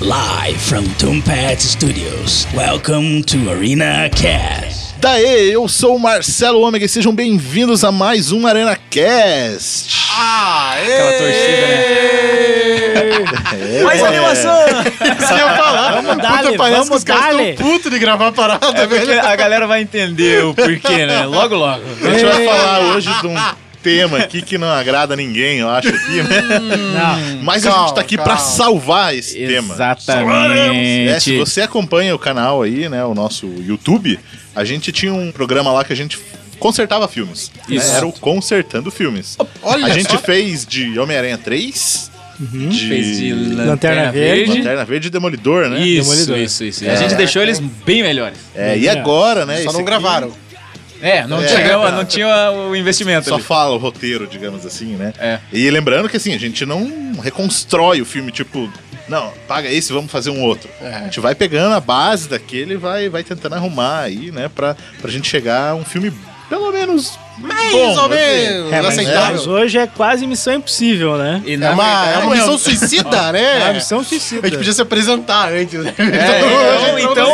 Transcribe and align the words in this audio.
Live 0.00 0.58
from 0.60 0.84
Tombat 0.98 1.60
Studios. 1.62 2.46
Welcome 2.54 3.22
to 3.24 3.50
Arena 3.50 4.08
Cast. 4.10 4.94
Daê, 5.00 5.50
eu 5.54 5.66
sou 5.68 5.96
o 5.96 5.98
Marcelo 5.98 6.60
Ômega 6.60 6.84
e 6.84 6.88
sejam 6.88 7.14
bem-vindos 7.14 7.82
a 7.84 7.90
mais 7.90 8.30
um 8.32 8.46
Arena 8.46 8.76
Cast. 8.90 9.94
Aquela 10.12 11.12
torcida, 11.12 11.66
né? 11.66 13.06
Mais 13.84 14.02
animação! 14.02 14.52
Isso 14.68 15.26
que 15.28 15.32
eu 15.32 15.36
ia 15.48 15.56
falar. 15.56 15.92
Vamos 16.02 16.16
dar 16.22 16.42
Puta, 16.42 16.56
parece 16.56 16.72
vamos 16.76 16.88
que 16.88 16.94
os 16.96 17.04
caras 17.04 17.36
dar-lhe. 17.36 17.50
estão 17.50 17.66
putos 17.66 17.90
de 17.90 17.98
gravar 17.98 18.28
a 18.28 18.32
parada, 18.32 18.66
É 18.74 18.86
porque 18.86 19.04
velho. 19.04 19.26
a 19.26 19.36
galera 19.36 19.66
vai 19.66 19.80
entender 19.82 20.44
o 20.44 20.54
porquê, 20.54 21.06
né? 21.06 21.24
Logo, 21.26 21.54
logo. 21.56 21.82
A 22.02 22.10
gente 22.10 22.24
vai 22.24 22.44
falar 22.44 22.80
hoje 22.94 23.10
de 23.20 23.26
um 23.26 23.36
tema 23.86 24.18
aqui 24.18 24.42
que 24.42 24.58
não 24.58 24.68
agrada 24.68 25.14
ninguém, 25.14 25.58
eu 25.58 25.68
acho 25.68 25.88
aqui, 25.88 26.22
né? 26.22 26.42
Não. 26.92 27.42
Mas 27.42 27.64
a 27.64 27.70
Calma, 27.70 27.86
gente 27.86 27.94
tá 27.94 28.00
aqui 28.00 28.16
pra 28.18 28.36
salvar 28.36 29.14
esse 29.14 29.34
tema. 29.34 29.72
É, 29.72 29.74
Exatamente. 29.74 31.20
se 31.22 31.36
você 31.38 31.62
acompanha 31.62 32.14
o 32.14 32.18
canal 32.18 32.62
aí, 32.62 32.88
né, 32.88 33.04
o 33.04 33.14
nosso 33.14 33.46
YouTube, 33.46 34.18
a 34.54 34.64
gente 34.64 34.90
tinha 34.90 35.12
um 35.14 35.30
programa 35.30 35.70
lá 35.72 35.84
que 35.84 35.92
a 35.92 35.96
gente 35.96 36.18
consertava 36.58 37.06
filmes. 37.06 37.50
né? 37.68 37.76
Isso. 37.76 37.92
Era 37.92 38.06
o 38.06 38.12
Consertando 38.12 38.90
Filmes. 38.90 39.36
Olha 39.62 39.86
a 39.86 39.90
gente 39.90 40.10
só. 40.10 40.18
fez 40.18 40.66
de 40.66 40.98
Homem-Aranha 40.98 41.38
3, 41.38 42.10
de 42.38 42.88
Fez 42.88 43.18
de 43.18 43.32
Lanterna 43.32 43.64
Lanterna 43.64 44.12
Verde. 44.12 44.58
Lanterna 44.58 44.84
Verde 44.84 45.06
e 45.06 45.10
Demolidor, 45.10 45.68
né? 45.68 45.80
Isso, 45.80 46.10
Demolidor. 46.10 46.38
isso, 46.38 46.64
isso. 46.64 46.84
E 46.84 46.88
a 46.88 46.96
gente 46.96 47.14
deixou 47.14 47.42
eles 47.42 47.58
bem 47.58 48.02
melhores. 48.02 48.38
É, 48.54 48.76
e 48.76 48.88
agora, 48.88 49.46
né? 49.46 49.58
Só 49.62 49.72
não 49.72 49.80
aqui 49.80 49.84
gravaram. 49.86 50.32
É, 51.00 51.26
não, 51.26 51.40
É, 51.42 51.46
tinha, 51.46 51.60
cara. 51.68 51.90
não 51.92 52.04
tinha 52.04 52.50
o 52.50 52.74
investimento 52.76 53.28
Só 53.28 53.34
ali. 53.34 53.44
fala 53.44 53.74
o 53.74 53.78
roteiro, 53.78 54.26
digamos 54.26 54.64
assim, 54.64 54.96
né? 54.96 55.12
É. 55.18 55.38
E 55.52 55.70
lembrando 55.70 56.08
que 56.08 56.16
assim, 56.16 56.32
a 56.34 56.38
gente 56.38 56.64
não 56.64 57.12
reconstrói 57.22 58.00
o 58.00 58.04
filme, 58.06 58.32
tipo, 58.32 58.70
não, 59.08 59.32
paga 59.46 59.70
esse, 59.70 59.92
vamos 59.92 60.10
fazer 60.10 60.30
um 60.30 60.42
outro. 60.42 60.68
A 60.80 61.04
gente 61.04 61.20
vai 61.20 61.34
pegando 61.34 61.74
a 61.74 61.80
base 61.80 62.28
daquele 62.28 62.74
e 62.74 62.76
vai, 62.76 63.08
vai 63.08 63.22
tentando 63.22 63.54
arrumar 63.54 64.00
aí, 64.00 64.30
né? 64.32 64.48
Pra, 64.52 64.76
pra 65.00 65.10
gente 65.10 65.28
chegar 65.28 65.70
a 65.70 65.74
um 65.74 65.84
filme, 65.84 66.12
pelo 66.48 66.70
menos. 66.72 67.18
Mais 67.38 67.72
bom, 67.72 68.02
ou 68.02 68.08
menos. 68.08 68.72
É, 68.72 68.80
mas, 68.82 68.86
aceitável. 68.98 69.32
mas 69.32 69.46
hoje 69.46 69.78
é 69.78 69.86
quase 69.86 70.26
missão 70.26 70.54
impossível, 70.54 71.16
né? 71.18 71.42
E 71.44 71.52
É 71.52 71.56
na 71.56 71.72
uma, 71.72 72.06
é 72.08 72.18
uma 72.18 72.34
missão 72.34 72.56
suicida, 72.58 73.32
né? 73.32 73.58
É 73.58 73.68
a 73.68 73.72
missão 73.74 74.00
A 74.00 74.04
suicida. 74.04 74.48
gente 74.48 74.56
podia 74.58 74.72
se 74.72 74.80
apresentar 74.80 75.52
antes, 75.52 75.84
né? 75.84 75.94
É, 75.98 77.00
então, 77.00 77.12
então, 77.12 77.30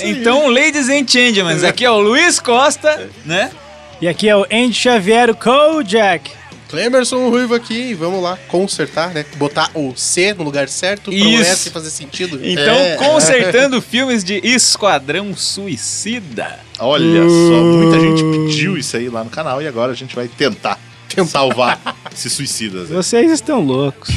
É, 0.00 0.08
então, 0.08 0.48
ladies 0.48 0.88
and 0.88 1.06
gentlemen, 1.06 1.66
aqui 1.66 1.84
é 1.84 1.90
o 1.90 1.98
Luiz 1.98 2.40
Costa, 2.40 3.08
né? 3.26 3.50
E 4.00 4.08
aqui 4.08 4.28
é 4.28 4.36
o 4.36 4.44
Andy 4.50 4.72
Xavier, 4.74 5.30
o 5.30 5.34
Kojak. 5.36 6.30
Clemerson 6.72 7.28
Ruivo 7.28 7.54
aqui, 7.54 7.92
vamos 7.92 8.22
lá, 8.22 8.38
consertar, 8.48 9.12
né? 9.12 9.26
Botar 9.36 9.70
o 9.74 9.92
C 9.94 10.32
no 10.32 10.42
lugar 10.42 10.70
certo 10.70 11.10
para 11.10 11.12
o. 11.12 11.40
S 11.42 11.68
fazer 11.68 11.90
sentido. 11.90 12.40
Então, 12.42 12.74
É. 12.74 12.96
consertando 12.96 13.78
filmes 13.82 14.24
de 14.24 14.40
Esquadrão 14.42 15.36
Suicida. 15.36 16.58
Olha 16.78 17.28
só, 17.28 17.62
muita 17.62 18.00
gente 18.00 18.22
pediu 18.24 18.78
isso 18.78 18.96
aí 18.96 19.10
lá 19.10 19.22
no 19.22 19.28
canal 19.28 19.60
e 19.60 19.66
agora 19.68 19.92
a 19.92 19.94
gente 19.94 20.14
vai 20.16 20.28
tentar 20.28 20.80
salvar 21.26 21.78
esses 22.10 22.32
suicidas. 22.32 22.88
né? 22.88 22.96
Vocês 22.96 23.30
estão 23.30 23.60
loucos. 23.60 24.08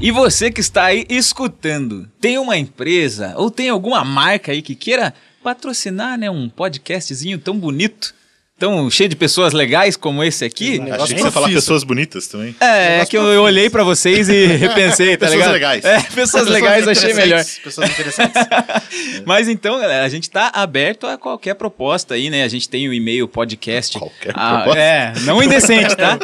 E 0.00 0.12
você 0.12 0.52
que 0.52 0.60
está 0.60 0.84
aí 0.84 1.04
escutando, 1.10 2.08
tem 2.20 2.38
uma 2.38 2.56
empresa 2.56 3.34
ou 3.36 3.50
tem 3.50 3.68
alguma 3.68 4.04
marca 4.04 4.52
aí 4.52 4.62
que 4.62 4.76
queira 4.76 5.12
patrocinar, 5.42 6.16
né, 6.16 6.30
um 6.30 6.48
podcastzinho 6.48 7.38
tão 7.40 7.58
bonito, 7.58 8.14
tão 8.60 8.90
cheio 8.90 9.08
de 9.08 9.16
pessoas 9.16 9.54
legais 9.54 9.96
como 9.96 10.22
esse 10.22 10.44
aqui? 10.44 10.78
Achei 10.92 11.16
que 11.16 11.22
você 11.22 11.28
ia 11.28 11.32
falar 11.32 11.48
pessoas 11.48 11.82
bonitas 11.82 12.26
também. 12.28 12.54
É, 12.60 13.00
é 13.00 13.06
que 13.06 13.16
eu, 13.16 13.22
eu 13.28 13.42
olhei 13.42 13.70
pra 13.70 13.82
vocês 13.82 14.28
e 14.28 14.46
repensei, 14.54 15.16
tá 15.16 15.26
Pessoas 15.26 15.32
ligado? 15.32 15.52
legais. 15.52 15.84
É, 15.84 16.00
pessoas 16.14 16.46
legais 16.46 16.84
eu 16.84 16.92
achei 16.92 17.14
melhor. 17.14 17.42
Pessoas 17.64 17.90
interessantes. 17.90 18.34
Mas 19.24 19.48
então, 19.48 19.80
galera, 19.80 20.04
a 20.04 20.08
gente 20.10 20.28
tá 20.28 20.50
aberto 20.54 21.06
a 21.06 21.16
qualquer 21.16 21.54
proposta 21.54 22.14
aí, 22.14 22.28
né? 22.28 22.44
A 22.44 22.48
gente 22.48 22.68
tem 22.68 22.86
o 22.86 22.92
e-mail 22.92 23.26
podcast. 23.26 23.98
Qualquer 23.98 24.32
Ah, 24.36 24.56
proposta? 24.58 24.78
É, 24.80 25.12
não 25.24 25.42
indecente, 25.42 25.96
tá? 25.96 26.18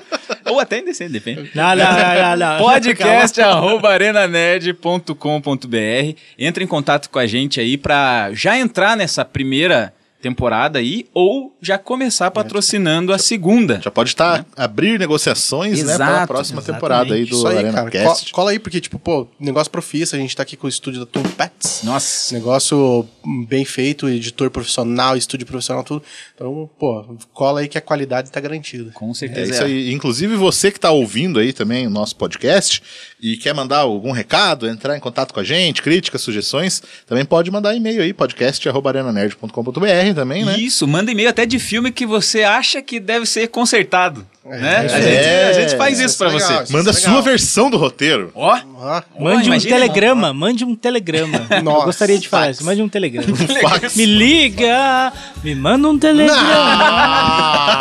Ou 0.44 0.60
até 0.60 0.80
indecente, 0.80 1.12
depende. 1.12 1.50
Não, 1.54 1.74
não, 1.74 1.76
não, 1.76 2.14
não, 2.14 2.36
não. 2.36 2.58
Podcast 2.58 3.40
arroba 3.40 3.88
arenanerd.com.br. 3.90 6.18
Entra 6.38 6.62
em 6.62 6.66
contato 6.66 7.08
com 7.10 7.18
a 7.18 7.26
gente 7.26 7.58
aí 7.60 7.76
pra 7.78 8.30
já 8.32 8.58
entrar 8.58 8.94
nessa 8.96 9.24
primeira 9.24 9.92
temporada 10.30 10.78
aí 10.78 11.06
ou 11.14 11.56
já 11.62 11.78
começar 11.78 12.30
patrocinando 12.30 13.12
a 13.12 13.18
segunda. 13.18 13.80
Já 13.82 13.90
pode 13.90 14.10
estar 14.10 14.44
abrir 14.56 14.98
negociações, 14.98 15.82
né, 15.84 15.96
para 15.96 16.06
a 16.06 16.10
Exato, 16.10 16.26
próxima 16.26 16.58
exatamente. 16.60 16.80
temporada 16.80 17.14
aí 17.14 17.24
do 17.24 17.36
Isso 17.36 17.46
aí, 17.46 17.58
Arena 17.58 17.72
cara. 17.72 17.90
Cast. 17.90 18.30
Co- 18.30 18.36
Cola 18.36 18.50
aí, 18.50 18.58
porque, 18.58 18.80
tipo, 18.80 18.98
pô, 18.98 19.26
negócio 19.38 19.70
profissa, 19.70 20.16
a 20.16 20.18
gente 20.18 20.34
tá 20.34 20.42
aqui 20.42 20.56
com 20.56 20.66
o 20.66 20.70
estúdio 20.70 21.00
da 21.00 21.06
Tom 21.06 21.22
Pets. 21.22 21.82
Nossa. 21.84 22.34
Negócio 22.34 23.06
bem 23.48 23.64
feito, 23.64 24.08
editor 24.08 24.50
profissional, 24.50 25.16
estúdio 25.16 25.46
profissional, 25.46 25.84
tudo. 25.84 26.02
Então, 26.34 26.68
pô, 26.78 27.04
cola 27.32 27.60
aí 27.60 27.68
que 27.68 27.78
a 27.78 27.80
qualidade 27.80 28.30
tá 28.30 28.40
garantida. 28.40 28.90
Com 28.92 29.10
É 29.10 29.14
certeza. 29.14 29.50
isso 29.52 29.64
aí. 29.64 29.92
Inclusive, 29.92 30.34
você 30.36 30.70
que 30.70 30.78
está 30.78 30.90
ouvindo 30.90 31.38
aí 31.38 31.52
também 31.52 31.86
o 31.86 31.90
nosso 31.90 32.16
podcast 32.16 32.82
e 33.20 33.36
quer 33.36 33.54
mandar 33.54 33.78
algum 33.78 34.12
recado, 34.12 34.68
entrar 34.68 34.96
em 34.96 35.00
contato 35.00 35.32
com 35.32 35.40
a 35.40 35.44
gente, 35.44 35.82
críticas, 35.82 36.20
sugestões, 36.20 36.82
também 37.06 37.24
pode 37.24 37.50
mandar 37.50 37.74
e-mail 37.74 38.02
aí, 38.02 38.12
podcast.arenanerd.com.br 38.12 40.15
também, 40.16 40.44
né? 40.44 40.58
Isso, 40.58 40.86
manda 40.88 41.12
e-mail 41.12 41.28
até 41.28 41.46
de 41.46 41.58
filme 41.58 41.92
que 41.92 42.04
você 42.04 42.42
acha 42.42 42.82
que 42.82 42.98
deve 42.98 43.24
ser 43.26 43.46
consertado. 43.48 44.26
né? 44.44 44.86
isso 44.86 44.94
A, 44.94 45.00
gente, 45.00 45.26
a 45.26 45.52
gente 45.52 45.76
faz 45.76 45.98
Isso 45.98 46.06
isso 46.06 46.18
pra 46.18 46.28
é 46.28 46.32
legal, 46.32 46.48
você. 46.48 46.62
isso 46.64 46.72
Manda 46.72 46.90
a 46.90 46.92
é 46.92 46.94
sua 46.94 47.20
versão 47.22 47.70
do 47.70 47.76
roteiro. 47.76 48.30
Ó, 48.34 48.52
Ah, 48.80 49.02
Mande 49.18 49.50
um 49.50 49.58
telegrama, 49.58 50.32
mande 50.32 50.64
um 50.64 50.74
telegrama. 50.74 51.46
Eu 51.50 51.62
gostaria 51.84 52.18
de 52.18 52.28
falar 52.28 52.44
fax. 52.46 52.56
isso, 52.58 52.64
mande 52.66 52.82
um 52.82 52.88
telegrama. 52.88 53.36
Fax. 53.62 53.96
Me 53.96 54.06
liga, 54.06 55.12
me 55.44 55.54
manda 55.54 55.88
um 55.88 55.98
telegrama. 55.98 56.40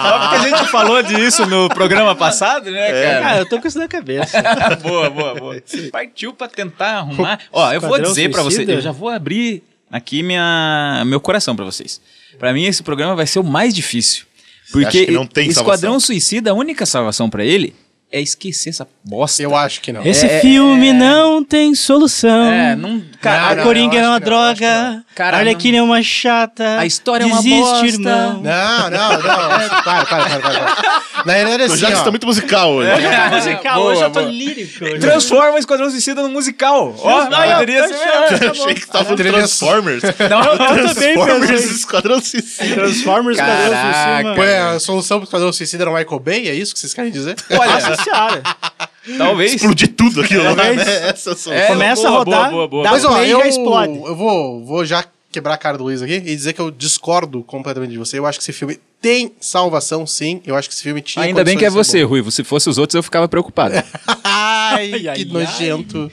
Só 0.10 0.20
porque 0.20 0.36
a 0.36 0.50
gente 0.58 0.72
falou 0.72 1.02
disso 1.04 1.46
no 1.46 1.70
programa 1.70 2.16
passado, 2.16 2.70
né, 2.72 2.92
Cara, 2.92 3.22
cara? 3.22 3.38
eu 3.40 3.46
tô 3.50 3.60
com 3.60 3.68
isso 3.68 3.78
na 3.80 3.88
cabeça. 3.88 4.42
boa, 4.82 5.10
boa, 5.10 5.36
boa. 5.36 5.64
Partiu 5.92 6.34
pra 6.34 6.48
tentar 6.48 6.98
arrumar. 7.00 7.40
Ó, 7.52 7.72
eu 7.72 7.82
vou 7.82 8.00
dizer 8.00 8.30
pra 8.32 8.42
vocês, 8.42 8.56
Suicida? 8.56 8.74
eu 8.74 8.82
já 8.82 8.92
vou 8.92 9.10
abrir 9.10 9.64
aqui 9.92 10.24
minha, 10.24 11.04
meu 11.06 11.20
coração 11.20 11.56
pra 11.56 11.64
vocês. 11.66 12.02
Pra 12.38 12.54
mim 12.54 12.66
esse 12.66 12.84
programa 12.84 13.16
vai 13.16 13.28
ser 13.28 13.40
o 13.40 13.44
mais 13.44 13.74
difícil. 13.74 14.26
Porque 14.72 15.00
Esquadrão 15.00 15.54
salvação? 15.54 16.00
Suicida, 16.00 16.52
a 16.52 16.54
única 16.54 16.86
salvação 16.86 17.30
pra 17.30 17.46
ele 17.46 17.74
é 18.18 18.22
esquecer 18.22 18.70
essa 18.70 18.88
bosta. 19.04 19.42
eu 19.44 19.56
acho 19.56 19.82
que 19.82 19.92
não. 19.92 20.04
Esse 20.06 20.26
É, 20.26 20.40
filme 20.40 20.94
não 20.94 21.44
tem 21.44 21.74
solução. 21.76 22.46
É, 22.52 22.76
não, 22.76 23.02
cara, 23.22 23.50
a 23.50 23.56
não, 23.56 23.64
Coringa 23.64 23.98
é 23.98 24.08
uma 24.08 24.16
que 24.20 24.24
que 24.24 24.26
droga. 24.30 25.04
Cara, 25.14 25.38
a 25.38 25.40
Arlequina 25.40 25.78
é 25.78 25.82
uma 25.82 26.02
chata. 26.04 26.80
A 26.80 26.86
história 26.86 27.24
é 27.24 27.28
uma 27.28 27.38
Desiste, 27.38 27.60
bosta. 27.62 27.86
irmão. 27.88 28.42
Não, 28.42 28.90
não, 28.90 29.12
não. 29.14 29.22
Para, 29.22 30.06
para, 30.06 30.06
para, 30.06 30.40
para. 30.40 31.04
Na 31.26 31.34
realidade, 31.34 31.64
O 31.64 31.74
assim, 31.74 31.82
Jackson 31.86 32.02
ó, 32.02 32.04
tá 32.06 32.10
muito 32.12 32.28
musical 32.28 32.72
hoje. 32.74 32.90
Eu 32.92 32.98
tô 33.30 33.36
musical, 33.36 33.76
Boa, 33.80 33.92
hoje 33.92 34.02
eu 34.02 34.10
tô 34.12 34.20
boa. 34.20 34.32
lírico. 34.32 34.84
hoje. 34.86 35.00
Transforma 35.00 35.54
o 35.56 35.58
Esquadrão 35.58 35.90
Suicida 35.90 36.22
num 36.22 36.30
musical. 36.32 36.96
Ó, 37.00 37.24
Não, 37.30 37.38
poderia 37.54 37.80
eu- 37.80 37.88
ser 37.88 37.94
eu- 37.94 38.00
melhor. 38.00 38.44
Eu 38.44 38.52
achei 38.52 38.74
que 38.76 38.88
tava 38.88 39.10
no 39.10 39.16
Trilha- 39.16 39.38
Transformers. 39.38 40.04
Não, 40.30 40.44
Eu 40.44 40.58
Transformers. 40.58 41.64
Esquadrão 41.72 42.22
Suicida. 42.22 42.76
Transformers, 42.76 43.38
Caraca. 43.38 43.70
Caraca. 43.70 44.36
Pô, 44.36 44.44
é 44.44 44.60
a 44.76 44.80
solução 44.80 45.18
pro 45.20 45.26
Esquadrão 45.26 45.52
Suicida 45.54 45.84
era 45.84 45.92
o 45.92 45.96
Michael 45.96 46.20
Bay? 46.20 46.48
É 46.50 46.54
isso 46.54 46.74
que 46.74 46.80
vocês 46.80 46.94
querem 46.94 47.12
dizer? 47.12 47.36
Olha, 47.52 47.96
Senhora. 48.06 48.44
talvez. 49.18 49.54
Explodir 49.54 49.94
tudo 49.94 50.22
aquilo 50.22 50.44
lá, 50.44 50.56
Talvez. 50.56 50.78
né? 50.78 51.10
Essa 51.10 51.36
são... 51.36 51.54
É, 51.54 51.68
Começa 51.68 52.02
boa, 52.04 52.14
a 52.14 52.18
rodar, 52.18 52.40
boa, 52.52 52.52
boa, 52.52 52.68
boa. 52.68 52.84
dá 52.84 52.92
Mas, 52.92 53.06
ó, 53.06 53.22
eu, 53.24 53.40
já 53.40 53.48
explode. 53.48 53.94
eu 53.94 54.16
vou, 54.16 54.64
vou 54.66 54.86
já 54.86 55.06
quebrar 55.32 55.54
a 55.56 55.58
cara 55.58 55.78
do 55.78 55.84
Luiz 55.84 56.02
aqui 56.02 56.14
e 56.14 56.22
dizer 56.22 56.54
que 56.54 56.62
eu 56.62 56.72
discordo 56.72 57.44
completamente 57.44 57.92
de 57.92 57.98
você. 57.98 58.18
Eu 58.18 58.26
acho 58.26 58.40
que 58.40 58.44
esse 58.44 58.54
filme 58.54 58.80
tem 59.02 59.34
salvação, 59.40 60.08
sim. 60.08 60.42
Eu 60.46 60.56
acho 60.56 60.70
que 60.70 60.74
esse 60.74 60.82
filme 60.82 61.02
tinha 61.02 61.26
Ainda 61.26 61.44
bem 61.44 61.58
que 61.58 61.66
é 61.66 61.70
você, 61.70 61.92
ser 62.00 62.04
Ruivo. 62.04 62.32
Se 62.32 62.44
fosse 62.44 62.70
os 62.70 62.78
outros, 62.78 62.96
eu 62.96 63.04
ficava 63.04 63.28
preocupado. 63.28 63.76
bom. 63.76 63.82
Ai, 64.24 64.92
Ai, 64.94 65.08
ai, 65.08 65.16
que 65.18 65.26
nojento. 65.26 66.12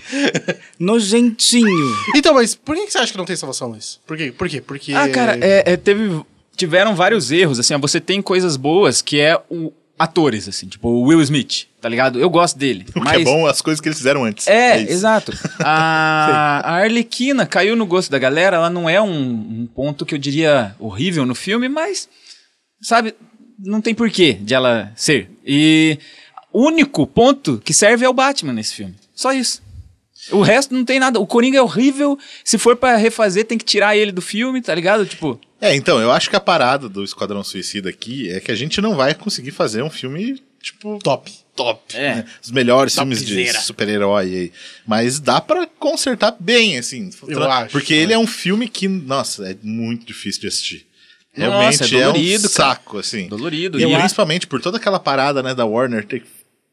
Nojentinho. 0.78 1.96
Então, 2.14 2.34
mas 2.34 2.54
por 2.54 2.76
que 2.76 2.84
que 2.86 2.92
você 2.92 2.98
acha 2.98 3.10
que 3.12 3.18
não 3.18 3.24
tem 3.24 3.34
salvação, 3.34 3.68
Luiz? 3.70 3.98
Por 4.06 4.16
quê? 4.16 4.32
Por 4.36 4.48
quê? 4.48 4.60
Porque... 4.60 4.92
Ah, 4.92 5.08
cara, 5.08 5.38
é, 5.40 5.72
é, 5.72 5.76
teve, 5.76 6.20
tiveram 6.56 6.94
vários 6.94 7.32
erros, 7.32 7.58
assim, 7.58 7.74
ó, 7.74 7.78
você 7.78 8.00
tem 8.00 8.20
coisas 8.20 8.56
boas 8.56 9.00
que 9.02 9.18
é 9.18 9.40
o 9.50 9.72
atores, 9.98 10.48
assim, 10.48 10.66
tipo 10.66 10.88
o 10.88 11.02
Will 11.02 11.20
Smith, 11.22 11.66
tá 11.80 11.88
ligado? 11.88 12.18
Eu 12.18 12.28
gosto 12.28 12.58
dele. 12.58 12.84
O 12.88 12.92
que 12.94 13.00
mas 13.00 13.20
é 13.20 13.24
bom, 13.24 13.46
as 13.46 13.60
coisas 13.60 13.80
que 13.80 13.88
eles 13.88 13.98
fizeram 13.98 14.24
antes. 14.24 14.48
É, 14.48 14.80
isso. 14.80 14.92
exato. 14.92 15.32
A, 15.60 16.60
a 16.64 16.72
Arlequina 16.78 17.46
caiu 17.46 17.76
no 17.76 17.86
gosto 17.86 18.10
da 18.10 18.18
galera, 18.18 18.56
ela 18.56 18.70
não 18.70 18.88
é 18.88 19.00
um, 19.00 19.10
um 19.10 19.68
ponto 19.72 20.04
que 20.04 20.14
eu 20.14 20.18
diria 20.18 20.74
horrível 20.78 21.24
no 21.24 21.34
filme, 21.34 21.68
mas, 21.68 22.08
sabe, 22.80 23.14
não 23.58 23.80
tem 23.80 23.94
porquê 23.94 24.32
de 24.34 24.54
ela 24.54 24.92
ser. 24.96 25.30
E 25.46 25.98
o 26.52 26.66
único 26.66 27.06
ponto 27.06 27.62
que 27.64 27.72
serve 27.72 28.04
é 28.04 28.08
o 28.08 28.14
Batman 28.14 28.52
nesse 28.52 28.74
filme. 28.74 28.94
Só 29.14 29.32
isso. 29.32 29.61
O 30.30 30.40
resto 30.42 30.72
não 30.74 30.84
tem 30.84 31.00
nada. 31.00 31.18
O 31.18 31.26
Coringa 31.26 31.58
é 31.58 31.62
horrível. 31.62 32.18
Se 32.44 32.56
for 32.58 32.76
pra 32.76 32.96
refazer, 32.96 33.44
tem 33.44 33.58
que 33.58 33.64
tirar 33.64 33.96
ele 33.96 34.12
do 34.12 34.22
filme, 34.22 34.60
tá 34.62 34.74
ligado? 34.74 35.04
Tipo, 35.04 35.40
É, 35.60 35.74
então, 35.74 35.98
eu 36.00 36.12
acho 36.12 36.30
que 36.30 36.36
a 36.36 36.40
parada 36.40 36.88
do 36.88 37.02
Esquadrão 37.02 37.42
Suicida 37.42 37.88
aqui 37.90 38.30
é 38.30 38.38
que 38.40 38.52
a 38.52 38.54
gente 38.54 38.80
não 38.80 38.94
vai 38.94 39.14
conseguir 39.14 39.50
fazer 39.50 39.82
um 39.82 39.90
filme 39.90 40.40
tipo, 40.62 40.98
Top. 41.02 41.28
top. 41.56 41.96
É. 41.96 42.14
né? 42.16 42.24
Os 42.40 42.52
melhores 42.52 42.94
filmes 42.94 43.24
de 43.24 43.52
super-herói 43.62 44.24
aí. 44.24 44.52
Mas 44.86 45.18
dá 45.18 45.40
pra 45.40 45.66
consertar 45.78 46.36
bem, 46.38 46.78
assim. 46.78 47.10
Eu 47.26 47.40
Tra- 47.40 47.58
acho, 47.58 47.72
Porque 47.72 47.92
ele 47.92 48.12
é 48.12 48.18
um 48.18 48.26
filme 48.28 48.68
que, 48.68 48.86
nossa, 48.86 49.50
é 49.50 49.56
muito 49.60 50.06
difícil 50.06 50.42
de 50.42 50.46
assistir. 50.46 50.86
Nossa, 51.36 51.50
Realmente 51.50 51.96
é 51.96 51.98
é, 51.98 52.08
um 52.08 52.12
dolorido, 52.12 52.42
cara. 52.50 52.68
saco, 52.74 52.98
assim. 52.98 53.26
Dolorido. 53.26 53.80
E 53.80 53.82
E 53.84 53.96
principalmente 53.98 54.46
por 54.46 54.60
toda 54.60 54.76
aquela 54.76 55.00
parada, 55.00 55.42
né, 55.42 55.52
da 55.54 55.64
Warner 55.66 56.04
ter 56.06 56.22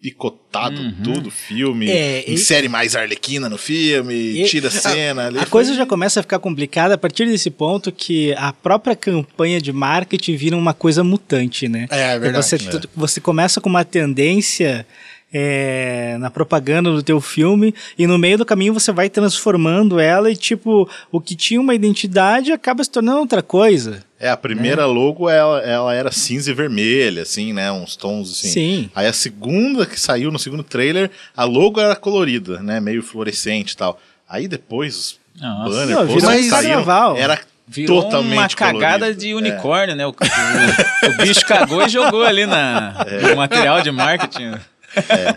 picotado 0.02 0.94
tudo 1.04 1.28
o 1.28 1.32
filme, 1.32 1.90
É, 1.90 2.24
e- 2.30 2.34
insere 2.34 2.70
mais 2.70 2.96
Arlequina 2.96 3.50
no 3.50 3.58
filme, 3.58 4.14
E- 4.14 4.46
tira 4.46 4.70
cena 4.72 5.28
ali. 5.28 5.40
A 5.40 5.46
coisa 5.46 5.74
já 5.74 5.86
começa 5.86 6.20
a 6.20 6.24
ficar 6.24 6.40
complicada 6.40 6.94
a 6.96 6.98
partir 6.98 7.26
desse 7.26 7.50
ponto 7.50 7.92
que 7.92 8.34
a 8.38 8.54
própria 8.54 8.96
campanha 8.96 9.60
de 9.62 9.74
marketing 9.74 10.36
vira 10.36 10.56
uma 10.58 10.74
coisa 10.74 11.04
mutante, 11.04 11.68
né? 11.68 11.88
É, 11.92 12.14
é 12.14 12.20
verdade. 12.20 12.46
Você, 12.46 12.58
tu- 12.58 12.90
você 12.96 13.20
começa 13.20 13.60
com 13.60 13.70
uma 13.70 13.84
tendência 13.86 14.86
é, 15.32 16.18
na 16.20 16.32
propaganda 16.32 16.92
do 16.92 17.04
teu 17.04 17.22
filme 17.22 17.74
e 17.98 18.08
no 18.08 18.18
meio 18.18 18.38
do 18.38 18.46
caminho 18.46 18.74
você 18.74 18.92
vai 18.92 19.10
transformando 19.10 20.00
ela 20.00 20.32
e 20.32 20.36
tipo 20.36 20.90
o 21.12 21.22
que 21.22 21.36
tinha 21.36 21.62
uma 21.62 21.76
identidade 21.76 22.52
acaba 22.52 22.84
se 22.84 22.90
tornando 22.90 23.20
outra 23.20 23.44
coisa. 23.44 24.04
É, 24.20 24.30
a 24.30 24.36
primeira 24.36 24.86
logo, 24.86 25.30
ela, 25.30 25.62
ela 25.62 25.94
era 25.94 26.12
cinza 26.12 26.52
e 26.52 26.54
vermelha, 26.54 27.22
assim, 27.22 27.54
né, 27.54 27.72
uns 27.72 27.96
tons 27.96 28.30
assim. 28.32 28.50
Sim. 28.50 28.90
Aí 28.94 29.08
a 29.08 29.14
segunda 29.14 29.86
que 29.86 29.98
saiu 30.00 30.30
no 30.30 30.38
segundo 30.38 30.62
trailer, 30.64 31.10
a 31.38 31.46
logo 31.46 31.80
era 31.80 31.96
colorida, 31.96 32.60
né, 32.62 32.80
meio 32.82 33.02
fluorescente 33.02 33.72
e 33.74 33.78
tal. 33.78 33.98
Aí 34.28 34.48
depois 34.48 34.96
os 34.96 35.20
Nossa. 35.42 35.70
banners, 35.70 35.90
Não, 35.92 36.06
virou 36.06 36.18
um 36.18 36.26
saíram, 36.26 36.50
carnaval. 36.50 37.16
era 37.18 37.40
Virou 37.66 38.04
totalmente 38.04 38.36
uma 38.38 38.50
cagada 38.50 38.98
colorido. 39.00 39.20
de 39.22 39.30
É. 39.32 39.36
unicórnio, 39.36 39.96
né? 39.96 40.06
O, 40.06 40.10
o- 40.10 41.12
o 41.14 41.18
bicho 41.24 41.46
cagou 41.46 41.86
e 41.86 41.90
jogou 41.90 42.24
ali 42.26 42.46
na, 42.46 42.96
no 43.30 43.36
material 43.38 43.82
de 43.82 43.92
marketing. 43.92 44.54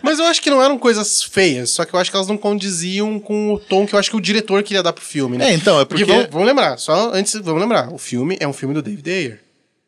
Mas 0.02 0.18
eu 0.18 0.24
acho 0.26 0.40
que 0.42 0.50
não 0.50 0.62
eram 0.62 0.78
coisas 0.78 1.22
feias, 1.22 1.70
só 1.70 1.84
que 1.84 1.94
eu 1.94 1.98
acho 2.00 2.10
que 2.10 2.16
elas 2.16 2.28
não 2.28 2.36
condiziam 2.36 3.18
com 3.18 3.54
o 3.54 3.58
tom 3.58 3.86
que 3.86 3.94
eu 3.94 3.98
acho 3.98 4.10
que 4.10 4.16
o 4.16 4.20
diretor 4.20 4.62
queria 4.62 4.82
dar 4.82 4.92
pro 4.92 5.04
filme, 5.04 5.38
né? 5.38 5.50
É, 5.50 5.54
então, 5.54 5.80
é 5.80 5.84
Porque, 5.84 6.04
porque... 6.04 6.16
vamos, 6.18 6.30
vamos 6.32 6.46
lembrar, 6.48 6.76
só 6.78 7.10
antes, 7.14 7.34
vamos 7.42 7.60
lembrar, 7.60 7.92
o 7.92 7.98
filme 7.98 8.36
é 8.40 8.46
um 8.48 8.52
filme 8.52 8.74
do 8.74 8.82
David 8.82 9.10
Ayer. 9.10 9.40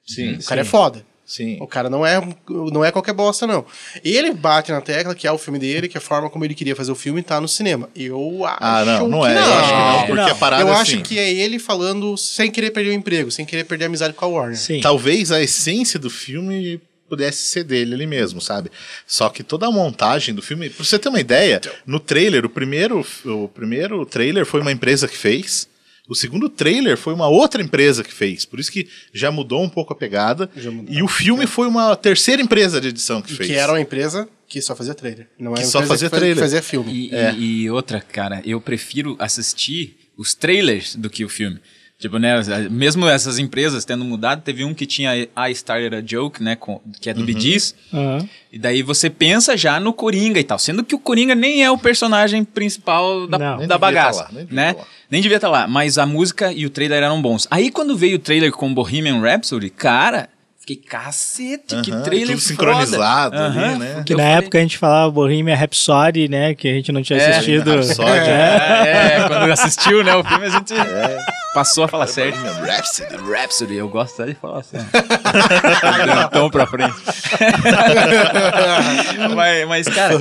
Sim, 0.06 0.34
O 0.34 0.44
cara 0.44 0.60
é 0.60 0.64
foda. 0.64 1.04
sim. 1.24 1.56
O 1.60 1.66
cara 1.66 1.88
não 1.88 2.04
é, 2.04 2.20
não 2.48 2.84
é 2.84 2.90
qualquer 2.92 3.14
bosta, 3.14 3.46
não. 3.46 3.64
Ele 4.04 4.32
bate 4.34 4.70
na 4.70 4.82
tecla 4.82 5.14
que 5.14 5.26
é 5.26 5.32
o 5.32 5.38
filme 5.38 5.58
dele, 5.58 5.88
que 5.88 5.96
a 5.96 6.00
forma 6.00 6.28
como 6.28 6.44
ele 6.44 6.54
queria 6.54 6.76
fazer 6.76 6.92
o 6.92 6.94
filme 6.94 7.22
tá 7.22 7.40
no 7.40 7.48
cinema. 7.48 7.88
Eu 7.96 8.44
acho 8.44 8.58
Ah, 8.60 8.84
não, 8.84 9.08
não 9.08 9.20
que 9.22 9.28
é, 9.28 9.34
eu 9.34 9.38
acho 9.54 9.68
que 9.68 9.72
não, 9.72 10.06
porque 10.06 10.30
a 10.30 10.34
parada 10.34 10.62
Eu 10.62 10.68
é 10.68 10.72
acho 10.72 10.92
assim. 10.92 11.00
que 11.02 11.18
é 11.18 11.32
ele 11.32 11.58
falando 11.58 12.16
sem 12.18 12.50
querer 12.50 12.70
perder 12.70 12.90
o 12.90 12.92
emprego, 12.92 13.30
sem 13.30 13.46
querer 13.46 13.64
perder 13.64 13.84
a 13.84 13.88
amizade 13.88 14.12
com 14.12 14.24
a 14.26 14.28
Warner. 14.28 14.58
Sim. 14.58 14.80
Talvez 14.82 15.32
a 15.32 15.40
essência 15.42 15.98
do 15.98 16.10
filme 16.10 16.78
pudesse 17.08 17.44
ser 17.46 17.64
dele 17.64 17.94
ali 17.94 18.06
mesmo, 18.06 18.40
sabe? 18.40 18.70
Só 19.06 19.28
que 19.28 19.42
toda 19.42 19.66
a 19.66 19.70
montagem 19.70 20.34
do 20.34 20.42
filme, 20.42 20.70
pra 20.70 20.84
você 20.84 20.98
ter 20.98 21.08
uma 21.08 21.20
ideia, 21.20 21.60
no 21.86 22.00
trailer, 22.00 22.44
o 22.44 22.48
primeiro, 22.48 23.06
o 23.24 23.48
primeiro 23.48 24.04
trailer 24.06 24.44
foi 24.46 24.60
uma 24.60 24.72
empresa 24.72 25.06
que 25.06 25.16
fez, 25.16 25.68
o 26.08 26.14
segundo 26.14 26.48
trailer 26.50 26.96
foi 26.98 27.14
uma 27.14 27.28
outra 27.28 27.62
empresa 27.62 28.04
que 28.04 28.12
fez, 28.12 28.44
por 28.44 28.60
isso 28.60 28.70
que 28.70 28.86
já 29.12 29.30
mudou 29.30 29.62
um 29.62 29.68
pouco 29.68 29.92
a 29.92 29.96
pegada. 29.96 30.50
Já 30.56 30.70
mudou. 30.70 30.94
E 30.94 31.02
o 31.02 31.08
filme 31.08 31.46
foi 31.46 31.66
uma 31.66 31.94
terceira 31.96 32.42
empresa 32.42 32.80
de 32.80 32.88
edição 32.88 33.22
que 33.22 33.32
E 33.32 33.36
fez. 33.36 33.48
que 33.48 33.54
era 33.56 33.72
uma 33.72 33.80
empresa 33.80 34.28
que 34.46 34.60
só 34.60 34.76
fazia 34.76 34.94
trailer. 34.94 35.28
Não 35.38 35.54
Que 35.54 35.60
era 35.60 35.66
uma 35.66 35.72
só 35.72 35.78
empresa 35.78 35.88
fazia 35.94 36.10
que 36.10 36.16
trailer. 36.16 36.38
fazia 36.44 36.62
filme. 36.62 36.92
E, 36.92 37.14
É. 37.14 37.32
e- 37.34 37.62
e 37.62 37.70
outra, 37.70 38.00
cara, 38.00 38.42
eu 38.44 38.60
prefiro 38.60 39.16
assistir 39.18 39.96
os 40.16 40.34
trailers 40.34 40.94
do 40.94 41.08
que 41.08 41.24
o 41.24 41.28
filme. 41.28 41.58
Tipo, 42.04 42.18
né, 42.18 42.34
mesmo 42.70 43.08
essas 43.08 43.38
empresas 43.38 43.82
tendo 43.86 44.04
mudado, 44.04 44.42
teve 44.42 44.62
um 44.62 44.74
que 44.74 44.84
tinha 44.84 45.16
I 45.16 45.50
Started 45.52 45.96
a 45.96 46.02
Joke, 46.06 46.42
né, 46.42 46.54
com- 46.54 46.78
que 47.00 47.08
é 47.08 47.14
do 47.14 47.24
Bee 47.24 47.40
Gees, 47.40 47.74
Aham. 47.90 48.28
e 48.52 48.58
daí 48.58 48.82
você 48.82 49.08
pensa 49.08 49.56
já 49.56 49.80
no 49.80 49.90
Coringa 49.90 50.38
e 50.38 50.44
tal, 50.44 50.58
sendo 50.58 50.84
que 50.84 50.94
o 50.94 50.98
Coringa 50.98 51.34
nem 51.34 51.64
é 51.64 51.70
o 51.70 51.78
personagem 51.78 52.44
principal 52.44 53.26
da, 53.26 53.38
Não. 53.38 53.56
Nem 53.56 53.66
da 53.66 53.76
devia 53.76 53.78
bagaça, 53.78 54.24
tá 54.24 54.28
lá, 54.28 54.32
nem 54.34 54.44
devia 54.44 54.54
né? 54.62 54.72
tá 54.74 54.78
lá. 54.80 54.86
Nem 55.10 55.22
devia 55.22 55.36
estar 55.36 55.48
lá, 55.48 55.66
mas 55.66 55.96
a 55.96 56.04
música 56.04 56.52
e 56.52 56.66
o 56.66 56.70
trailer 56.70 57.02
eram 57.02 57.22
bons. 57.22 57.48
Aí 57.50 57.70
quando 57.70 57.96
veio 57.96 58.16
o 58.16 58.18
trailer 58.18 58.52
com 58.52 58.74
Bohemian 58.74 59.20
Rhapsody, 59.22 59.70
cara, 59.70 60.28
fiquei 60.66 60.76
cacete, 60.76 61.76
que 61.82 61.90
trailer 62.02 62.36
tudo 62.36 62.40
foda. 62.40 62.40
sincronizado 62.40 63.36
ali, 63.36 63.78
né? 63.78 63.86
porque 63.96 64.04
Que 64.04 64.14
na 64.14 64.22
falei- 64.22 64.38
época 64.38 64.58
a 64.58 64.60
gente 64.62 64.78
falava 64.78 65.10
Bohemian 65.10 65.54
Rhapsody, 65.54 66.28
né? 66.28 66.54
Que 66.54 66.68
a 66.68 66.72
gente 66.72 66.90
não 66.90 67.02
tinha 67.02 67.18
É, 67.18 67.30
assistido. 67.30 67.70
Rhapsody, 67.70 68.10
É, 68.30 69.16
é, 69.18 69.28
quando 69.28 69.52
assistiu, 69.52 70.02
né, 70.02 70.14
o 70.16 70.24
filme, 70.24 70.46
a 70.46 70.50
gente 70.50 70.72
É. 70.74 71.18
passou 71.54 71.84
a 71.84 71.88
falar 71.88 72.06
certo. 72.06 72.36
Bohemian 72.38 72.64
Rhapsody. 72.64 73.16
Rhapsody, 73.16 73.74
eu 73.76 73.88
gosto 73.88 74.22
até 74.22 74.32
de 74.32 74.38
falar 74.38 74.60
assim. 74.60 74.78
Deu 74.78 76.24
um 76.24 76.28
tom 76.30 76.50
pra 76.50 76.66
frente. 76.66 76.94
mas, 79.34 79.68
mas, 79.68 79.88
cara. 79.88 80.14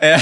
É, 0.00 0.16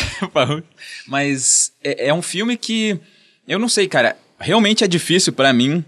mas 1.08 1.72
é, 1.82 2.08
é 2.08 2.14
um 2.14 2.22
filme 2.22 2.56
que. 2.56 2.98
Eu 3.46 3.58
não 3.58 3.68
sei, 3.68 3.88
cara. 3.88 4.16
Realmente 4.38 4.84
é 4.84 4.88
difícil 4.88 5.32
pra 5.32 5.52
mim 5.52 5.84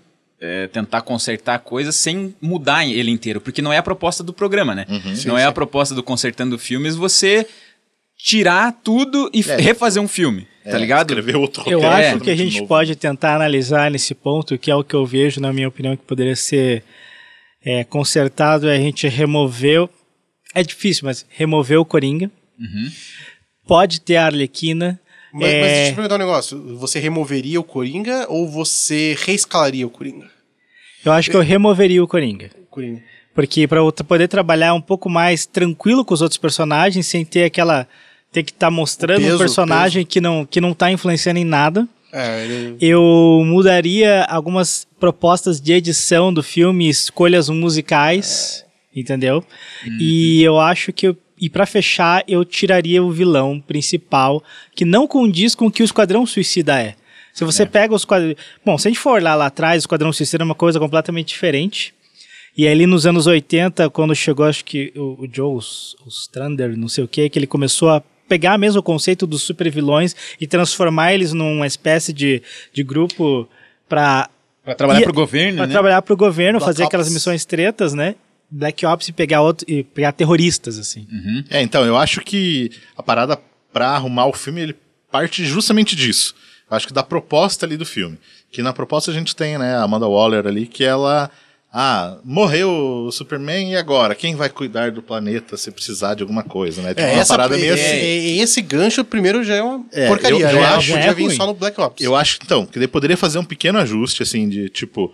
é, 0.46 0.67
tentar 0.69 1.00
consertar 1.00 1.58
coisas 1.61 1.96
sem 1.96 2.35
mudar 2.41 2.85
ele 2.87 3.11
inteiro. 3.11 3.41
Porque 3.41 3.62
não 3.62 3.73
é 3.73 3.79
a 3.79 3.82
proposta 3.82 4.23
do 4.23 4.32
programa, 4.32 4.75
né? 4.75 4.85
não 5.25 5.38
é 5.38 5.44
a 5.44 5.52
proposta 5.52 5.94
do 5.94 6.02
Consertando 6.02 6.58
Filmes 6.58 6.94
você 6.96 7.46
tirar 8.19 8.73
tudo 8.85 9.31
e 9.32 9.41
É. 9.41 9.56
refazer 9.56 10.02
um 10.02 10.08
filme. 10.08 10.46
Tá 10.64 10.70
É, 10.76 10.79
ligado? 10.79 11.11
Escrever 11.11 11.37
outro 11.37 11.62
Eu 11.67 11.79
roteiro 11.79 11.87
acho 11.88 11.96
totalmente 12.02 12.25
que 12.25 12.31
a 12.31 12.37
gente 12.37 12.56
novo. 12.56 12.69
pode 12.69 12.96
tentar 12.96 13.35
analisar 13.37 13.91
nesse 13.91 14.14
ponto, 14.14 14.56
que 14.58 14.70
é 14.70 14.75
o 14.75 14.85
que 14.85 14.94
eu 14.94 15.05
vejo, 15.05 15.41
na 15.41 15.52
minha 15.52 15.69
opinião, 15.69 15.96
que 15.96 16.02
poderia 16.05 16.37
ser 16.37 16.82
é, 17.64 17.85
consertado, 17.85 18.69
é 18.69 18.75
a 18.76 18.79
gente 18.79 19.06
remover. 19.08 19.88
É 20.55 20.62
difícil, 20.62 21.02
mas 21.06 21.26
remover 21.31 21.79
o 21.79 21.85
Coringa. 21.85 22.31
Pode 23.67 24.00
ter 24.00 24.17
a 24.17 24.26
Arlequina. 24.26 25.00
Mas, 25.32 25.43
mas 25.43 25.52
é, 25.52 25.61
deixa 25.61 25.81
eu 25.87 25.93
te 25.93 25.94
perguntar 25.96 26.14
um 26.14 26.19
negócio. 26.19 26.79
Você 26.79 26.99
removeria 27.00 27.58
o 27.61 27.64
Coringa 27.64 28.26
ou 28.29 28.49
você 28.49 29.17
reescalaria 29.25 29.87
o 29.87 29.91
Coringa? 29.91 30.31
Eu 31.04 31.12
acho 31.12 31.30
que 31.30 31.36
eu 31.36 31.40
removeria 31.40 32.02
o 32.02 32.08
Coringa. 32.08 32.50
Coringa. 32.70 33.02
Porque 33.34 33.66
para 33.66 33.80
poder 34.04 34.28
trabalhar 34.28 34.74
um 34.74 34.80
pouco 34.80 35.10
mais 35.10 35.44
tranquilo 35.44 36.04
com 36.04 36.14
os 36.14 36.22
outros 36.22 36.38
personagens, 36.38 37.06
sem 37.06 37.24
ter 37.24 37.44
aquela. 37.44 37.86
ter 38.30 38.42
que 38.44 38.52
estar 38.52 38.70
mostrando 38.70 39.18
O 39.20 39.22
peso, 39.22 39.34
um 39.34 39.38
personagem 39.38 40.04
que 40.06 40.20
não, 40.20 40.44
que 40.46 40.60
não 40.60 40.72
tá 40.72 40.90
influenciando 40.90 41.38
em 41.40 41.44
nada. 41.44 41.86
É, 42.12 42.44
ele... 42.44 42.76
Eu 42.80 43.42
mudaria 43.44 44.22
algumas 44.24 44.86
propostas 45.00 45.60
de 45.60 45.72
edição 45.72 46.32
do 46.32 46.44
filme, 46.44 46.88
escolhas 46.88 47.48
musicais, 47.48 48.64
entendeu? 48.94 49.44
E 50.00 50.40
eu 50.42 50.60
acho 50.60 50.92
que 50.92 51.08
eu- 51.08 51.16
e 51.40 51.50
para 51.50 51.66
fechar, 51.66 52.22
eu 52.28 52.44
tiraria 52.44 53.02
o 53.02 53.10
vilão 53.10 53.60
principal, 53.60 54.42
que 54.76 54.84
não 54.84 55.08
condiz 55.08 55.56
com 55.56 55.66
o 55.66 55.70
que 55.70 55.82
o 55.82 55.84
Esquadrão 55.84 56.24
Suicida 56.24 56.80
é. 56.80 56.94
Se 57.34 57.44
você 57.44 57.67
pega 57.67 57.93
os 57.94 58.05
quadrinhos. 58.05 58.36
Bom, 58.64 58.79
se 58.79 58.88
a 58.88 58.91
gente 58.91 59.00
for 59.00 59.20
lá, 59.22 59.34
lá 59.34 59.46
atrás, 59.46 59.82
o 59.82 59.84
Esquadrão 59.84 60.12
Suicida 60.12 60.43
é 60.43 60.46
uma 60.46 60.55
coisa 60.55 60.79
completamente 60.79 61.29
diferente. 61.29 61.93
E 62.56 62.67
ali 62.69 62.86
nos 62.86 63.05
anos 63.05 63.26
80, 63.26 63.91
quando 63.91 64.14
chegou, 64.14 64.46
acho 64.46 64.64
que 64.64 64.93
o, 64.96 65.24
o 65.24 65.29
Joe 65.31 65.56
os- 65.56 65.96
o 66.06 66.08
Strander, 66.08 66.76
não 66.76 66.86
sei 66.88 67.03
o 67.03 67.08
que, 67.08 67.29
que 67.29 67.36
ele 67.38 67.46
começou 67.48 67.91
a 67.91 68.00
pegar 68.29 68.56
mesmo 68.56 68.79
o 68.79 68.82
conceito 68.82 69.26
dos 69.26 69.43
supervilões 69.43 70.14
e 70.41 70.46
transformar 70.46 71.12
eles 71.12 71.32
numa 71.32 71.67
espécie 71.67 72.12
de, 72.12 72.41
de 72.72 72.82
grupo 72.84 73.48
para 73.88 74.31
Pra 74.64 74.74
trabalhar 74.74 75.00
E- 75.00 75.03
pro 75.05 75.12
governo, 75.12 75.58
para 75.58 75.67
né? 75.67 75.72
trabalhar 75.72 76.00
para 76.00 76.14
o 76.14 76.17
governo, 76.17 76.58
Black 76.58 76.72
fazer 76.72 76.84
aquelas 76.84 77.06
Ops. 77.08 77.14
missões 77.14 77.44
tretas, 77.44 77.93
né? 77.93 78.14
Black 78.50 78.86
Ops 78.86 79.08
e 79.08 79.12
pegar 79.12 79.43
outro, 79.43 79.67
e 79.69 79.82
pegar 79.82 80.12
terroristas 80.12 80.79
assim. 80.79 81.06
É, 81.50 81.60
então, 81.60 81.84
eu 81.84 81.96
acho 81.98 82.20
que 82.22 82.70
a 82.96 83.03
parada 83.03 83.38
pra 83.72 83.88
arrumar 83.88 84.24
o 84.26 84.32
filme, 84.32 84.60
ele 84.62 84.76
parte 85.10 85.44
justamente 85.44 85.94
disso. 85.94 86.34
Acho 86.74 86.86
que 86.88 86.93
da 86.93 87.02
proposta 87.02 87.64
ali 87.66 87.76
do 87.76 87.86
filme. 87.86 88.19
Que 88.50 88.62
na 88.62 88.72
proposta 88.72 89.10
a 89.10 89.14
gente 89.14 89.34
tem, 89.34 89.58
né, 89.58 89.74
a 89.76 89.82
Amanda 89.82 90.06
Waller 90.06 90.46
ali, 90.46 90.66
que 90.66 90.84
ela. 90.84 91.31
Ah, 91.76 92.19
morreu 92.24 92.70
o 93.06 93.10
Superman 93.10 93.72
e 93.72 93.76
agora? 93.76 94.14
Quem 94.14 94.36
vai 94.36 94.48
cuidar 94.48 94.93
do 94.93 95.02
planeta 95.02 95.56
se 95.56 95.72
precisar 95.72 96.14
de 96.14 96.22
alguma 96.22 96.44
coisa, 96.44 96.81
né? 96.81 96.94
Tem 96.94 97.04
É, 97.04 97.12
uma 97.14 97.20
essa, 97.22 97.34
parada 97.34 97.56
meio 97.56 97.72
é- 97.72 97.74
assim. 97.74 97.82
é- 97.82 98.36
esse 98.43 98.62
gancho, 98.62 99.04
primeiro, 99.04 99.43
já 99.43 99.56
é 99.56 99.62
uma 99.62 99.84
É, 99.93 100.06
porcaria. 100.06 100.38
eu- 100.38 100.48
eu 100.50 100.54
né? 100.60 100.64
acho- 100.66 100.90
Podia 100.93 101.02
já 101.02 101.10
é 101.10 101.14
vir 101.14 101.31
só 101.32 101.46
no 101.46 101.54
Black 101.54 101.81
Ops. 101.81 102.00
Eu 102.04 102.14
acho, 102.14 102.38
então, 102.44 102.64
que 102.64 102.78
ele 102.78 102.86
poderia 102.86 103.16
fazer 103.16 103.40
um 103.40 103.44
pequeno 103.44 103.78
ajuste, 103.81 104.22
assim, 104.22 104.48
de 104.48 104.69
tipo. 104.69 105.12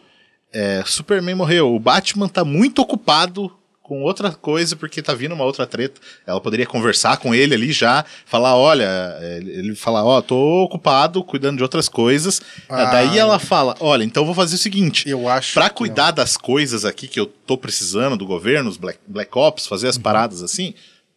é, 0.53 0.83
Superman 0.85 1.37
morreu, 1.37 1.73
o 1.75 1.79
Batman 1.79 2.29
tá 2.29 2.45
muito 2.45 2.83
ocupado 2.83 3.51
com 3.91 4.05
outra 4.05 4.31
coisa 4.31 4.77
porque 4.77 5.03
tá 5.03 5.13
vindo 5.15 5.35
uma 5.35 5.43
outra 5.43 5.67
treta. 5.67 6.01
Ela 6.25 6.41
poderia 6.41 6.65
conversar 6.65 7.17
com 7.17 7.35
ele 7.35 7.55
ali 7.57 7.73
já, 7.73 8.05
falar: 8.25 8.55
olha, 8.57 8.85
é, 9.21 9.39
ele 9.39 9.75
falar: 9.75 10.05
ó, 10.05 10.23
tô 10.23 10.37
ocupado 10.63 11.25
cuidando 11.25 11.57
de 11.57 11.65
outras 11.65 11.89
coisas. 11.89 12.41
Ah. 12.69 12.85
Daí 12.85 13.19
ela 13.19 13.41
fala: 13.41 13.75
olha, 13.81 14.05
então 14.05 14.23
eu 14.23 14.27
vou 14.27 14.35
fazer 14.35 14.55
o 14.55 14.59
seguinte. 14.59 15.09
Eu 15.09 15.29
acho 15.29 15.55
Pra 15.55 15.69
que 15.69 15.75
cuidar 15.75 16.13
das 16.13 16.37
coisas 16.37 16.85
aqui 16.85 17.09
que 17.09 17.19
eu 17.19 17.27
tô 17.27 17.59
precisando 17.59 18.17
do 18.17 18.25
governo, 18.25 18.71
os 18.71 18.77
Black, 18.77 19.01
Black 19.09 19.37
Ops, 19.37 19.67
fazer 19.67 19.87
Uhum. 19.87 19.91
as 19.91 19.99
paradas 19.99 20.41
assim, 20.41 20.73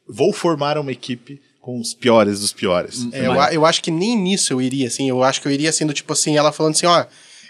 vou 0.09 0.33
formar 0.33 0.75
uma 0.79 0.91
equipe 0.91 1.39
com 1.61 1.79
os 1.79 1.93
piores 1.93 2.39
dos 2.39 2.51
piores. 2.51 3.07
É, 3.13 3.27
eu, 3.27 3.39
a- 3.39 3.53
eu 3.53 3.65
acho 3.67 3.83
que 3.83 3.91
nem 3.91 4.17
nisso 4.17 4.51
eu 4.51 4.59
iria, 4.59 4.87
assim. 4.87 5.07
Eu 5.07 5.23
acho 5.23 5.39
que 5.39 5.47
eu 5.47 5.51
iria 5.51 5.69
assim, 5.69 5.85
do 5.85 5.93
tipo 5.93 6.11
assim, 6.11 6.35
ela 6.35 6.51
falando 6.51 6.73
assim, 6.73 6.87
ó, 6.87 7.05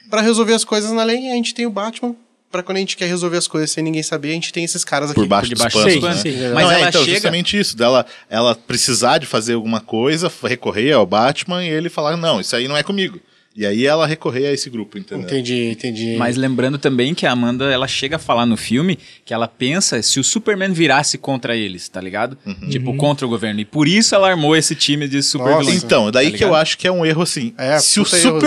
pra 0.10 0.20
resolver 0.20 0.54
as 0.54 0.66
coisas 0.66 0.92
na 0.92 1.04
lei, 1.06 1.32
a 1.32 1.34
gente 1.36 1.54
tem 1.54 1.66
o 1.66 1.72
Batman 1.72 2.14
pra 2.54 2.62
quando 2.62 2.78
a 2.78 2.80
gente 2.80 2.96
quer 2.96 3.08
resolver 3.08 3.36
as 3.38 3.48
coisas 3.48 3.72
sem 3.72 3.84
ninguém 3.84 4.04
saber, 4.04 4.30
a 4.30 4.34
gente 4.34 4.54
tem 4.54 4.64
esses 4.64 4.84
caras 4.86 5.10
aqui. 5.10 5.20
Por 5.20 5.28
baixo, 5.28 5.50
Por 5.50 5.56
dos 5.56 5.58
debaixo 5.58 5.78
panos, 5.80 5.94
dos 5.96 6.04
né? 6.04 6.08
panos. 6.10 6.22
Sim, 6.22 6.32
Sim, 6.32 6.54
Mas 6.54 6.64
Não, 6.64 6.72
é, 6.72 6.80
ela 6.80 6.90
então, 6.90 7.02
chega. 7.04 7.16
justamente 7.16 7.60
isso, 7.60 7.76
dela 7.76 8.06
ela 8.30 8.54
precisar 8.56 9.18
de 9.18 9.26
fazer 9.26 9.54
alguma 9.56 9.82
coisa, 9.82 10.32
recorrer 10.44 10.92
ao 10.94 11.06
Batman 11.06 11.66
e 11.66 11.68
ele 11.70 11.90
falar, 11.90 12.16
não, 12.16 12.40
isso 12.40 12.56
aí 12.56 12.68
não 12.68 12.78
é 12.78 12.84
comigo. 12.84 13.20
E 13.56 13.68
aí 13.68 13.86
ela 13.86 14.08
recorrer 14.08 14.48
a 14.48 14.52
esse 14.52 14.68
grupo, 14.68 14.98
entendeu? 14.98 15.26
Entendi, 15.28 15.70
entendi. 15.72 16.16
Mas 16.18 16.38
lembrando 16.38 16.80
também 16.80 17.14
que 17.14 17.26
a 17.26 17.32
Amanda, 17.32 17.66
ela 17.72 17.88
chega 17.88 18.16
a 18.16 18.20
falar 18.20 18.48
no 18.48 18.58
filme 18.58 18.98
que 19.24 19.32
ela 19.32 19.48
pensa 19.48 20.02
se 20.02 20.20
o 20.20 20.24
Superman 20.24 20.74
virasse 20.74 21.20
contra 21.20 21.56
eles, 21.56 21.88
tá 21.88 22.02
ligado? 22.02 22.36
Uhum. 22.46 22.70
Tipo, 22.70 22.96
contra 22.96 23.28
o 23.28 23.30
governo. 23.30 23.60
E 23.60 23.66
por 23.66 23.88
isso 23.88 24.16
ela 24.16 24.28
armou 24.28 24.56
esse 24.56 24.74
time 24.74 25.08
de 25.08 25.22
super 25.22 25.50
Nossa. 25.52 25.60
vilões. 25.60 25.84
Então, 25.84 26.10
daí 26.10 26.32
Tá 26.32 26.38
que 26.38 26.44
eu 26.44 26.56
acho 26.56 26.78
que 26.80 26.88
é 26.88 26.92
um 26.92 27.06
erro 27.06 27.22
assim. 27.22 27.54
É, 27.56 27.78
se 27.78 28.00
o 28.00 28.04
puta 28.04 28.18
erro. 28.18 28.40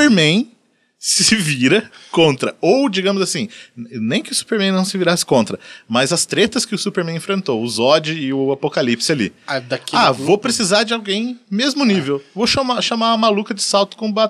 Se 1.08 1.36
vira 1.36 1.88
contra, 2.10 2.56
ou 2.60 2.88
digamos 2.88 3.22
assim, 3.22 3.48
nem 3.76 4.20
que 4.20 4.32
o 4.32 4.34
Superman 4.34 4.72
não 4.72 4.84
se 4.84 4.98
virasse 4.98 5.24
contra, 5.24 5.56
mas 5.88 6.12
as 6.12 6.26
tretas 6.26 6.66
que 6.66 6.74
o 6.74 6.78
Superman 6.78 7.14
enfrentou, 7.14 7.62
o 7.62 7.68
Zod 7.68 8.12
e 8.12 8.32
o 8.32 8.50
Apocalipse 8.50 9.12
ali. 9.12 9.32
Ah, 9.46 9.62
Ah, 9.92 10.06
grupo. 10.06 10.24
vou 10.24 10.36
precisar 10.36 10.82
de 10.82 10.92
alguém 10.92 11.38
mesmo 11.48 11.84
nível. 11.84 12.20
Vou 12.34 12.44
chamar, 12.44 12.82
chamar 12.82 13.12
a 13.12 13.16
maluca 13.16 13.54
de 13.54 13.62
salto 13.62 13.96
com 13.96 14.10
ba 14.10 14.28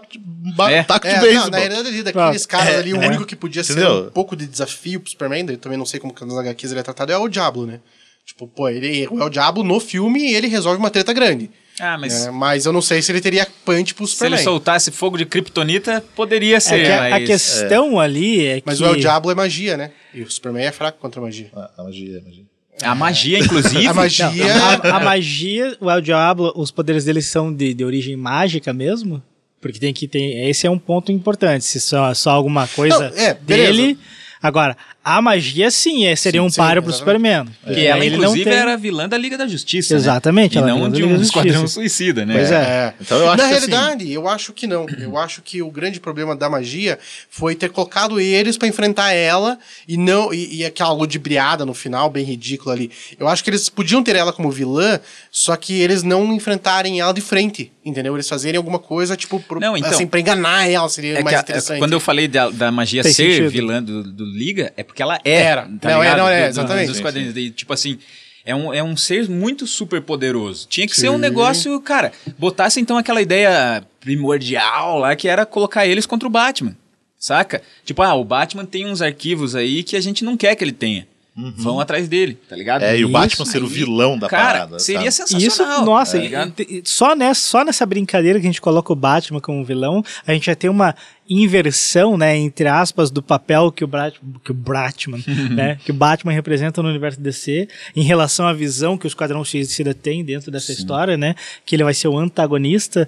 ba 0.54 0.71
É. 0.71 0.83
taco 0.83 1.06
de 1.09 1.14
É, 1.14 1.16
não, 1.16 1.23
beisebol. 1.23 1.50
na 1.50 1.59
ali, 1.78 2.02
daqueles 2.02 2.45
caras 2.45 2.75
É, 2.75 2.76
ali, 2.80 2.92
o 2.92 3.00
é. 3.02 3.09
único 3.09 3.25
que 3.25 3.35
podia 3.35 3.64
ser 3.64 3.73
Entendeu? 3.73 4.09
um 4.09 4.11
pouco 4.11 4.37
de 4.37 4.47
desafio 4.47 5.00
pro 5.00 5.09
Superman, 5.11 5.47
eu 5.49 5.56
também 5.56 5.78
não 5.78 5.87
sei 5.87 5.99
como 5.99 6.12
que 6.12 6.23
nos 6.26 6.37
HQs 6.37 6.73
ele 6.73 6.80
é 6.80 6.83
tratado, 6.83 7.11
é 7.11 7.16
o 7.16 7.26
Diablo, 7.26 7.64
né? 7.64 7.80
Tipo, 8.26 8.47
pô, 8.47 8.68
ele 8.68 9.04
é 9.04 9.09
o 9.25 9.30
Diablo 9.30 9.64
no 9.64 9.80
filme 9.80 10.21
e 10.30 10.35
ele 10.35 10.47
resolve 10.49 10.78
uma 10.78 10.90
treta 10.90 11.14
grande. 11.14 11.49
Ah, 11.78 11.99
mas 11.99 12.26
É, 12.26 12.30
mas 12.30 12.64
eu 12.66 12.73
não 12.73 12.80
sei 12.80 13.02
se 13.02 13.12
ele 13.12 13.21
teria 13.21 13.47
punch 13.64 13.95
pro 13.95 14.06
se 14.06 14.12
ele 14.25 14.37
Superman. 14.37 14.45
soltasse 14.45 14.90
fogo 14.90 15.16
de 15.18 15.26
kryptonita, 15.26 16.02
poderia 16.14 16.56
É 16.56 16.61
ser. 16.61 16.85
que 16.85 16.90
a, 16.90 17.06
a 17.06 17.11
mas- 17.11 17.26
questão 17.26 18.00
ali 18.00 18.47
é 18.47 18.62
Mas 18.64 18.78
que... 18.78 18.85
o 18.85 18.87
El 18.87 18.97
Diablo 18.97 19.30
é 19.30 19.35
magia, 19.35 19.76
né? 19.76 19.90
E 20.14 20.23
o 20.23 20.30
Superman 20.30 20.64
é 20.64 20.73
fraco 20.73 20.99
contra 20.99 21.21
a 21.21 21.25
magia. 21.25 21.50
Ah, 21.54 21.71
a 21.78 21.85
magia, 21.85 22.18
a 22.18 22.23
magia. 22.25 22.45
A 22.83 22.95
magia, 22.95 23.38
inclusive. 23.38 23.87
A 23.88 23.95
magia. 23.95 24.26
Não, 24.28 24.66
a, 24.92 24.97
a 24.97 25.00
magia, 25.00 25.76
o 25.80 25.90
El 25.90 26.00
Diablo, 26.02 26.52
os 26.56 26.71
poderes 26.71 27.04
dele 27.04 27.23
são 27.23 27.52
de, 27.52 27.73
de 27.73 27.85
origem 27.85 28.16
mágica 28.16 28.73
mesmo? 28.73 29.23
Porque 29.61 29.78
tem 29.78 29.92
que 29.95 30.06
ter. 30.06 30.49
Esse 30.49 30.66
é 30.66 30.71
um 30.71 30.78
ponto 30.78 31.11
importante. 31.11 31.64
Se 31.64 31.80
só, 31.80 32.12
só 32.14 32.30
alguma 32.30 32.66
coisa 32.68 33.11
Não, 33.11 33.16
é, 33.18 33.33
dele. 33.35 33.99
Agora, 34.42 34.76
a 35.08 35.22
magia 35.22 35.70
sim 35.70 36.04
é, 36.04 36.16
seria 36.16 36.42
um 36.42 36.50
sim, 36.50 36.56
páreo 36.56 36.82
pro 36.82 36.90
exatamente. 36.90 37.20
Superman. 37.20 37.46
Que 37.64 37.86
ela, 37.86 38.04
Ele 38.04 38.16
não 38.16 38.25
inclusive, 38.25 38.44
tem- 38.50 38.58
era 38.58 38.76
vilã 38.76 39.08
da 39.08 39.16
Liga 39.16 39.38
da 39.38 39.46
Justiça. 39.46 39.94
né? 39.94 40.00
Exatamente, 40.00 40.56
E 40.56 40.58
ela 40.58 40.70
é 40.70 40.75
não 40.75 40.90
de 40.90 41.04
um 41.04 41.14
esquadrão 41.22 41.52
Justiça. 41.60 41.75
suicida, 41.75 42.26
né? 42.26 42.34
Pois 42.34 42.50
é. 42.50 42.56
É. 42.56 42.94
Então 43.00 43.16
eu 43.18 43.30
acho 43.30 43.36
Na 43.40 43.48
que 43.48 43.54
assim- 43.54 43.70
realidade, 43.70 44.12
eu 44.12 44.28
acho 44.28 44.52
que 44.52 44.66
não. 44.66 44.84
Eu 44.98 45.16
acho 45.16 45.42
que 45.42 45.62
o 45.62 45.70
grande 45.70 46.00
problema 46.00 46.34
da 46.34 46.50
magia 46.50 46.98
foi 47.30 47.54
ter 47.54 47.68
colocado 47.70 48.18
eles 48.18 48.56
pra 48.58 48.66
enfrentar 48.66 49.12
ela 49.12 49.58
e 49.86 49.96
não 49.96 50.34
e, 50.34 50.56
e 50.56 50.64
aquela 50.64 50.92
ludibriada 50.92 51.64
no 51.64 51.72
final, 51.72 52.10
bem 52.10 52.25
ridícula 52.25 52.75
ali. 52.75 52.90
Eu 53.16 53.28
acho 53.28 53.44
que 53.44 53.50
eles 53.50 53.68
podiam 53.68 54.02
ter 54.02 54.16
ela 54.16 54.32
como 54.32 54.50
vilã, 54.50 54.98
só 55.30 55.54
que 55.54 55.80
eles 55.80 56.02
não 56.02 56.32
enfrentarem 56.34 56.98
ela 57.00 57.12
de 57.12 57.20
frente, 57.20 57.70
entendeu? 57.84 58.14
Eles 58.16 58.28
fazerem 58.28 58.58
alguma 58.58 58.80
coisa, 58.80 59.16
tipo, 59.16 59.38
pro, 59.38 59.60
Não, 59.60 59.76
então- 59.76 59.90
assim, 59.90 60.04
pra 60.06 60.18
enganar 60.18 60.68
ela, 60.68 60.88
seria 60.88 61.18
É 61.20 61.22
mais 61.22 61.36
a- 61.36 61.40
interessante. 61.42 61.78
quando 61.78 61.92
eu 61.92 62.00
falei 62.00 62.26
da, 62.26 62.50
da 62.50 62.72
magia 62.72 63.02
Tem 63.04 63.12
ser 63.12 63.30
sentido. 63.34 63.50
vilã 63.50 63.80
do, 63.80 64.02
do 64.02 64.25
Liga, 64.25 64.72
é 64.76 64.82
porque 64.82 64.96
ela 65.03 65.21
é. 65.25 65.33
Era. 65.33 65.67
Não, 65.67 66.03
é, 66.03 66.17
não, 66.17 66.29
é, 66.29 66.49
exatamente. 66.49 66.88
Dos 66.88 66.97
Sim, 66.97 67.03
quadrinhos. 67.03 67.37
E, 67.37 67.50
tipo 67.50 67.73
assim, 67.73 67.99
é 68.45 68.55
um, 68.55 68.73
é 68.73 68.83
um 68.83 68.97
ser 68.97 69.29
muito 69.29 69.67
super 69.67 70.00
poderoso. 70.00 70.67
Tinha 70.69 70.87
que 70.87 70.97
ser 70.97 71.09
um 71.09 71.19
negócio, 71.19 71.81
cara, 71.81 72.12
botasse 72.38 72.81
então 72.81 72.97
aquela 72.97 73.21
ideia 73.21 73.85
primordial 74.00 74.99
lá 74.99 75.17
que 75.17 75.29
era 75.29 75.45
colocar 75.45 75.87
eles 75.87 76.07
contra 76.07 76.29
o 76.29 76.31
Batman. 76.31 76.76
Saca? 77.19 77.62
Tipo, 77.85 78.03
ah, 78.03 78.15
o 78.15 78.25
Batman 78.25 78.65
tem 78.65 78.87
uns 78.87 79.03
arquivos 79.03 79.57
aí 79.57 79.83
que 79.83 79.97
a 79.97 80.00
gente 80.00 80.25
não 80.25 80.37
quer 80.37 80.55
que 80.55 80.62
ele 80.62 80.73
tenha. 80.73 81.09
Vão 81.37 81.78
atrás 81.78 82.09
dele, 82.09 82.38
tá 82.49 82.57
ligado? 82.57 82.83
É, 82.83 82.99
e 82.99 83.05
o 83.05 83.11
Batman 83.11 83.45
ser 83.45 83.62
o 83.62 83.66
vilão 83.66 84.19
da 84.19 84.26
Cara, 84.26 84.61
parada. 84.61 84.78
seria 84.78 85.12
sabe? 85.12 85.28
sensacional. 85.28 85.76
Isso, 85.76 85.85
nossa, 85.85 86.19
tá 86.19 86.64
só, 86.83 87.14
nessa, 87.14 87.40
só 87.43 87.62
nessa 87.62 87.85
brincadeira 87.85 88.40
que 88.40 88.47
a 88.47 88.49
gente 88.49 88.61
coloca 88.61 88.90
o 88.90 88.97
Batman 88.97 89.38
como 89.38 89.62
vilão, 89.62 90.02
a 90.26 90.33
gente 90.33 90.47
já 90.47 90.55
tem 90.55 90.71
uma 90.71 90.95
inversão, 91.28 92.16
né, 92.16 92.35
entre 92.38 92.66
aspas, 92.69 93.11
do 93.11 93.23
papel 93.23 93.71
que 93.71 93.85
o, 93.85 93.87
Brat, 93.87 94.14
que 94.43 94.50
o 94.50 94.55
Batman, 94.55 95.19
né, 95.52 95.78
que 95.85 95.90
o 95.90 95.95
Batman 95.95 96.33
representa 96.33 96.83
no 96.83 96.88
universo 96.88 97.21
DC, 97.21 97.69
em 97.95 98.02
relação 98.02 98.47
à 98.47 98.55
visão 98.55 98.97
que 98.97 99.07
o 99.07 99.09
Esquadrão 99.09 99.45
Suicida 99.45 99.93
tem 99.93 100.25
dentro 100.25 100.50
dessa 100.50 100.73
história, 100.73 101.19
né, 101.19 101.35
que 101.66 101.76
ele 101.76 101.85
vai 101.85 101.93
ser 101.93 102.09
o 102.09 102.16
antagonista, 102.16 103.07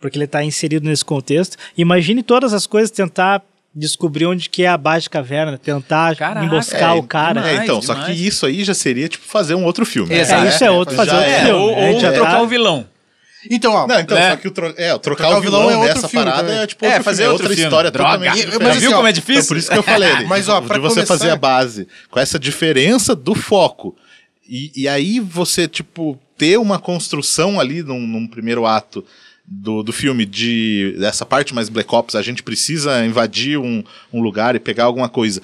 porque 0.00 0.16
ele 0.16 0.26
está 0.26 0.44
inserido 0.44 0.86
nesse 0.86 1.04
contexto. 1.04 1.56
Imagine 1.76 2.22
todas 2.22 2.54
as 2.54 2.64
coisas 2.64 2.92
tentar 2.92 3.42
descobrir 3.78 4.24
onde 4.26 4.48
que 4.48 4.62
é 4.62 4.68
a 4.68 4.76
baixa 4.78 5.08
caverna, 5.10 5.58
tentar 5.58 6.16
Caraca, 6.16 6.44
emboscar 6.46 6.96
É, 6.96 6.98
o 6.98 7.02
cara. 7.02 7.46
É, 7.48 7.54
então, 7.56 7.78
Demais, 7.80 7.84
só 7.84 7.94
que 7.94 8.00
demais. 8.00 8.20
isso 8.20 8.46
aí 8.46 8.64
já 8.64 8.72
seria, 8.74 9.08
tipo, 9.08 9.26
fazer 9.26 9.54
um 9.54 9.64
outro 9.64 9.84
filme. 9.84 10.08
né? 10.08 10.20
É, 10.20 10.48
isso 10.48 10.64
é 10.64 10.70
outro 10.70 10.96
fazer 10.96 11.10
Já 11.10 11.16
outro 11.18 11.30
é. 11.32 11.38
filme. 11.44 11.52
ou 11.52 11.76
ou 11.76 11.98
trocar 12.00 12.30
tá- 12.32 12.42
o 12.42 12.46
vilão. 12.48 12.86
Então, 13.48 13.72
ó, 13.74 13.86
Não, 13.86 14.00
então, 14.00 14.16
Né? 14.18 14.30
só 14.30 14.36
que 14.38 14.48
o, 14.48 14.50
tro 14.50 14.74
é, 14.76 14.92
o 14.92 14.98
trocar, 14.98 15.24
Trocar 15.28 15.38
o 15.38 15.40
vilão, 15.40 15.70
é 15.70 15.76
outro 15.76 15.94
nessa 15.94 16.08
filme 16.08 16.24
parada 16.24 16.48
também. 16.48 16.62
é 16.62 16.66
tipo 16.66 16.84
É, 16.84 16.88
outro 16.88 17.04
fazer 17.04 17.22
filme, 17.22 17.32
outro 17.32 17.44
outra 17.44 17.54
filme. 17.56 17.68
história 17.68 17.90
Droga. 17.92 18.08
totalmente 18.10 18.30
Mas 18.32 18.44
diferente. 18.46 18.70
assim, 18.70 18.80
viu 18.80 18.90
ó, 18.90 18.94
como 18.96 19.06
é 19.06 19.10
Então, 19.10 19.20
difícil? 19.20 19.46
por 19.48 19.56
isso 19.56 19.70
que 19.70 19.78
eu 19.78 19.82
falei, 19.84 20.10
ali, 20.10 20.24
Mas, 20.26 20.48
ó, 20.48 20.60
de 20.60 20.66
pra 20.66 20.78
você 20.78 20.94
começar- 20.96 21.06
fazer 21.14 21.30
a 21.30 21.36
base 21.36 21.86
com 22.10 22.18
essa 22.18 22.38
diferença 22.40 23.14
do 23.14 23.34
foco. 23.36 23.94
E, 24.48 24.72
e 24.74 24.88
aí 24.88 25.20
você, 25.20 25.68
tipo, 25.68 26.18
ter 26.36 26.56
uma 26.58 26.78
construção 26.80 27.60
ali 27.60 27.82
num, 27.84 28.00
num 28.04 28.26
primeiro 28.26 28.66
ato 28.66 29.04
do, 29.46 29.82
do 29.82 29.92
filme 29.92 30.26
de 30.26 30.96
dessa 30.98 31.24
parte 31.24 31.54
mais 31.54 31.68
Black 31.68 31.94
Ops, 31.94 32.14
a 32.14 32.22
gente 32.22 32.42
precisa 32.42 33.04
invadir 33.06 33.58
um, 33.58 33.82
um 34.12 34.20
lugar 34.20 34.56
e 34.56 34.60
pegar 34.60 34.84
alguma 34.84 35.08
coisa. 35.08 35.40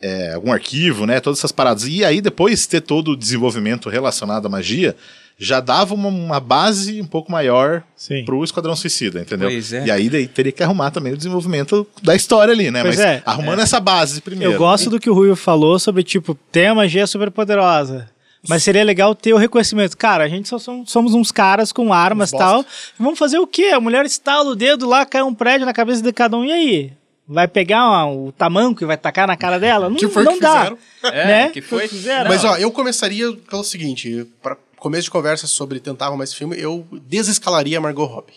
é, 0.00 0.34
algum 0.34 0.52
arquivo, 0.52 1.06
né? 1.06 1.20
Todas 1.20 1.38
essas 1.38 1.52
paradas. 1.52 1.86
E 1.86 2.04
aí, 2.04 2.20
depois 2.20 2.66
ter 2.66 2.82
todo 2.82 3.12
o 3.12 3.16
desenvolvimento 3.16 3.88
relacionado 3.88 4.46
à 4.46 4.48
magia, 4.48 4.94
já 5.38 5.60
dava 5.60 5.94
uma, 5.94 6.08
uma 6.08 6.40
base 6.40 7.00
um 7.00 7.06
pouco 7.06 7.30
maior 7.30 7.82
Sim. 7.94 8.24
pro 8.24 8.42
Esquadrão 8.42 8.74
Suicida, 8.74 9.20
entendeu? 9.20 9.48
Pois 9.48 9.72
é. 9.72 9.86
E 9.86 9.90
aí 9.90 10.08
daí 10.08 10.26
teria 10.26 10.52
que 10.52 10.62
arrumar 10.62 10.90
também 10.90 11.12
o 11.12 11.16
desenvolvimento 11.16 11.86
da 12.02 12.14
história 12.14 12.52
ali, 12.52 12.70
né? 12.70 12.82
Pois 12.82 12.96
Mas 12.96 13.04
é. 13.04 13.22
arrumando 13.24 13.60
essa 13.60 13.78
base 13.78 14.20
primeiro. 14.20 14.54
Eu 14.54 14.58
gosto 14.58 14.88
do 14.88 14.98
que 14.98 15.10
o 15.10 15.14
Rui 15.14 15.34
falou 15.36 15.78
sobre, 15.78 16.02
tipo, 16.02 16.34
tem 16.50 16.68
a 16.68 16.74
magia 16.74 17.06
super 17.06 17.30
poderosa. 17.30 18.08
Mas 18.48 18.62
seria 18.62 18.84
legal 18.84 19.14
ter 19.14 19.32
o 19.32 19.36
reconhecimento. 19.36 19.96
Cara, 19.96 20.24
a 20.24 20.28
gente 20.28 20.48
só 20.48 20.58
somos, 20.58 20.90
somos 20.90 21.14
uns 21.14 21.30
caras 21.32 21.72
com 21.72 21.92
armas 21.92 22.30
e 22.32 22.36
tal. 22.38 22.64
Vamos 22.98 23.18
fazer 23.18 23.38
o 23.38 23.46
quê? 23.46 23.66
A 23.74 23.80
mulher 23.80 24.04
estala 24.06 24.50
o 24.50 24.54
dedo 24.56 24.86
lá, 24.88 25.04
cai 25.06 25.22
um 25.22 25.34
prédio 25.34 25.66
na 25.66 25.72
cabeça 25.72 26.02
de 26.02 26.12
cada 26.12 26.36
um. 26.36 26.44
E 26.44 26.52
aí? 26.52 26.92
Vai 27.28 27.48
pegar 27.48 27.84
uma- 27.88 28.06
o 28.12 28.30
tamanco 28.32 28.84
e 28.84 28.86
vai 28.86 28.96
tacar 28.96 29.26
na 29.26 29.36
cara 29.36 29.58
dela? 29.58 29.88
Não, 29.90 29.96
Que 29.96 30.06
foi 30.08 30.22
não 30.22 30.34
que 30.34 30.40
dá. 30.40 30.58
fizeram. 30.58 30.78
É, 31.02 31.26
né? 31.26 31.48
que 31.48 31.60
foi. 31.60 31.88
Fizeram. 31.88 32.28
Mas 32.30 32.44
ó, 32.44 32.56
eu 32.56 32.70
começaria 32.70 33.32
pelo 33.50 33.64
seguinte, 33.64 34.26
para 34.40 34.56
começo 34.78 35.04
de 35.04 35.10
conversa 35.10 35.46
sobre 35.48 35.80
tentar 35.80 36.12
esse 36.22 36.36
filme, 36.36 36.56
eu 36.60 36.86
desescalaria 37.08 37.78
a 37.78 37.80
Margot 37.80 38.04
Robbie. 38.04 38.34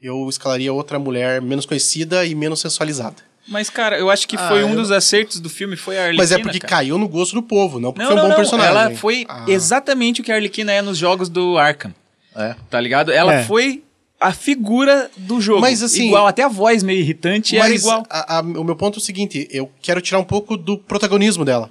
Eu 0.00 0.28
escalaria 0.28 0.72
outra 0.72 0.98
mulher 0.98 1.40
menos 1.40 1.64
conhecida 1.64 2.26
e 2.26 2.34
menos 2.34 2.58
sensualizada. 2.60 3.16
Mas, 3.48 3.68
cara, 3.68 3.98
eu 3.98 4.08
acho 4.08 4.26
que 4.28 4.36
Ah, 4.36 4.48
foi 4.48 4.62
um 4.64 4.70
eu 4.70 4.76
dos 4.76 4.90
acertos 4.90 5.40
do 5.40 5.48
filme, 5.50 5.76
foi 5.76 5.96
a 5.98 6.02
Arlequina, 6.02 6.22
Mas 6.22 6.32
é 6.32 6.38
porque 6.38 6.60
cara. 6.60 6.70
caiu 6.76 6.96
no 6.96 7.08
gosto 7.08 7.34
do 7.34 7.42
povo, 7.42 7.80
não 7.80 7.92
porque 7.92 8.04
Não, 8.04 8.12
foi 8.12 8.16
um 8.16 8.18
não, 8.18 8.24
bom 8.24 8.28
não. 8.30 8.36
personagem. 8.36 8.70
Ela 8.70 8.90
foi 8.94 9.26
Ah. 9.28 9.44
exatamente 9.48 10.20
o 10.20 10.24
que 10.24 10.30
a 10.30 10.36
Arlequina 10.36 10.70
é 10.72 10.80
nos 10.80 10.96
jogos 10.96 11.28
do 11.28 11.58
Arkham, 11.58 11.92
É. 12.36 12.54
tá 12.70 12.80
ligado? 12.80 13.10
Ela 13.10 13.34
É. 13.34 13.44
foi 13.44 13.82
a 14.20 14.32
figura 14.32 15.10
do 15.16 15.40
jogo. 15.40 15.60
Mas, 15.60 15.82
assim- 15.82 16.06
igual, 16.06 16.26
até 16.28 16.44
a 16.44 16.48
voz 16.48 16.84
meio 16.84 17.00
irritante 17.00 17.56
era 17.56 17.68
Mas 17.68 17.82
igual. 17.82 18.06
a- 18.08 18.38
a- 18.38 18.40
o 18.40 18.62
meu 18.62 18.76
ponto 18.76 18.98
é 18.98 19.02
o 19.02 19.04
seguinte, 19.04 19.48
eu 19.50 19.68
quero 19.82 20.00
tirar 20.00 20.20
um 20.20 20.24
pouco 20.24 20.56
do 20.56 20.78
protagonismo 20.78 21.44
dela. 21.44 21.68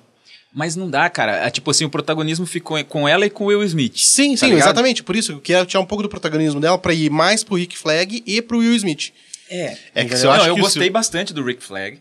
Mas 0.54 0.76
não 0.76 0.90
dá, 0.90 1.10
cara. 1.10 1.48
É, 1.48 1.50
tipo 1.50 1.72
assim, 1.72 1.86
o 1.86 1.90
protagonismo 1.90 2.46
ficou 2.46 2.84
com 2.84 3.08
ela 3.08 3.26
e 3.26 3.30
com 3.30 3.46
o 3.46 3.48
Will 3.48 3.64
Smith. 3.64 3.96
Sim, 3.96 4.32
Tá 4.32 4.40
sim, 4.42 4.46
ligado? 4.48 4.66
exatamente. 4.66 5.02
Por 5.02 5.16
isso, 5.16 5.32
eu 5.32 5.40
quero 5.40 5.66
tirar 5.66 5.80
um 5.80 5.86
pouco 5.86 6.04
do 6.04 6.10
protagonismo 6.10 6.60
dela 6.60 6.78
pra 6.78 6.94
ir 6.94 7.10
mais 7.10 7.42
pro 7.42 7.56
Rick 7.56 7.78
Flag 7.78 8.22
e 8.28 8.42
pro 8.42 8.58
Will 8.58 8.76
Smith. 8.76 9.14
É. 9.52 9.78
É 9.94 10.06
que 10.06 10.14
Não, 10.16 10.22
eu 10.24 10.32
acho 10.32 10.48
eu 10.48 10.56
que 10.56 10.62
gostei 10.62 10.84
se- 10.86 10.90
bastante 10.90 11.34
do 11.34 11.44
Rick 11.44 11.62
Flag. 11.64 12.00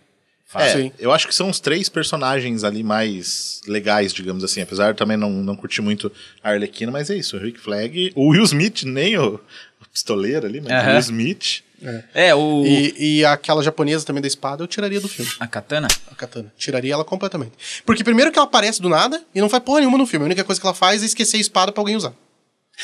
É, 0.53 0.91
eu 0.99 1.13
acho 1.13 1.29
que 1.29 1.35
são 1.35 1.49
os 1.49 1.61
três 1.61 1.89
personagens 1.89 2.65
ali 2.65 2.83
mais 2.83 3.61
legais, 3.69 4.13
digamos 4.13 4.43
assim. 4.43 4.61
Apesar 4.61 4.91
de 4.93 4.99
também 4.99 5.17
não, 5.17 5.31
não 5.31 5.55
curtir 5.55 5.81
muito 5.81 6.11
a 6.43 6.51
Arlequina, 6.51 6.91
mas 6.91 7.09
é 7.09 7.17
isso. 7.17 7.37
O 7.37 7.41
Rick 7.41 7.61
Flag, 7.61 8.11
o 8.17 8.29
Will 8.31 8.43
Smith, 8.43 8.83
nem 8.83 9.17
o, 9.17 9.35
o 9.37 9.89
pistoleiro 9.93 10.47
ali, 10.47 10.61
mas 10.61 10.73
o 10.73 10.75
Aham. 10.75 10.91
Will 10.91 10.99
Smith. 11.01 11.63
É, 12.13 12.35
o... 12.35 12.65
E, 12.67 13.19
e 13.21 13.25
aquela 13.25 13.63
japonesa 13.63 14.05
também 14.05 14.21
da 14.21 14.27
espada, 14.29 14.63
eu 14.63 14.67
tiraria 14.67 15.01
do 15.01 15.09
filme. 15.09 15.31
A 15.39 15.47
Katana? 15.47 15.87
A 16.11 16.15
katana. 16.17 16.53
Tiraria 16.59 16.93
ela 16.95 17.05
completamente. 17.05 17.53
Porque 17.87 18.03
primeiro 18.05 18.31
que 18.33 18.39
ela 18.39 18.47
aparece 18.47 18.83
do 18.83 18.89
nada 18.89 19.23
e 19.35 19.41
não 19.41 19.49
faz 19.49 19.63
porra 19.63 19.79
nenhuma 19.81 19.97
no 19.97 20.07
filme. 20.07 20.25
A 20.25 20.27
única 20.27 20.45
coisa 20.45 20.61
que 20.61 20.67
ela 20.67 20.75
faz 20.75 21.03
é 21.03 21.07
esquecer 21.07 21.37
a 21.37 21.41
espada 21.41 21.71
pra 21.73 21.81
alguém 21.81 21.95
usar. 21.97 22.13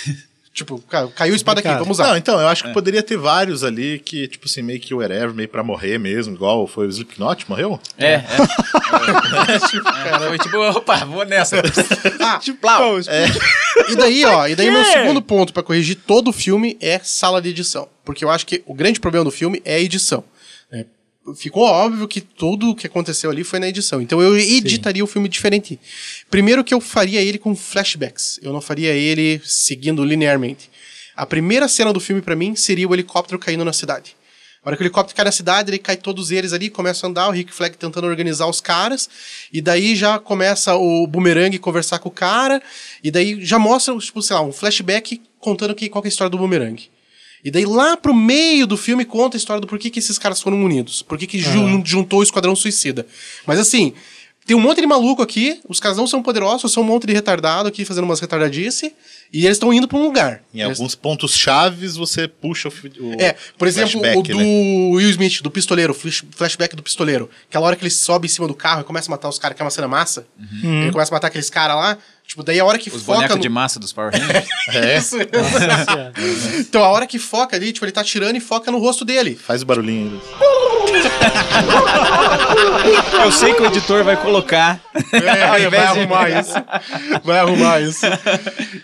tipo, 0.56 0.80
ca- 0.88 1.06
caiu 1.08 1.34
a 1.34 1.36
espada 1.36 1.60
aqui, 1.60 1.68
vamos 1.68 1.90
usar. 1.98 2.08
Não, 2.08 2.16
então, 2.16 2.40
eu 2.40 2.48
acho 2.48 2.64
que 2.64 2.72
poderia 2.72 3.02
ter 3.02 3.16
vários 3.18 3.62
ali 3.62 3.98
que, 4.00 4.26
tipo 4.26 4.46
assim, 4.46 4.62
meio 4.62 4.80
que 4.80 4.94
whatever, 4.94 5.32
meio 5.34 5.48
pra 5.48 5.62
morrer 5.62 5.98
mesmo, 5.98 6.34
igual 6.34 6.66
foi 6.66 6.86
o 6.86 6.90
Slipknot, 6.90 7.44
morreu? 7.48 7.78
É, 7.98 8.14
é. 8.14 8.22
É, 10.06 10.28
Foi 10.28 10.38
tipo, 10.38 10.56
opa, 10.58 11.04
vou 11.04 11.24
nessa. 11.24 11.56
Ah, 12.20 12.40
Plau. 12.60 12.98
E 13.88 13.94
daí, 13.96 14.24
ó, 14.24 14.46
e 14.48 14.54
daí 14.56 14.70
meu 14.70 14.84
segundo 14.84 15.20
ponto 15.22 15.52
pra 15.52 15.62
corrigir 15.62 15.96
todo 16.06 16.28
o 16.28 16.32
filme 16.32 16.76
é 16.80 16.98
sala 17.02 17.40
de 17.42 17.50
edição. 17.50 17.88
Porque 18.04 18.24
eu 18.24 18.30
acho 18.30 18.46
que 18.46 18.62
o 18.66 18.74
grande 18.74 19.00
problema 19.00 19.24
do 19.24 19.30
filme 19.30 19.60
é 19.64 19.74
a 19.76 19.80
edição. 19.80 20.24
Ficou 21.34 21.64
óbvio 21.64 22.06
que 22.06 22.20
tudo 22.20 22.70
o 22.70 22.74
que 22.74 22.86
aconteceu 22.86 23.30
ali 23.30 23.42
foi 23.42 23.58
na 23.58 23.68
edição. 23.68 24.00
Então 24.00 24.22
eu 24.22 24.38
editaria 24.38 25.02
o 25.02 25.06
filme 25.06 25.28
diferente. 25.28 25.78
Primeiro 26.30 26.62
que 26.62 26.72
eu 26.72 26.80
faria 26.80 27.20
ele 27.20 27.38
com 27.38 27.54
flashbacks. 27.56 28.38
Eu 28.42 28.52
não 28.52 28.60
faria 28.60 28.92
ele 28.92 29.40
seguindo 29.44 30.04
linearmente. 30.04 30.70
A 31.16 31.26
primeira 31.26 31.66
cena 31.66 31.92
do 31.92 32.00
filme 32.00 32.22
pra 32.22 32.36
mim 32.36 32.54
seria 32.54 32.86
o 32.86 32.94
helicóptero 32.94 33.38
caindo 33.38 33.64
na 33.64 33.72
cidade. 33.72 34.14
A 34.62 34.68
hora 34.68 34.76
que 34.76 34.82
o 34.82 34.84
helicóptero 34.84 35.16
cai 35.16 35.24
na 35.24 35.32
cidade, 35.32 35.70
ele 35.70 35.78
cai 35.78 35.96
todos 35.96 36.32
eles 36.32 36.52
ali, 36.52 36.68
começa 36.68 37.06
a 37.06 37.08
andar, 37.08 37.28
o 37.28 37.30
Rick 37.30 37.54
Flag 37.54 37.76
tentando 37.76 38.08
organizar 38.08 38.48
os 38.48 38.60
caras, 38.60 39.08
e 39.52 39.60
daí 39.60 39.94
já 39.94 40.18
começa 40.18 40.74
o 40.74 41.06
Boomerang 41.06 41.56
conversar 41.58 42.00
com 42.00 42.08
o 42.08 42.12
cara, 42.12 42.60
e 43.02 43.08
daí 43.08 43.44
já 43.44 43.60
mostra, 43.60 43.96
tipo, 43.96 44.20
sei 44.20 44.34
lá, 44.34 44.42
um 44.42 44.52
flashback 44.52 45.22
contando 45.38 45.72
que, 45.72 45.88
qual 45.88 46.02
é 46.02 46.06
a 46.06 46.10
história 46.10 46.28
do 46.28 46.36
Boomerang. 46.36 46.90
E 47.44 47.50
daí 47.50 47.64
lá 47.64 47.96
pro 47.96 48.12
meio 48.14 48.66
do 48.66 48.76
filme 48.76 49.04
conta 49.04 49.36
a 49.36 49.38
história 49.38 49.60
do 49.60 49.66
porquê 49.66 49.90
que 49.90 49.98
esses 49.98 50.18
caras 50.18 50.40
foram 50.42 50.62
unidos. 50.62 51.02
Por 51.02 51.16
que 51.18 51.38
jun- 51.38 51.82
juntou 51.84 52.20
o 52.20 52.22
Esquadrão 52.22 52.56
Suicida. 52.56 53.06
Mas 53.46 53.58
assim, 53.60 53.92
tem 54.44 54.56
um 54.56 54.60
monte 54.60 54.80
de 54.80 54.86
maluco 54.86 55.22
aqui, 55.22 55.60
os 55.68 55.80
caras 55.80 55.96
não 55.96 56.06
são 56.06 56.22
poderosos, 56.22 56.72
são 56.72 56.82
um 56.82 56.86
monte 56.86 57.06
de 57.06 57.12
retardado 57.12 57.68
aqui 57.68 57.84
fazendo 57.84 58.04
umas 58.04 58.20
retardadice, 58.20 58.94
e 59.32 59.44
eles 59.44 59.56
estão 59.56 59.72
indo 59.72 59.88
pra 59.88 59.98
um 59.98 60.04
lugar. 60.04 60.40
Em 60.54 60.60
Eles- 60.60 60.78
alguns 60.78 60.94
pontos 60.94 61.34
chaves 61.36 61.96
você 61.96 62.28
puxa 62.28 62.68
o, 62.68 62.72
o 62.72 63.12
é, 63.20 63.34
por 63.58 63.66
exemplo, 63.66 64.00
o 64.00 64.22
do 64.22 64.36
né? 64.36 64.44
Will 64.44 65.10
Smith, 65.10 65.42
do 65.42 65.50
pistoleiro, 65.50 65.92
flash- 65.92 66.24
flashback 66.30 66.76
do 66.76 66.82
pistoleiro. 66.82 67.28
Aquela 67.48 67.66
hora 67.66 67.74
que 67.74 67.82
ele 67.82 67.90
sobe 67.90 68.26
em 68.26 68.30
cima 68.30 68.46
do 68.46 68.54
carro 68.54 68.82
e 68.82 68.84
começa 68.84 69.08
a 69.08 69.12
matar 69.12 69.28
os 69.28 69.38
caras, 69.38 69.56
que 69.56 69.62
é 69.62 69.64
uma 69.64 69.70
cena 69.70 69.88
massa. 69.88 70.26
Ele 70.62 70.92
começa 70.92 71.12
a 71.12 71.16
matar 71.16 71.26
aqueles 71.26 71.50
caras 71.50 71.76
lá. 71.76 71.98
Tipo, 72.26 72.42
daí 72.42 72.58
a 72.60 72.64
hora 72.64 72.76
que 72.78 72.88
Os 72.90 73.02
foca. 73.02 73.16
bonecos 73.18 73.36
no- 73.36 73.42
de 73.42 73.48
massa 73.48 73.78
dos 73.80 73.92
Power 73.92 74.12
Rangers. 74.12 74.46
É, 74.74 74.98
Isso. 74.98 75.16
então 76.58 76.82
a 76.82 76.88
hora 76.88 77.06
que 77.06 77.18
foca 77.20 77.54
ali, 77.56 77.72
tipo, 77.72 77.84
ele 77.86 77.92
tá 77.92 78.02
tirando 78.02 78.34
e 78.36 78.40
foca 78.40 78.70
no 78.70 78.78
rosto 78.78 79.04
dele. 79.04 79.36
faz 79.36 79.62
o 79.62 79.66
barulhinho. 79.66 80.20
aí. 81.56 83.22
Eu 83.24 83.32
sei 83.32 83.54
que 83.54 83.62
o 83.62 83.66
editor 83.66 84.04
vai 84.04 84.16
colocar. 84.16 84.80
É, 85.12 85.20
vai 85.70 85.70
de- 85.70 85.76
arrumar 85.76 86.30
isso. 86.30 86.54
Vai 87.24 87.38
arrumar 87.38 87.80
isso. 87.80 88.06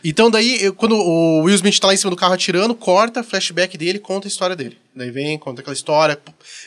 Então 0.04 0.30
daí, 0.30 0.62
eu- 0.62 0.74
quando 0.74 0.96
o 0.96 1.42
Will 1.42 1.54
Smith 1.56 1.78
tá 1.78 1.88
lá 1.88 1.94
em 1.94 1.96
cima 1.96 2.10
do 2.10 2.16
carro 2.16 2.34
atirando, 2.34 2.74
corta, 2.74 3.22
flashback 3.22 3.76
dele, 3.76 3.98
conta 3.98 4.26
a 4.26 4.30
história 4.30 4.56
dele. 4.56 4.78
Daí 4.94 5.10
vem, 5.10 5.38
conta 5.38 5.62
aquela 5.62 5.72
história. 5.74 6.18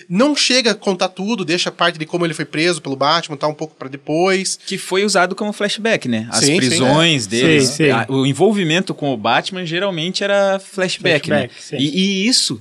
Não 0.10 0.36
chega 0.36 0.72
a 0.72 0.76
contar 0.76 1.10
tudo, 1.10 1.46
deixa 1.46 1.70
a 1.70 1.72
parte 1.72 2.00
de 2.00 2.06
como 2.08 2.26
ele 2.26 2.34
foi 2.34 2.46
preso 2.46 2.82
pelo 2.82 2.96
Batman, 2.96 3.38
tá 3.38 3.48
um 3.48 3.54
pouco 3.54 3.76
pra 3.76 3.88
depois. 3.88 4.58
Que 4.66 4.78
foi 4.80 5.06
usado 5.06 5.36
como 5.36 5.54
flashback, 5.54 6.08
né? 6.08 6.28
As 6.32 6.40
Sim, 6.40 6.46
sim, 6.54 6.56
prisões. 6.58 7.24
Sim, 7.26 7.60
sim. 7.62 7.90
a- 7.92 8.06
o 8.10 8.26
envolvimento 8.26 8.94
com 8.96 9.14
o 9.14 9.18
Batman 9.18 9.64
geralmente 9.66 10.24
era 10.24 10.58
flashback, 10.60 11.28
Flashback, 11.28 11.54
né? 11.54 11.60
sim. 11.60 11.78
E, 11.78 12.24
e 12.24 12.28
isso 12.28 12.60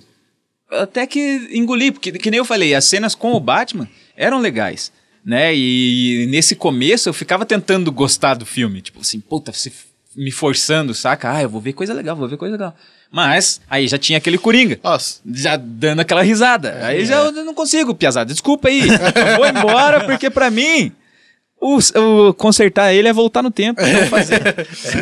até 0.70 1.06
que 1.06 1.48
engoli, 1.52 1.92
porque 1.92 2.12
que 2.12 2.30
nem 2.30 2.38
eu 2.38 2.44
falei, 2.44 2.74
as 2.74 2.84
cenas 2.84 3.14
com 3.14 3.32
o 3.32 3.40
Batman 3.40 3.88
eram 4.16 4.40
legais. 4.40 4.92
Né? 5.24 5.54
E 5.56 6.26
nesse 6.28 6.54
começo 6.54 7.08
eu 7.08 7.14
ficava 7.14 7.46
tentando 7.46 7.90
gostar 7.90 8.34
do 8.34 8.44
filme. 8.44 8.82
Tipo 8.82 9.00
assim, 9.00 9.18
puta, 9.18 9.50
se 9.54 9.72
me 10.14 10.30
forçando, 10.30 10.92
saca? 10.92 11.32
Ah, 11.32 11.42
eu 11.42 11.48
vou 11.48 11.60
ver 11.62 11.72
coisa 11.72 11.94
legal, 11.94 12.14
vou 12.14 12.28
ver 12.28 12.36
coisa 12.36 12.52
legal. 12.52 12.76
Mas 13.14 13.60
aí 13.70 13.86
já 13.86 13.96
tinha 13.96 14.18
aquele 14.18 14.36
Coringa. 14.36 14.80
Nossa, 14.82 15.20
Já 15.32 15.56
dando 15.56 16.00
aquela 16.00 16.20
risada. 16.22 16.70
É. 16.80 16.84
Aí 16.86 17.04
já 17.06 17.18
eu 17.18 17.30
não 17.44 17.54
consigo, 17.54 17.94
Piazada. 17.94 18.32
Desculpa 18.32 18.66
aí. 18.68 18.80
Eu 18.88 19.36
vou 19.36 19.46
embora 19.46 20.02
porque 20.04 20.28
pra 20.28 20.50
mim 20.50 20.90
o, 21.60 21.78
o 22.28 22.34
consertar 22.34 22.92
ele 22.92 23.06
é 23.06 23.12
voltar 23.12 23.40
no 23.40 23.52
tempo. 23.52 23.80
Não 23.80 24.06
fazer. 24.08 24.40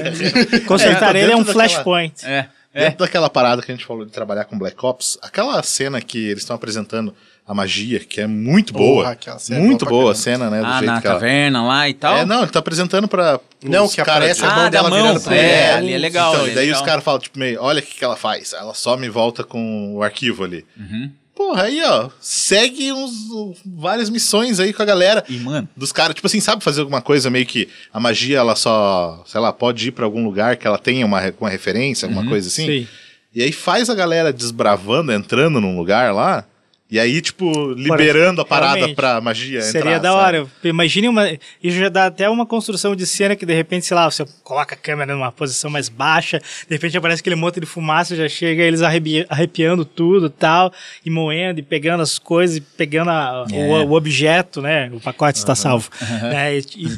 Consertar 0.66 1.16
É, 1.16 1.21
ele 1.23 1.33
é 1.33 1.37
um 1.37 1.38
daquela- 1.42 1.52
flashpoint. 1.69 2.25
É. 2.26 2.47
É. 2.75 2.85
Dentro 2.85 3.00
daquela 3.00 3.28
parada 3.28 3.61
que 3.62 3.71
a 3.71 3.75
gente 3.75 3.85
falou 3.87 4.04
de 4.07 4.11
trabalhar 4.12 4.45
com 4.47 4.59
Black 4.59 4.76
Ops, 4.85 5.19
aquela 5.21 5.62
cena 5.62 6.00
que 6.00 6.19
eles 6.28 6.42
estão 6.42 6.57
apresentando 6.57 7.14
a 7.46 7.52
magia, 7.54 7.99
que 8.00 8.20
é 8.20 8.26
muito 8.26 8.72
Porra, 8.72 9.16
boa. 9.25 9.38
cena 9.38 9.58
é 9.58 9.62
muito 9.62 9.80
boa 9.84 9.88
pra 9.90 9.99
boa 10.02 10.12
a 10.12 10.14
cena, 10.14 10.49
né? 10.50 10.61
Do 10.61 10.66
Ah, 10.66 10.78
jeito 10.78 10.87
na 10.92 11.00
que 11.00 11.06
ela... 11.06 11.14
caverna 11.16 11.62
lá 11.64 11.88
e 11.88 11.94
tal. 11.94 12.16
É, 12.18 12.25
não, 12.25 12.42
ele 12.42 12.50
tá 12.52 12.58
apresentando 12.61 13.08
pra. 13.08 13.40
Não, 13.64 13.88
que 13.88 14.00
aparece 14.00 14.40
de- 14.40 14.46
a 14.46 14.50
Ah, 14.50 14.54
mão 14.54 14.64
da 14.64 14.70
dela 14.70 14.88
mão. 14.90 14.99
virando 15.02 15.20
pro 15.20 15.34
É, 15.34 15.38
ele. 15.70 15.72
ali 15.78 15.92
é 15.92 15.99
legal. 15.99 16.30
Então, 16.32 16.40
ali 16.42 16.50
e 16.50 16.52
é 16.52 16.54
daí 16.54 16.66
legal. 16.66 16.80
os 16.80 16.87
caras 16.87 17.04
falam, 17.04 17.20
tipo, 17.20 17.38
meio, 17.38 17.61
olha 17.61 17.80
o 17.80 17.82
que, 17.82 17.94
que 17.96 18.04
ela 18.04 18.16
faz. 18.16 18.52
Ela 18.52 18.75
some 18.75 19.04
e 19.06 19.11
volta 19.11 19.42
com 19.44 19.94
o 19.96 20.02
arquivo 20.02 20.44
ali. 20.44 20.64
Uhum. 20.78 21.11
Porra, 21.34 21.62
aí, 21.64 21.82
ó, 21.82 22.11
segue 22.20 22.92
uns, 22.92 23.11
uh, 23.30 23.54
várias 23.64 24.08
missões 24.11 24.61
aí 24.61 24.72
com 24.72 24.83
a 24.83 24.87
galera. 24.87 25.24
E, 25.28 25.38
mano, 25.38 25.66
Dos 25.76 25.90
caras, 25.90 26.14
tipo 26.14 26.26
assim, 26.26 26.40
sabe 26.40 26.62
fazer 26.62 26.81
alguma 26.83 27.00
coisa 27.02 27.31
meio 27.31 27.46
que 27.46 27.68
a 27.92 27.98
magia, 27.98 28.38
ela 28.38 28.55
só, 28.55 29.22
sei 29.26 29.40
lá, 29.40 29.52
pode 29.52 29.88
ir 29.88 29.92
pra 29.92 30.05
algum 30.05 30.22
lugar 30.24 30.57
que 30.57 30.66
ela 30.66 30.78
tenha 30.78 31.05
uma, 31.07 31.20
uma 31.40 31.50
referência, 31.50 32.07
Uhum. 32.07 32.14
alguma 32.14 32.31
coisa 32.31 32.48
assim. 32.48 32.66
Sim. 32.66 32.88
E 33.35 33.42
aí 33.42 33.50
faz 33.50 33.88
a 33.88 33.94
galera 33.94 34.31
desbravando, 34.33 35.11
entrando 35.11 35.59
num 35.59 35.76
lugar 35.76 36.12
lá, 36.14 36.44
e 36.92 37.00
aí, 37.00 37.22
tipo, 37.22 37.72
liberando 37.72 38.42
a 38.42 38.44
parada 38.44 38.87
pra 38.94 39.18
magia 39.20 39.62
Seria 39.62 39.96
entrar, 39.96 39.98
da 39.98 40.11
sabe? 40.12 40.38
hora. 40.38 40.46
Imagine 40.62 41.09
uma. 41.09 41.26
Isso 41.62 41.78
já 41.78 41.88
dá 41.88 42.05
até 42.07 42.28
uma 42.28 42.44
construção 42.44 42.94
de 42.94 43.07
cena 43.07 43.35
que 43.35 43.46
de 43.46 43.55
repente, 43.55 43.87
sei 43.87 43.94
lá, 43.94 44.11
você 44.11 44.26
coloca 44.44 44.74
a 44.74 44.78
câmera 44.78 45.14
numa 45.14 45.33
posição 45.33 45.70
mais 45.70 45.88
baixa, 45.88 46.38
de 46.38 46.74
repente 46.74 46.96
aparece 46.98 47.20
aquele 47.22 47.35
monte 47.37 47.59
de 47.61 47.64
fumaça, 47.66 48.14
já 48.14 48.28
chega 48.28 48.62
eles 48.62 48.83
arrepi- 48.83 49.24
arrepiando 49.28 49.85
tudo 49.87 50.26
e 50.26 50.31
tal, 50.31 50.70
e 51.05 51.09
moendo, 51.09 51.61
e 51.61 51.62
pegando 51.62 52.02
as 52.02 52.18
coisas, 52.18 52.57
e 52.59 52.61
pegando 52.61 53.11
a- 53.11 53.46
É. 53.50 53.55
o, 53.57 53.88
o 53.88 53.92
objeto, 53.94 54.61
né? 54.61 54.90
O 54.92 55.00
pacote 55.00 55.38
está 55.38 55.55
salvo. 55.55 55.88
né, 56.22 56.59
e, 56.59 56.61
e 56.76 56.88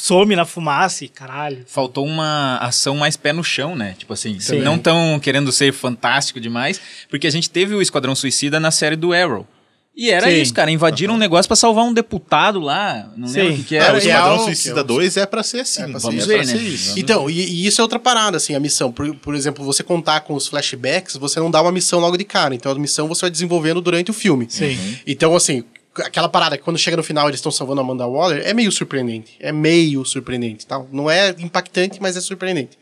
some 0.00 0.34
na 0.34 0.44
fumaça 0.46 1.04
e 1.04 1.08
caralho. 1.08 1.64
faltou 1.66 2.06
uma 2.06 2.56
ação 2.62 2.96
mais 2.96 3.16
pé 3.16 3.32
no 3.32 3.44
chão, 3.44 3.76
né? 3.76 3.94
Tipo 3.98 4.14
assim, 4.14 4.40
Sim. 4.40 4.60
não 4.60 4.78
tão 4.78 5.20
querendo 5.20 5.52
ser 5.52 5.72
fantástico 5.72 6.40
demais, 6.40 6.80
porque 7.10 7.26
a 7.26 7.30
gente 7.30 7.50
teve 7.50 7.74
o 7.74 7.82
Esquadrão 7.82 8.14
Suicida 8.14 8.58
na 8.58 8.70
série 8.70 8.96
do 8.96 9.12
Arrow. 9.12 9.33
E 9.96 10.10
era 10.10 10.28
Sim. 10.28 10.42
isso, 10.42 10.52
cara. 10.52 10.70
Invadiram 10.72 11.14
um 11.14 11.16
negócio 11.18 11.48
pra 11.48 11.54
salvar 11.56 11.84
um 11.84 11.92
deputado 11.92 12.58
lá. 12.58 13.12
Não 13.16 13.28
Sim. 13.28 13.38
lembro 13.38 13.52
o 13.54 13.56
que, 13.58 13.62
que 13.64 13.76
É, 13.76 13.78
era. 13.78 13.94
o 13.94 13.96
e- 13.96 14.00
Esquadrão 14.00 14.34
é 14.34 14.38
Suicida 14.44 14.80
o- 14.80 14.84
2 14.84 15.16
é 15.16 15.24
pra 15.24 15.42
ser 15.44 15.60
assim. 15.60 15.82
É 15.82 15.88
pra 15.88 16.00
ser 16.00 16.06
Vamos 16.06 16.24
é 16.24 16.26
ver, 16.26 16.34
pra 16.38 16.46
né? 16.46 16.52
ser 16.52 16.62
isso. 16.64 16.98
Então, 16.98 17.30
e, 17.30 17.40
e 17.44 17.66
isso 17.66 17.80
é 17.80 17.82
outra 17.84 17.98
parada, 18.00 18.36
assim, 18.36 18.54
a 18.56 18.60
missão. 18.60 18.90
Por, 18.90 19.14
por 19.16 19.34
exemplo, 19.36 19.64
você 19.64 19.82
contar 19.84 20.20
com 20.22 20.34
os 20.34 20.48
flashbacks, 20.48 21.16
você 21.16 21.38
não 21.38 21.50
dá 21.50 21.62
uma 21.62 21.70
missão 21.70 22.00
logo 22.00 22.16
de 22.16 22.24
cara. 22.24 22.54
Então 22.56 22.72
a 22.72 22.74
missão 22.74 23.06
você 23.06 23.22
vai 23.22 23.30
desenvolvendo 23.30 23.80
durante 23.80 24.10
o 24.10 24.14
filme. 24.14 24.46
Sim. 24.48 24.76
Então, 25.06 25.36
assim, 25.36 25.62
aquela 25.96 26.28
parada 26.28 26.58
que 26.58 26.64
quando 26.64 26.76
chega 26.76 26.96
no 26.96 27.04
final 27.04 27.28
eles 27.28 27.38
estão 27.38 27.52
salvando 27.52 27.80
a 27.80 27.84
Amanda 27.84 28.04
Waller, 28.04 28.42
é 28.44 28.52
meio 28.52 28.72
surpreendente. 28.72 29.36
É 29.38 29.52
meio 29.52 30.04
surpreendente, 30.04 30.66
tal. 30.66 30.88
Não 30.92 31.08
é 31.08 31.36
impactante, 31.38 31.98
mas 32.02 32.16
é 32.16 32.20
surpreendente. 32.20 32.76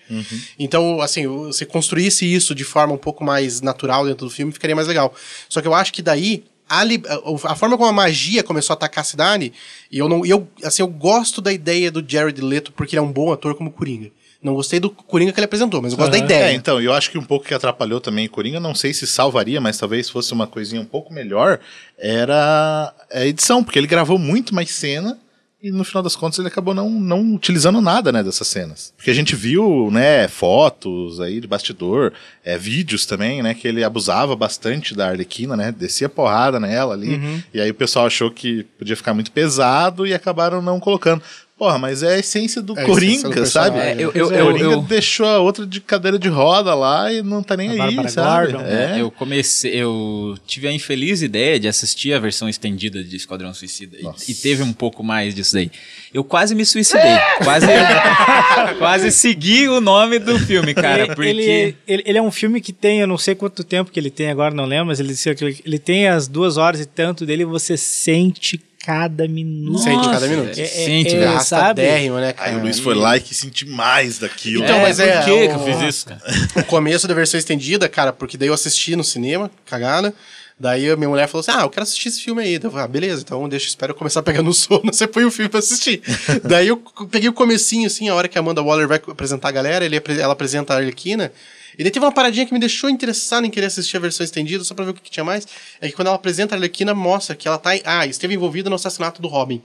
Então, 0.58 0.98
assim, 1.02 1.26
você 1.26 1.66
construísse 1.66 2.24
isso 2.24 2.54
de 2.54 2.64
forma 2.64 2.94
um 2.94 2.98
pouco 2.98 3.22
mais 3.22 3.60
natural 3.60 4.06
dentro 4.06 4.24
do 4.26 4.30
filme, 4.30 4.50
ficaria 4.50 4.74
mais 4.74 4.88
legal. 4.88 5.14
Só 5.46 5.60
que 5.60 5.68
eu 5.68 5.74
acho 5.74 5.92
que 5.92 6.00
daí 6.00 6.42
a, 6.80 7.52
a- 7.52 7.54
forma 7.56 7.76
como 7.76 7.88
a 7.88 7.92
magia 7.92 8.42
começou 8.42 8.72
a 8.72 8.76
atacar 8.76 9.02
a 9.02 9.04
cidade, 9.04 9.52
e 9.90 9.98
eu 9.98 10.08
não. 10.08 10.24
Eu, 10.24 10.48
assim, 10.64 10.82
eu 10.82 10.88
gosto 10.88 11.40
da 11.40 11.52
ideia 11.52 11.90
do 11.90 12.04
Jared 12.06 12.40
Leto, 12.40 12.72
porque 12.72 12.94
ele 12.96 13.00
é 13.00 13.02
um 13.02 13.12
bom 13.12 13.32
ator 13.32 13.54
como 13.54 13.70
Coringa. 13.70 14.10
Não 14.42 14.54
gostei 14.54 14.80
do 14.80 14.90
Coringa 14.90 15.32
que 15.32 15.38
ele 15.38 15.44
apresentou, 15.44 15.80
mas 15.80 15.92
eu 15.92 15.98
gosto 15.98 16.10
da 16.10 16.16
Aham. 16.16 16.24
ideia. 16.26 16.44
É, 16.50 16.52
então, 16.54 16.80
eu 16.80 16.92
acho 16.92 17.10
que 17.12 17.16
um 17.18 17.22
pouco 17.24 17.46
que 17.46 17.54
atrapalhou 17.54 18.00
também 18.00 18.26
Coringa, 18.28 18.58
não 18.58 18.74
sei 18.74 18.92
se 18.92 19.06
salvaria, 19.06 19.60
mas 19.60 19.78
talvez 19.78 20.10
fosse 20.10 20.32
uma 20.32 20.48
coisinha 20.48 20.80
um 20.80 20.84
pouco 20.84 21.12
melhor, 21.12 21.60
era 21.96 22.92
a 23.12 23.24
edição, 23.24 23.62
porque 23.62 23.78
ele 23.78 23.86
gravou 23.86 24.18
muito 24.18 24.52
mais 24.54 24.70
cena 24.70 25.16
e 25.62 25.70
no 25.70 25.84
final 25.84 26.02
das 26.02 26.16
contas 26.16 26.38
ele 26.40 26.48
acabou 26.48 26.74
não, 26.74 26.90
não 26.90 27.34
utilizando 27.34 27.80
nada, 27.80 28.10
né, 28.10 28.22
dessas 28.22 28.48
cenas. 28.48 28.92
Porque 28.96 29.10
a 29.10 29.14
gente 29.14 29.36
viu, 29.36 29.90
né, 29.92 30.26
fotos 30.26 31.20
aí 31.20 31.40
de 31.40 31.46
bastidor, 31.46 32.12
é, 32.44 32.58
vídeos 32.58 33.06
também, 33.06 33.42
né, 33.42 33.54
que 33.54 33.68
ele 33.68 33.84
abusava 33.84 34.34
bastante 34.34 34.94
da 34.94 35.08
Arlequina, 35.08 35.56
né, 35.56 35.70
descia 35.70 36.08
porrada 36.08 36.58
nela 36.58 36.94
ali, 36.94 37.44
e 37.54 37.60
aí 37.60 37.70
o 37.70 37.74
pessoal 37.74 38.06
achou 38.06 38.30
que 38.30 38.64
podia 38.76 38.96
ficar 38.96 39.14
muito 39.14 39.30
pesado 39.30 40.06
e 40.06 40.12
acabaram 40.12 40.60
não 40.60 40.80
colocando. 40.80 41.22
Porra, 41.58 41.78
mas 41.78 42.02
é 42.02 42.14
a 42.14 42.18
essência 42.18 42.60
do 42.60 42.72
É 42.76 42.80
a 42.80 42.82
essência 42.88 43.22
Coringa, 43.22 43.40
do 43.42 43.46
sabe? 43.46 43.78
É, 43.78 43.94
eu- 43.96 44.08
O 44.08 44.12
eu- 44.16 44.32
eu- 44.32 44.46
Coringa 44.46 44.64
eu- 44.64 44.82
deixou 44.82 45.26
a 45.26 45.38
outra 45.38 45.64
de 45.64 45.80
cadeira 45.80 46.18
de 46.18 46.26
roda 46.28 46.74
lá 46.74 47.12
e 47.12 47.22
não 47.22 47.40
tá 47.40 47.56
nem 47.56 47.68
A 47.68 47.72
aí, 47.72 47.78
Bárbara 47.78 48.08
sabe? 48.08 48.52
Gordon. 48.52 48.66
É. 48.66 49.00
Eu 49.00 49.10
comecei, 49.12 49.70
eu 49.72 50.36
tive 50.44 50.66
a 50.66 50.72
infeliz 50.72 51.22
ideia 51.22 51.60
de 51.60 51.68
assistir 51.68 52.14
a 52.14 52.18
versão 52.18 52.48
estendida 52.48 53.04
de 53.04 53.14
Esquadrão 53.14 53.54
Suicida 53.54 53.96
e- 53.96 54.30
e, 54.32 54.34
teve 54.34 54.62
um 54.64 54.72
pouco 54.72 55.04
mais 55.04 55.34
disso 55.36 55.52
daí. 55.54 55.70
Eu 56.12 56.24
quase 56.24 56.52
me 56.54 56.64
suicidei, 56.66 57.16
quase, 57.44 57.66
quase 58.78 59.12
segui 59.12 59.68
o 59.68 59.80
nome 59.80 60.18
do 60.18 60.38
filme, 60.40 60.74
cara, 60.74 61.04
ele, 61.04 61.14
porque 61.14 61.28
ele, 61.28 61.76
ele- 61.86 62.02
ele 62.06 62.18
é 62.18 62.22
um 62.22 62.30
filme 62.32 62.60
que 62.60 62.72
tem, 62.72 63.00
eu 63.00 63.06
não 63.06 63.18
sei 63.18 63.34
quanto 63.34 63.62
tempo 63.62 63.90
que 63.90 64.00
ele 64.00 64.10
tem 64.10 64.30
agora, 64.30 64.54
não 64.54 64.64
lembro, 64.64 64.86
mas 64.86 65.00
ele, 65.00 65.14
ele, 65.40 65.58
ele 65.64 65.78
tem 65.78 66.08
as 66.08 66.26
duas 66.26 66.56
horas 66.56 66.80
e 66.80 66.86
tanto 66.86 67.24
dele, 67.24 67.44
você 67.44 67.76
sente 67.76 68.60
cada 68.84 69.26
minuto. 69.28 69.78
Sente 69.78 70.08
cada 70.08 70.26
minuto. 70.26 70.58
É- 70.58 70.62
é- 70.62 70.66
sente, 70.66 71.14
é- 71.16 71.38
sabe? 71.40 71.82
Né, 71.82 72.32
cara? 72.32 72.50
Aí 72.50 72.56
o 72.56 72.60
Luiz 72.62 72.78
foi 72.78 72.94
lá 72.94 73.16
e 73.16 73.20
quis 73.20 73.36
sentir 73.36 73.66
mais 73.66 74.18
daquilo. 74.18 74.64
Então, 74.64 74.80
mas 74.80 74.98
é, 74.98 75.16
por 75.18 75.24
que, 75.24 75.30
que 75.48 75.54
o- 75.54 75.58
eu 75.58 75.64
fiz 75.78 75.80
isso, 75.96 76.06
cara? 76.06 76.20
o 76.56 76.64
começo 76.64 77.06
da 77.08 77.14
versão 77.14 77.38
estendida, 77.38 77.88
cara, 77.88 78.12
porque 78.12 78.36
daí 78.36 78.48
eu 78.48 78.54
assisti 78.54 78.94
no 78.96 79.04
cinema, 79.04 79.50
cagada. 79.66 80.12
Daí 80.60 80.88
a 80.90 80.96
minha 80.96 81.08
mulher 81.08 81.26
falou 81.26 81.40
assim: 81.40 81.50
Ah, 81.50 81.62
eu 81.62 81.70
quero 81.70 81.82
assistir 81.82 82.08
esse 82.08 82.20
filme 82.22 82.40
aí. 82.42 82.58
Daí 82.58 82.66
Eu 82.68 82.70
falei, 82.70 82.84
ah, 82.84 82.88
beleza, 82.88 83.22
então 83.22 83.48
deixa, 83.48 83.66
espero 83.66 83.92
eu 83.92 83.96
começar 83.96 84.20
a 84.20 84.22
pegar 84.22 84.42
no 84.42 84.52
sono, 84.54 84.92
você 84.92 85.06
põe 85.08 85.24
o 85.24 85.30
filme 85.30 85.48
pra 85.48 85.58
assistir. 85.58 86.00
daí 86.44 86.68
eu 86.68 86.76
peguei 87.10 87.28
o 87.28 87.32
comecinho, 87.32 87.86
assim, 87.86 88.08
a 88.08 88.14
hora 88.14 88.28
que 88.28 88.38
a 88.38 88.40
Amanda 88.40 88.62
Waller 88.62 88.86
vai 88.86 88.98
apresentar 88.98 89.48
a 89.48 89.52
galera, 89.52 89.84
ele, 89.84 90.00
ela 90.20 90.32
apresenta 90.34 90.74
a 90.74 90.76
Arlequina. 90.76 91.32
E 91.78 91.82
daí 91.82 91.90
teve 91.90 92.04
uma 92.04 92.12
paradinha 92.12 92.44
que 92.46 92.52
me 92.52 92.58
deixou 92.60 92.88
interessado 92.90 93.44
em 93.46 93.50
querer 93.50 93.66
assistir 93.66 93.96
a 93.96 94.00
versão 94.00 94.24
estendida, 94.24 94.62
só 94.64 94.74
pra 94.74 94.84
ver 94.84 94.90
o 94.90 94.94
que, 94.94 95.00
que 95.02 95.10
tinha 95.10 95.24
mais. 95.24 95.46
É 95.80 95.88
que 95.88 95.94
quando 95.94 96.08
ela 96.08 96.16
apresenta 96.16 96.54
a 96.54 96.56
Arlequina, 96.58 96.94
mostra 96.94 97.34
que 97.34 97.48
ela 97.48 97.58
tá. 97.58 97.70
Ah, 97.84 98.06
esteve 98.06 98.34
envolvida 98.34 98.68
no 98.68 98.76
assassinato 98.76 99.20
do 99.22 99.28
Robin. 99.28 99.60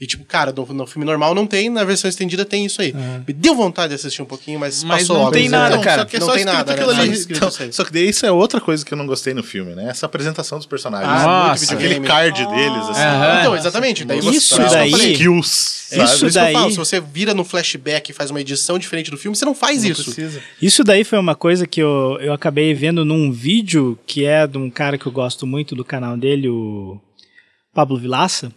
E 0.00 0.06
tipo, 0.06 0.24
cara, 0.24 0.52
no, 0.52 0.64
no 0.66 0.86
filme 0.86 1.04
normal 1.04 1.34
não 1.34 1.46
tem, 1.46 1.68
na 1.68 1.84
versão 1.84 2.08
estendida 2.08 2.44
tem 2.44 2.64
isso 2.64 2.80
aí. 2.80 2.94
Me 3.26 3.32
deu 3.34 3.54
vontade 3.54 3.88
de 3.90 3.94
assistir 3.96 4.22
um 4.22 4.26
pouquinho, 4.26 4.58
mas, 4.60 4.82
Mas 4.84 5.00
passou 5.02 5.16
não 5.16 5.22
logo. 5.24 5.32
tem 5.34 5.48
nada, 5.48 5.76
Não, 5.76 5.82
cara. 5.82 6.02
Só 6.02 6.04
que 6.06 6.16
é 6.16 6.20
Não 6.20 6.26
só 6.26 6.32
tem 6.34 6.42
escrito 6.42 6.56
nada, 6.56 6.72
aquilo 6.72 6.92
né? 6.94 7.00
ali. 7.02 7.16
Só 7.16 7.26
Então, 7.30 7.72
só 7.72 7.84
que 7.84 7.92
daí 7.92 8.08
isso 8.08 8.24
é 8.26 8.30
outra 8.32 8.60
coisa 8.60 8.84
que 8.84 8.92
eu 8.94 8.98
não 8.98 9.06
gostei 9.06 9.34
no 9.34 9.42
filme, 9.42 9.74
né? 9.74 9.88
Essa 9.90 10.06
apresentação 10.06 10.58
dos 10.58 10.66
personagens. 10.66 11.10
Ah, 11.10 11.48
Nossa. 11.48 11.66
muito 11.74 11.84
Aquele 11.84 12.06
card 12.06 12.46
deles, 12.46 12.88
assim. 12.90 13.00
Aham. 13.00 13.40
Então, 13.40 13.56
exatamente. 13.56 14.04
Daí 14.04 14.20
você 14.20 14.36
Isso 14.38 14.58
daí-. 14.58 14.90
Skills. 14.90 15.46
sabe? 15.90 16.04
Isso 16.04 16.30
daí- 16.30 16.52
falo, 16.52 16.70
se 16.70 16.76
você 16.76 17.00
vira 17.00 17.34
no 17.34 17.44
flashback 17.44 18.10
e 18.10 18.14
faz 18.14 18.30
uma 18.30 18.40
edição 18.40 18.78
diferente 18.78 19.10
do 19.10 19.16
filme, 19.18 19.36
você 19.36 19.44
não 19.44 19.54
faz 19.54 19.82
Não 19.82 19.90
isso. 19.90 20.04
precisa. 20.04 20.40
Isso 20.60 20.84
daí 20.84 21.04
foi 21.04 21.18
uma 21.18 21.34
coisa 21.40 21.66
que 21.66 21.80
eu, 21.80 22.18
eu 22.20 22.34
acabei 22.34 22.74
vendo 22.74 23.02
num 23.02 23.32
vídeo 23.32 23.98
que 24.06 24.26
é 24.26 24.46
de 24.46 24.58
um 24.58 24.70
cara 24.70 24.98
que 24.98 25.06
eu 25.06 25.10
gosto 25.10 25.46
muito 25.46 25.74
do 25.74 25.82
canal 25.82 26.14
dele, 26.14 26.50
o 26.50 27.00
Pablo 27.72 27.96
Vilaça, 27.96 28.52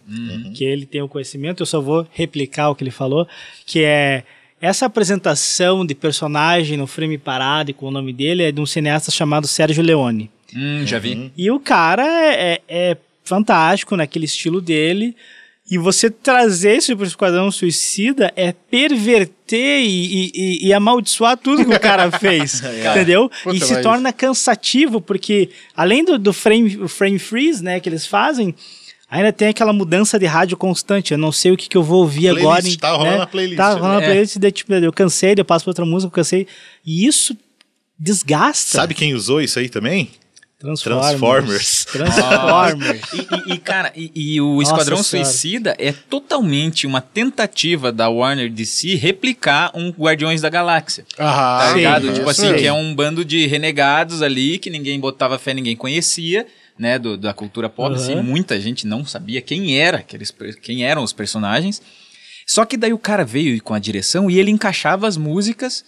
que 0.54 0.64
ele 0.64 0.84
tem 0.84 1.00
o 1.00 1.08
conhecimento, 1.08 1.62
eu 1.62 1.66
só 1.66 1.80
vou 1.80 2.06
replicar 2.12 2.68
o 2.68 2.74
que 2.74 2.84
ele 2.84 2.90
falou, 2.90 3.26
que 3.64 3.82
é 3.82 4.22
essa 4.60 4.84
apresentação 4.84 5.84
de 5.84 5.94
personagem 5.94 6.76
no 6.76 6.86
frame 6.86 7.16
parado 7.16 7.70
e 7.70 7.74
com 7.74 7.86
o 7.86 7.90
nome 7.90 8.12
dele 8.12 8.42
é 8.42 8.52
de 8.52 8.60
um 8.60 8.66
cineasta 8.66 9.10
chamado 9.10 9.46
Sérgio 9.46 9.82
Leone. 9.82 10.30
Hum, 10.54 10.86
já 10.86 10.98
vi. 10.98 11.32
E 11.36 11.50
o 11.50 11.58
cara 11.58 12.06
é, 12.06 12.60
é 12.68 12.96
fantástico 13.24 13.96
naquele 13.96 14.26
estilo 14.26 14.60
dele. 14.60 15.16
E 15.70 15.78
você 15.78 16.10
trazer 16.10 16.76
isso 16.76 16.94
pro 16.94 17.06
Esquadrão 17.06 17.50
Suicida 17.50 18.30
é 18.36 18.52
perverter 18.52 19.80
e, 19.82 20.30
e- 20.34 20.66
e 20.66 20.72
amaldiçoar 20.74 21.36
tudo 21.38 21.64
que 21.64 21.74
o 21.74 21.80
cara 21.80 22.10
fez, 22.18 22.60
entendeu? 22.62 23.30
Puta, 23.42 23.56
e 23.56 23.60
se 23.60 23.80
torna 23.80 24.12
cansativo, 24.12 25.00
porque 25.00 25.48
além 25.74 26.04
do, 26.04 26.18
do 26.18 26.32
frame, 26.34 26.76
o 26.82 26.86
frame 26.88 27.18
freeze, 27.18 27.64
né, 27.64 27.80
que 27.80 27.88
eles 27.88 28.06
fazem, 28.06 28.54
ainda 29.08 29.32
tem 29.32 29.48
aquela 29.48 29.72
mudança 29.72 30.18
de 30.18 30.26
rádio 30.26 30.54
constante. 30.56 31.12
Eu 31.12 31.18
não 31.18 31.32
sei 31.32 31.52
o 31.52 31.56
que, 31.56 31.66
que 31.66 31.76
eu 31.78 31.82
vou 31.82 32.00
ouvir 32.02 32.34
Playlist, 32.34 32.42
agora. 32.44 32.78
tá 32.78 32.90
rolando 32.92 33.16
né? 33.16 33.22
a 33.22 33.26
playlist 33.26 33.56
Tá 33.56 33.70
ali. 33.70 33.80
rolando 33.80 33.98
a 34.00 34.02
É. 34.02 34.06
playlist, 34.06 34.36
daí, 34.38 34.52
tipo, 34.52 34.72
eu 34.74 34.92
cansei, 34.92 35.34
eu 35.38 35.44
passo 35.46 35.64
pra 35.64 35.70
outra 35.70 35.86
música, 35.86 36.08
eu 36.08 36.12
cansei. 36.14 36.46
E 36.84 37.06
isso 37.06 37.34
desgasta. 37.98 38.76
Sabe 38.76 38.92
quem 38.94 39.14
usou 39.14 39.40
isso 39.40 39.58
aí 39.58 39.68
também? 39.70 40.10
Transformers. 40.64 41.84
Transformers. 41.84 41.84
Transformers. 41.86 43.00
E, 43.12 43.50
e- 43.50 43.54
e, 43.54 43.58
cara, 43.58 43.92
e, 43.94 44.10
e 44.14 44.40
o 44.40 44.60
Esquadrão 44.62 45.02
Senhora. 45.02 45.28
Suicida 45.28 45.76
é 45.78 45.92
totalmente 45.92 46.86
uma 46.86 47.00
tentativa 47.00 47.92
da 47.92 48.08
Warner 48.08 48.50
DC 48.50 48.94
replicar 48.94 49.70
um 49.74 49.90
Guardiões 49.90 50.40
da 50.40 50.48
Galáxia. 50.48 51.04
Ah, 51.18 51.58
Tá 51.62 51.68
Sim, 51.70 51.76
ligado? 51.76 52.06
isso 52.06 52.14
Tipo 52.14 52.30
assim, 52.30 52.54
que 52.54 52.66
é 52.66 52.72
um 52.72 52.94
bando 52.94 53.24
de 53.24 53.46
renegados 53.46 54.22
ali 54.22 54.58
que 54.58 54.70
ninguém 54.70 54.98
botava 54.98 55.38
fé, 55.38 55.52
ninguém 55.54 55.76
conhecia, 55.76 56.46
né? 56.78 56.98
do- 56.98 57.16
da 57.16 57.32
cultura 57.34 57.68
pop, 57.68 57.90
Uhum. 57.90 57.96
assim, 57.96 58.14
muita 58.22 58.60
gente 58.60 58.86
não 58.86 59.04
sabia 59.04 59.40
quem 59.40 59.78
era, 59.78 59.98
aqueles, 59.98 60.34
quem 60.62 60.84
eram 60.84 61.02
os 61.02 61.12
personagens. 61.12 61.80
Só 62.46 62.64
que 62.64 62.76
daí 62.76 62.92
o 62.92 62.98
cara 62.98 63.24
veio 63.24 63.62
com 63.62 63.72
a 63.74 63.78
direção 63.78 64.30
e 64.30 64.38
ele 64.38 64.50
encaixava 64.50 65.06
as 65.08 65.16
músicas, 65.16 65.84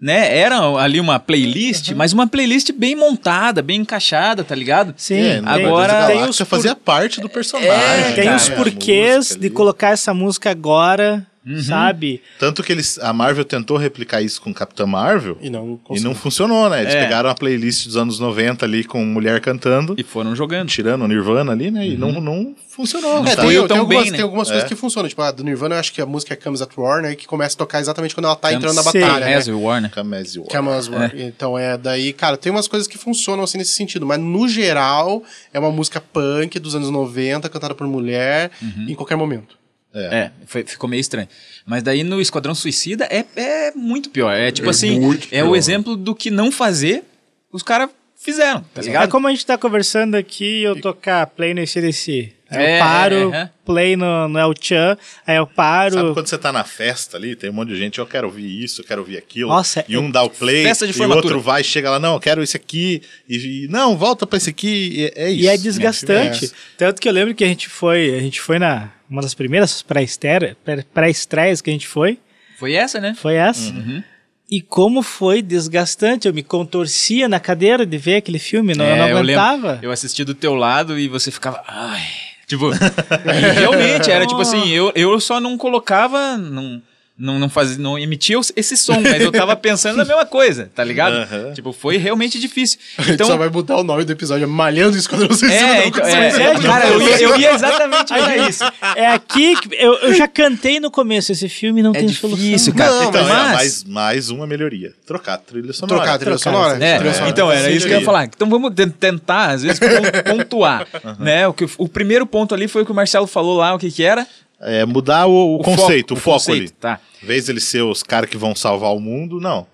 né? 0.00 0.36
Era 0.38 0.60
ali 0.76 1.00
uma 1.00 1.18
playlist, 1.18 1.92
mas 1.92 2.12
uma 2.12 2.26
playlist 2.26 2.70
bem 2.72 2.94
montada, 2.94 3.60
bem 3.62 3.80
encaixada, 3.80 4.44
tá 4.44 4.54
ligado? 4.54 4.94
Sim, 4.96 5.14
É, 5.20 5.42
agora- 5.44 6.06
tem 6.06 6.22
os 6.24 6.38
por- 6.38 6.46
fazia 6.46 6.74
parte 6.74 7.20
do 7.20 7.28
personagem. 7.28 7.70
É, 7.72 8.12
tem 8.12 8.24
cara, 8.24 8.36
os 8.36 8.48
né? 8.48 8.54
A 8.54 8.56
porquês 8.58 9.28
de 9.30 9.34
ali. 9.46 9.50
colocar 9.50 9.90
essa 9.90 10.14
música 10.14 10.50
agora, 10.50 11.26
sabe? 11.66 12.22
Tanto 12.38 12.62
que 12.62 12.72
eles, 12.72 12.98
a 12.98 13.12
Marvel 13.12 13.44
tentou 13.44 13.76
replicar 13.76 14.20
isso 14.22 14.40
com 14.40 14.52
Capitã 14.52 14.86
Marvel 14.86 15.36
E 15.40 15.48
não 15.50 15.78
e 15.90 16.00
não 16.00 16.14
funcionou, 16.14 16.68
né? 16.70 16.82
Eles 16.82 16.94
É. 16.94 17.02
pegaram 17.04 17.28
a 17.30 17.34
playlist 17.34 17.86
dos 17.86 17.96
anos 17.96 18.18
90 18.18 18.64
ali 18.64 18.84
com 18.84 19.04
mulher 19.04 19.40
cantando, 19.40 19.94
E 19.98 20.02
foram 20.02 20.34
jogando. 20.34 20.68
tirando 20.68 21.02
o 21.02 21.08
Nirvana 21.08 21.52
ali, 21.52 21.70
né? 21.70 21.86
E 21.86 21.96
não, 21.96 22.12
não 22.20 22.54
funcionou. 22.68 23.26
É, 23.26 23.34
tá? 23.34 23.42
tem, 23.42 23.50
tem 23.50 23.66
tão 23.68 23.78
algumas, 23.78 24.02
bem, 24.02 24.10
né? 24.10 24.16
tem 24.16 24.22
algumas 24.24 24.48
coisas 24.48 24.64
É. 24.64 24.68
que 24.68 24.74
funcionam. 24.76 25.08
Tipo, 25.08 25.22
a 25.22 25.30
do 25.30 25.42
Nirvana, 25.44 25.74
eu 25.76 25.80
acho 25.80 25.92
que 25.92 26.00
a 26.00 26.06
música 26.06 26.34
é 26.34 26.36
Comes 26.36 26.62
at 26.62 26.70
War, 26.76 27.02
né? 27.02 27.14
Que 27.14 27.26
começa 27.26 27.54
a 27.54 27.58
tocar 27.58 27.80
exatamente 27.80 28.14
quando 28.14 28.26
ela 28.26 28.36
tá 28.36 28.52
entrando 28.52 28.74
na 28.76 28.82
batalha. 28.82 29.24
né? 29.26 29.34
As 29.34 29.48
War, 29.48 29.80
né? 29.80 29.90
Come 29.92 30.16
as 30.16 30.36
are. 30.36 30.46
Come 30.48 30.68
at 30.70 30.88
War. 30.88 31.12
Então 31.16 31.58
é 31.58 31.76
daí, 31.76 32.12
cara, 32.12 32.36
tem 32.36 32.50
umas 32.52 32.68
coisas 32.68 32.86
que 32.86 32.96
funcionam 32.98 33.42
assim 33.44 33.58
nesse 33.58 33.72
sentido, 33.72 34.04
mas 34.06 34.18
no 34.20 34.48
geral 34.48 35.22
é 35.52 35.58
uma 35.58 35.70
música 35.70 36.00
punk 36.00 36.58
dos 36.58 36.74
anos 36.74 36.90
90, 36.90 37.48
cantada 37.48 37.74
por 37.74 37.86
mulher, 37.86 38.50
em 38.88 38.94
qualquer 38.94 39.16
momento. 39.16 39.56
É, 39.94 40.30
foi- 40.46 40.64
ficou 40.64 40.88
meio 40.88 41.00
estranho. 41.00 41.28
Mas 41.66 41.82
daí 41.82 42.04
no 42.04 42.20
Esquadrão 42.20 42.54
Suicida 42.54 43.04
é, 43.10 43.24
é 43.36 43.72
muito 43.74 44.10
pior. 44.10 44.32
É 44.34 44.50
tipo 44.52 44.68
É 44.68 44.70
assim, 44.70 45.00
muito 45.00 45.28
é 45.32 45.42
o 45.42 45.46
pior. 45.46 45.56
exemplo 45.56 45.96
do 45.96 46.14
que 46.14 46.30
não 46.30 46.52
fazer, 46.52 47.04
os 47.52 47.62
caras 47.62 47.88
fizeram, 48.16 48.60
tá 48.74 48.80
É 48.80 48.84
ligado? 48.84 49.10
como 49.10 49.26
a 49.26 49.30
gente 49.30 49.46
tá 49.46 49.56
conversando 49.56 50.14
aqui 50.14 50.62
eu 50.62 50.80
tocar 50.80 51.26
play 51.28 51.54
no 51.54 51.66
CDC. 51.66 52.32
É, 52.50 52.76
eu 52.76 52.78
paro, 52.80 53.34
é, 53.34 53.36
é. 53.42 53.50
play 53.64 53.94
no, 53.96 54.26
no 54.28 54.38
El 54.38 54.54
Chan, 54.60 54.96
aí 55.26 55.36
eu 55.36 55.46
paro. 55.46 55.94
Sabe 55.94 56.12
quando 56.14 56.26
você 56.26 56.38
tá 56.38 56.50
na 56.50 56.64
festa 56.64 57.16
ali, 57.16 57.36
tem 57.36 57.50
um 57.50 57.52
monte 57.52 57.68
de 57.68 57.76
gente, 57.76 57.98
eu 57.98 58.06
quero 58.06 58.26
ouvir 58.26 58.64
isso, 58.64 58.80
eu 58.80 58.84
quero 58.86 59.00
ouvir 59.02 59.18
aquilo. 59.18 59.50
Nossa, 59.50 59.84
e 59.88 59.98
um 59.98 60.10
dá 60.10 60.22
o 60.22 60.30
play, 60.30 60.62
Festa 60.64 60.86
de 60.86 60.98
e 60.98 61.04
o 61.04 61.10
outro 61.10 61.40
vai, 61.40 61.62
chega 61.62 61.90
lá, 61.90 61.98
não, 61.98 62.14
eu 62.14 62.20
quero 62.20 62.42
esse 62.42 62.56
aqui, 62.56 63.02
e, 63.28 63.64
e, 63.64 63.68
não, 63.68 63.96
volta 63.96 64.26
pra 64.26 64.36
esse 64.38 64.48
aqui, 64.50 64.90
e 64.94 65.12
é 65.14 65.30
isso. 65.30 65.44
E 65.44 65.48
é 65.48 65.56
desgastante. 65.58 66.50
Tanto 66.76 67.00
que 67.02 67.08
eu 67.08 67.12
lembro 67.12 67.34
que 67.34 67.44
a 67.44 67.48
gente 67.48 67.68
foi, 67.68 68.14
a 68.16 68.20
gente 68.20 68.40
foi 68.40 68.58
na 68.58 68.90
uma 69.10 69.22
das 69.22 69.34
primeiras 69.34 69.80
pré-estreias 69.82 70.54
pré- 70.64 71.56
que 71.62 71.70
a 71.70 71.72
gente 71.72 71.86
foi, 71.88 72.18
Foi 72.58 72.74
essa, 72.74 73.00
né? 73.00 73.14
foi 73.14 73.34
essa. 73.34 73.72
Uhum. 73.72 74.02
E 74.50 74.62
como 74.62 75.02
foi 75.02 75.42
desgastante, 75.42 76.26
eu 76.26 76.32
me 76.32 76.42
contorcia 76.42 77.28
na 77.28 77.38
cadeira 77.38 77.84
de 77.84 77.98
ver 77.98 78.16
aquele 78.16 78.38
filme, 78.38 78.74
não, 78.74 78.84
eu 78.86 78.96
não 78.96 79.04
É, 79.04 79.12
eu 79.12 79.20
lembro. 79.20 79.40
aguentava. 79.42 79.78
Eu 79.82 79.90
assisti 79.90 80.24
do 80.24 80.34
teu 80.34 80.54
lado 80.54 80.98
e 80.98 81.06
você 81.06 81.30
ficava. 81.30 81.62
Ai. 81.66 82.02
Tipo, 82.48 82.70
e 82.72 83.52
realmente, 83.60 84.10
era 84.10 84.26
tipo 84.26 84.40
assim, 84.40 84.68
eu, 84.70 84.90
eu 84.94 85.20
só 85.20 85.38
não 85.38 85.58
colocava. 85.58 86.38
Não, 86.38 86.82
não, 87.18 87.38
não, 87.38 87.48
fazia, 87.48 87.78
não 87.78 87.98
emitia 87.98 88.38
esse 88.54 88.76
som, 88.76 89.00
mas 89.00 89.20
eu 89.20 89.32
tava 89.32 89.56
pensando 89.56 89.96
na 89.96 90.04
mesma 90.04 90.24
coisa, 90.24 90.70
tá 90.74 90.84
ligado? 90.84 91.26
Tipo, 91.54 91.72
foi 91.72 91.96
realmente 91.96 92.38
difícil. 92.38 92.78
A 92.96 93.02
gente 93.02 93.14
Então, 93.14 93.26
só 93.26 93.36
vai 93.36 93.48
mudar 93.48 93.76
o 93.78 93.82
nome 93.84 94.04
do 94.04 94.12
episódio, 94.12 94.44
é 94.44 94.46
Malhando 94.46 94.96
o 94.96 94.98
Esquadrão 94.98 95.28
Suicida. 95.34 95.52
É, 95.54 95.86
então, 95.88 96.06
é, 96.06 96.28
dizer. 96.30 96.42
é, 96.42 96.58
cara, 96.60 96.86
eu 96.88 97.02
ia, 97.02 97.20
eu 97.22 97.36
ia 97.40 97.52
exatamente 97.54 98.12
pra 98.14 98.36
isso. 98.48 98.64
É 98.96 99.06
aqui 99.08 99.56
que 99.56 99.74
eu, 99.76 99.94
eu 99.94 100.14
já 100.14 100.28
cantei 100.28 100.78
no 100.78 100.90
começo, 100.90 101.32
esse 101.32 101.48
filme 101.48 101.82
não 101.82 101.90
É 101.90 101.98
tem 101.98 102.06
difícil, 102.06 102.72
solução. 102.72 102.74
cara. 102.74 102.90
Não, 102.92 103.08
Então, 103.08 103.24
mas, 103.24 103.30
é, 103.50 103.54
mais, 103.54 103.84
mais 103.84 104.30
uma 104.30 104.46
melhoria. 104.46 104.92
Trocar 105.06 105.34
a 105.34 105.38
trilha 105.38 105.72
sonora. 105.72 105.96
Trocar 105.98 106.14
a 106.14 106.18
trilha 106.18 106.36
Trocar, 106.36 106.50
sonora. 106.56 106.84
É, 106.84 106.98
Trilha 106.98 107.12
sonora. 107.14 107.30
então 107.30 107.50
era 107.50 107.70
isso 107.70 107.86
que 107.86 107.92
eu 107.92 107.98
ia 107.98 108.04
falar. 108.04 108.24
Então 108.26 108.48
vamos 108.48 108.72
ten- 108.74 108.88
tentar, 108.90 109.50
às 109.50 109.62
vezes, 109.62 109.78
pon- 109.80 110.36
pontuar, 110.36 110.86
né? 111.18 111.48
O, 111.48 111.52
que, 111.52 111.66
o 111.78 111.88
primeiro 111.88 112.26
ponto 112.26 112.54
ali 112.54 112.68
foi 112.68 112.82
o 112.82 112.86
que 112.86 112.92
o 112.92 112.94
Marcelo 112.94 113.26
falou 113.26 113.56
lá, 113.56 113.74
o 113.74 113.78
que 113.78 113.90
que 113.90 114.04
era? 114.04 114.26
É, 114.60 114.84
mudar 114.84 115.26
o, 115.26 115.56
o 115.56 115.58
conceito, 115.62 116.14
o 116.14 116.16
foco, 116.16 116.38
conceito, 116.38 116.60
ali. 116.62 116.70
Tá, 116.70 117.00
Em 117.22 117.26
vez 117.26 117.44
de 117.44 117.52
eles 117.52 117.64
ser 117.64 117.82
os 117.82 118.02
caras 118.02 118.28
que 118.28 118.36
vão 118.36 118.54
salvar 118.56 118.92
o 118.94 118.98
mundo, 119.00 119.40
não. 119.40 119.66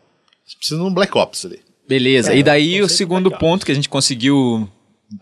Você 0.47 0.57
precisa 0.59 0.81
de 0.81 0.87
um 0.87 0.92
Black 0.92 1.16
Ops 1.16 1.47
ali. 1.47 1.61
beleza. 1.88 2.33
É, 2.33 2.37
e 2.38 2.42
daí 2.42 2.83
o 2.83 2.88
segundo 2.88 3.31
ponto 3.31 3.64
que 3.64 3.73
a 3.73 3.75
gente 3.75 3.88
conseguiu 3.88 4.68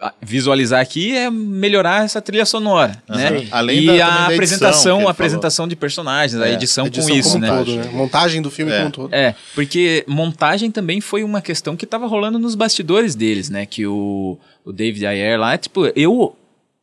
ah, 0.01 0.13
visualizar 0.21 0.81
aqui 0.81 1.17
é 1.17 1.31
melhorar 1.31 2.05
essa 2.05 2.21
trilha 2.21 2.45
sonora, 2.47 3.01
né? 3.09 3.41
Sim. 3.41 3.49
Além 3.53 3.83
e 3.85 3.87
da- 3.99 4.07
a 4.07 4.27
apresentação, 4.27 5.07
a 5.07 5.11
apresentação 5.13 5.69
de 5.69 5.77
personagens, 5.77 6.41
a 6.41 6.49
É, 6.49 6.55
edição, 6.55 6.85
A 6.85 6.87
edição 6.89 7.09
com 7.11 7.17
isso, 7.19 7.29
como 7.33 7.41
né? 7.43 7.49
todo, 7.49 7.77
né? 7.77 7.91
Montagem 7.93 8.43
do 8.43 8.51
filme 8.51 8.73
É. 8.73 8.77
como 8.79 8.89
um 8.89 8.91
todo. 8.91 9.15
É, 9.15 9.35
porque 9.55 10.05
montagem 10.09 10.71
também 10.73 11.01
foi 11.01 11.23
uma 11.23 11.41
questão 11.41 11.77
que 11.77 11.87
tava 11.87 12.07
rolando 12.09 12.39
nos 12.39 12.55
bastidores 12.57 13.15
deles, 13.15 13.49
né? 13.51 13.65
Que 13.67 13.87
o, 13.87 14.39
o 14.65 14.73
David 14.73 15.07
Ayer 15.07 15.39
lá, 15.39 15.57
tipo, 15.57 15.87
eu. 15.95 16.35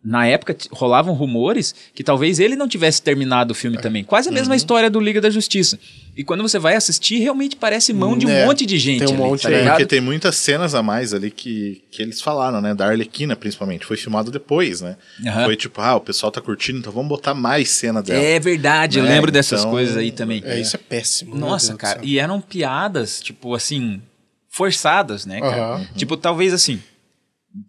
Na 0.01 0.25
época 0.25 0.55
rolavam 0.71 1.13
rumores 1.13 1.75
que 1.93 2.05
talvez 2.05 2.39
ele 2.39 2.55
não 2.55 2.69
tivesse 2.69 3.01
terminado 3.01 3.51
o 3.51 3.55
filme 3.55 3.77
também. 3.77 4.01
Quase 4.01 4.29
a 4.29 4.31
Uhum. 4.31 4.37
mesma 4.37 4.55
história 4.55 4.89
do 4.89 4.97
Liga 4.97 5.19
da 5.19 5.29
Justiça. 5.29 5.77
E 6.15 6.23
quando 6.23 6.41
você 6.41 6.57
vai 6.57 6.73
assistir, 6.75 7.19
realmente 7.19 7.57
parece 7.57 7.91
mão 7.91 8.17
de 8.17 8.25
um 8.25 8.29
É, 8.29 8.45
monte 8.45 8.65
de 8.65 8.77
gente. 8.77 8.99
tem 8.99 9.07
um 9.09 9.11
ali, 9.11 9.21
monte 9.29 9.41
tá 9.41 9.49
aí. 9.49 9.55
ligado? 9.55 9.71
Porque 9.73 9.85
tem 9.85 9.99
muitas 9.99 10.37
cenas 10.37 10.73
a 10.73 10.81
mais 10.81 11.13
ali 11.13 11.29
que, 11.29 11.83
que 11.91 12.01
eles 12.01 12.21
falaram, 12.21 12.61
né? 12.61 12.73
Da 12.73 12.87
Arlequina, 12.87 13.35
principalmente. 13.35 13.85
Foi 13.85 13.97
filmado 13.97 14.31
depois, 14.31 14.79
né? 14.79 14.95
Aham. 15.27 15.43
Foi 15.43 15.57
tipo, 15.57 15.81
ah, 15.81 15.95
o 15.97 15.99
pessoal 16.01 16.31
tá 16.31 16.39
curtindo, 16.39 16.79
então 16.79 16.93
vamos 16.93 17.09
botar 17.09 17.33
mais 17.33 17.69
cena 17.69 18.01
dela. 18.01 18.23
É 18.23 18.39
verdade, 18.39 18.99
eu 18.99 19.03
Né? 19.03 19.09
lembro 19.15 19.31
dessas 19.33 19.59
Então, 19.59 19.71
coisas 19.71 19.97
aí 19.97 20.13
também. 20.13 20.41
É, 20.45 20.57
isso 20.61 20.77
é 20.77 20.79
péssimo. 20.79 21.35
Nossa, 21.35 21.75
cara, 21.75 21.99
e 22.03 22.17
eram 22.19 22.39
piadas, 22.39 23.19
tipo 23.21 23.53
assim, 23.53 24.01
forçadas, 24.49 25.25
né, 25.25 25.41
cara? 25.41 25.73
Aham. 25.75 25.87
Tipo, 25.97 26.15
talvez 26.15 26.53
assim. 26.53 26.81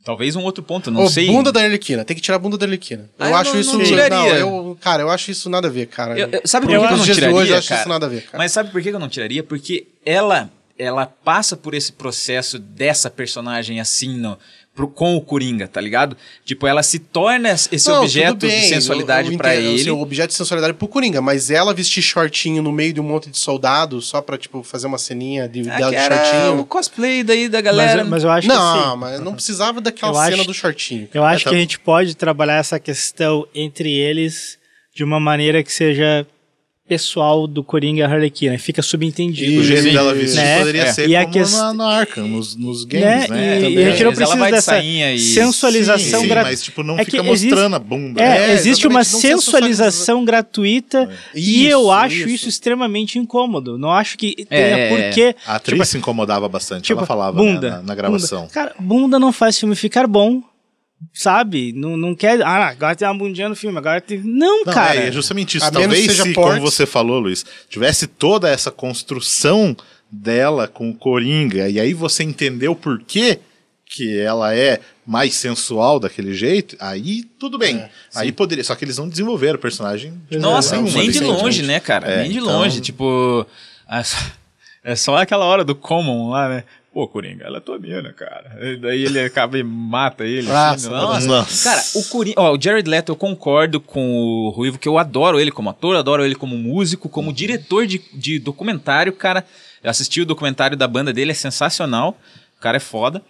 Talvez 0.05 0.37
um 0.37 0.43
outro 0.43 0.63
ponto, 0.63 0.91
não 0.91 1.05
Ô, 1.05 1.09
sei. 1.09 1.27
bunda 1.27 1.51
da 1.51 1.63
Arlequina, 1.63 2.05
tem 2.05 2.15
que 2.15 2.21
tirar 2.23 2.37
a 2.37 2.39
bunda 2.39 2.59
da 2.59 2.67
Arlequina. 2.67 3.09
Eu 3.19 3.25
Ah, 3.27 3.31
eu 3.31 3.37
acho 3.37 3.55
não- 3.55 3.61
isso. 3.61 3.79
não 3.79 3.85
tiraria. 3.85 4.35
eu, 4.35 4.79
cara, 4.81 5.03
eu 5.03 5.11
acho 5.11 5.31
isso 5.31 5.49
nada 5.49 5.69
a 5.69 5.71
ver, 5.71 5.87
cara. 5.87 6.19
Eu- 6.19 6.29
eu- 6.31 6.43
sabe 6.45 6.67
por 6.67 6.71
que 6.73 6.77
eu 6.77 6.97
não 6.97 7.03
tiraria, 7.05 7.35
hoje, 7.35 7.51
eu 7.53 7.57
acho 7.59 7.75
isso 7.75 7.89
nada 7.89 8.07
a 8.07 8.09
ver, 8.09 8.23
cara. 8.23 8.39
Mas 8.39 8.53
sabe 8.53 8.71
por 8.71 8.83
que 8.83 8.89
eu 8.91 8.99
não 8.99 9.09
tiraria? 9.09 9.43
Porque 9.43 9.87
ela 10.05 10.51
ela 10.79 11.05
passa 11.05 11.59
por 11.59 11.75
esse 11.75 11.93
processo 11.93 12.59
dessa 12.59 13.11
personagem 13.11 13.81
assim, 13.81 14.17
no, 14.17 14.39
pro- 14.81 14.89
com 14.89 15.17
o 15.17 15.21
Coringa, 15.21 15.69
tá 15.69 15.81
ligado? 15.81 16.17
Tipo, 16.45 16.67
ela 16.67 16.83
se 16.83 16.99
torna 16.99 17.51
esse 17.51 17.89
Não, 17.89 18.01
objeto 18.03 18.47
de 18.47 18.51
sensualidade 18.69 19.35
entendo, 19.35 19.49
ele. 19.49 19.75
O 19.81 19.85
seu 19.85 20.01
objeto 20.01 20.29
de 20.29 20.35
sensualidade 20.35 20.75
pro 20.75 20.89
Coringa, 20.89 21.21
mas 21.21 21.51
ela 21.51 21.75
vestir 21.75 22.03
shortinho 22.03 22.63
no 22.63 22.73
meio 22.73 22.93
de 22.93 23.01
um 23.01 23.05
monte 23.05 23.31
de 23.31 23.39
soldado 23.39 24.01
só 24.01 24.21
pra, 24.23 24.39
tipo, 24.39 24.63
fazer 24.63 24.87
uma 24.87 24.99
ceninha 24.99 25.49
de, 25.49 25.69
Ah, 25.69 25.77
dela 25.77 25.91
de 25.91 25.97
era 25.97 26.15
o 26.15 26.19
shortinho. 26.27 26.65
cosplay 26.65 27.23
daí 27.23 27.49
da 27.49 27.59
Mas, 27.59 27.65
galera. 27.65 28.01
eu- 28.03 28.07
mas 28.07 28.25
eu 28.25 28.31
acho 28.31 28.49
que 28.49 28.55
Não, 28.55 28.89
assim, 28.91 28.99
mas 28.99 29.21
não 29.21 29.35
precisava 29.35 29.81
daquela 29.81 30.13
Eu 30.13 30.25
cena 30.31 30.37
acho- 30.39 30.47
do 30.47 30.55
shortinho. 30.55 31.09
eu 31.13 31.25
acho 31.25 31.43
É, 31.43 31.45
tá- 31.45 31.51
que 31.51 31.57
a 31.57 31.59
gente 31.61 31.79
pode 31.79 32.15
trabalhar 32.17 32.57
essa 32.57 32.79
questão 32.81 33.47
entre 33.55 33.93
eles 33.93 34.59
de 34.95 35.05
uma 35.05 35.21
maneira 35.21 35.63
que 35.63 35.73
seja 35.73 36.27
pessoal 36.91 37.47
do 37.47 37.63
Coringa 37.63 38.01
e 38.01 38.03
a 38.03 38.09
Harlequina, 38.09 38.59
fica 38.59 38.83
subentendido. 38.83 39.61
O 39.61 39.63
jeito 39.65 39.93
dela 39.93 40.13
vestir 40.13 40.39
Né? 40.43 40.59
poderia 40.59 40.83
É. 40.83 40.93
ser 40.93 41.09
E 41.09 41.15
a 41.15 41.21
como 41.23 41.33
quest- 41.35 41.55
na, 41.57 41.73
na 41.73 41.87
Arkham, 41.87 42.27
nos, 42.27 42.57
nos 42.57 42.83
games, 42.85 43.29
né? 43.29 43.29
né? 43.29 43.61
E, 43.71 43.75
e 43.75 43.85
a 43.85 43.91
gente 43.93 44.03
não 44.05 44.13
precisa 44.13 44.45
de 44.45 44.51
dessa 44.51 44.83
e- 44.83 45.19
sensualização 45.21 46.23
gratuita. 46.27 46.43
mas 46.51 46.63
tipo, 46.65 46.83
não 46.83 46.99
É 46.99 47.05
fica 47.05 47.19
existe- 47.19 47.47
mostrando 47.51 47.77
a 47.77 47.79
bunda. 47.79 48.21
É, 48.21 48.51
É, 48.51 48.53
existe 48.55 48.89
uma 48.89 49.05
sensualização 49.05 50.25
gratuita 50.25 51.09
e 51.33 51.67
Isso, 51.67 51.71
eu 51.71 51.93
acho 51.93 52.17
isso. 52.17 52.29
isso. 52.29 52.49
extremamente 52.49 53.19
incômodo. 53.21 53.79
Não 53.79 53.93
acho 53.93 54.19
que 54.19 54.45
tenha 54.47 54.61
É, 54.79 54.89
porquê. 54.89 55.37
A 55.47 55.55
atriz 55.57 55.89
se 55.89 55.97
incomodava 55.97 56.49
bastante, 56.49 56.83
Tipo, 56.87 56.99
ela 57.01 57.07
falava 57.07 57.37
bunda, 57.37 57.71
né, 57.71 57.77
na, 57.77 57.83
na 57.83 57.95
gravação. 57.95 58.41
Bunda. 58.41 58.53
Cara, 58.53 58.75
bunda 58.81 59.19
não 59.19 59.33
faz 59.33 59.57
filme 59.59 59.77
ficar 59.77 60.09
bom. 60.09 60.43
Sabe? 61.13 61.73
Não, 61.73 61.97
não 61.97 62.15
quer. 62.15 62.43
Ah, 62.43 62.69
agora 62.69 62.95
tem 62.95 63.07
uma 63.09 63.15
bundinha 63.17 63.49
no 63.49 63.57
filme, 63.57 63.77
agora 63.79 64.01
tem. 64.01 64.19
Não, 64.19 64.65
Não, 64.65 64.73
cara. 64.73 64.97
é, 65.01 65.09
é 65.09 65.13
justamente 65.13 65.57
isso. 65.57 65.67
A 65.67 65.71
Talvez 65.71 66.13
se, 66.13 66.33
porte. 66.35 66.59
como 66.59 66.61
você 66.61 66.85
falou, 66.87 67.19
Luiz, 67.19 67.45
tivesse 67.69 68.07
toda 68.07 68.49
essa 68.49 68.71
construção 68.71 69.77
dela 70.11 70.69
com 70.69 70.91
o 70.91 70.95
Coringa, 70.95 71.69
e 71.69 71.79
aí 71.81 71.95
você 71.95 72.23
entendeu 72.23 72.75
por 72.75 73.01
que 73.01 73.39
que 73.87 74.21
ela 74.21 74.55
é 74.55 74.79
mais 75.05 75.35
sensual 75.35 75.99
daquele 75.99 76.33
jeito, 76.33 76.77
aí 76.79 77.25
tudo 77.41 77.59
bem. 77.59 77.77
É, 77.79 77.91
aí 78.15 78.31
poderia. 78.31 78.63
Só 78.63 78.77
que 78.77 78.85
eles 78.85 78.99
não 78.99 79.09
desenvolveram 79.09 79.57
o 79.57 79.61
personagem. 79.61 80.13
de 80.31 80.39
Nossa, 80.39 80.77
maneira 80.77 80.99
nem 81.01 81.09
nenhuma, 81.11 81.37
de 81.37 81.43
longe, 81.43 81.63
né, 81.65 81.81
cara? 81.81 82.07
É, 82.07 82.23
nem 82.23 82.31
de 82.31 82.39
então- 82.39 82.59
longe. 82.61 82.81
Tipo, 82.81 83.45
é 83.91 84.03
só, 84.05 84.17
é 84.85 84.95
só 84.95 85.17
aquela 85.17 85.45
hora 85.45 85.65
do 85.65 85.75
Common 85.75 86.31
lá, 86.31 86.49
né? 86.49 86.65
Pô, 86.93 87.07
Coringa, 87.07 87.45
ela 87.45 87.59
é 87.59 87.61
tua 87.61 87.79
mina, 87.79 88.13
cara. 88.13 88.59
E 88.61 88.77
daí 88.77 89.05
ele 89.05 89.21
acaba 89.21 89.57
e 89.57 89.63
mata 89.63 90.25
ele. 90.25 90.51
assim, 90.51 90.89
Nossa, 90.89 90.91
nossa. 90.91 91.27
nossa. 91.29 91.71
Cara, 91.71 91.83
o 91.95 92.05
Coringa. 92.09 92.41
Ó, 92.41 92.57
o 92.57 92.61
Jared 92.61 92.89
Leto, 92.91 93.13
eu 93.13 93.17
concordo 93.17 93.81
com 93.81 94.13
o 94.13 94.51
Ruivo, 94.51 94.77
que 94.79 94.89
eu 94.89 94.99
adoro 94.99 95.39
ele 95.39 95.53
como 95.53 95.71
ator, 95.71 95.95
adoro 95.97 96.25
ele 96.25 96.35
como 96.35 96.57
músico, 96.57 97.09
como 97.09 97.33
diretor 97.33 97.87
de, 97.87 98.03
de 98.13 98.41
documentário, 98.41 99.13
cara. 99.13 99.47
Eu 99.83 99.89
assisti 99.91 100.21
o 100.21 100.27
documentário 100.27 100.77
da 100.77 100.89
banda 100.89 101.13
dele, 101.13 101.31
é 101.31 101.35
sensacional. 101.35 102.19
O 102.59 102.61
cara 102.61 102.77
é 102.79 102.81
foda. 102.81 103.23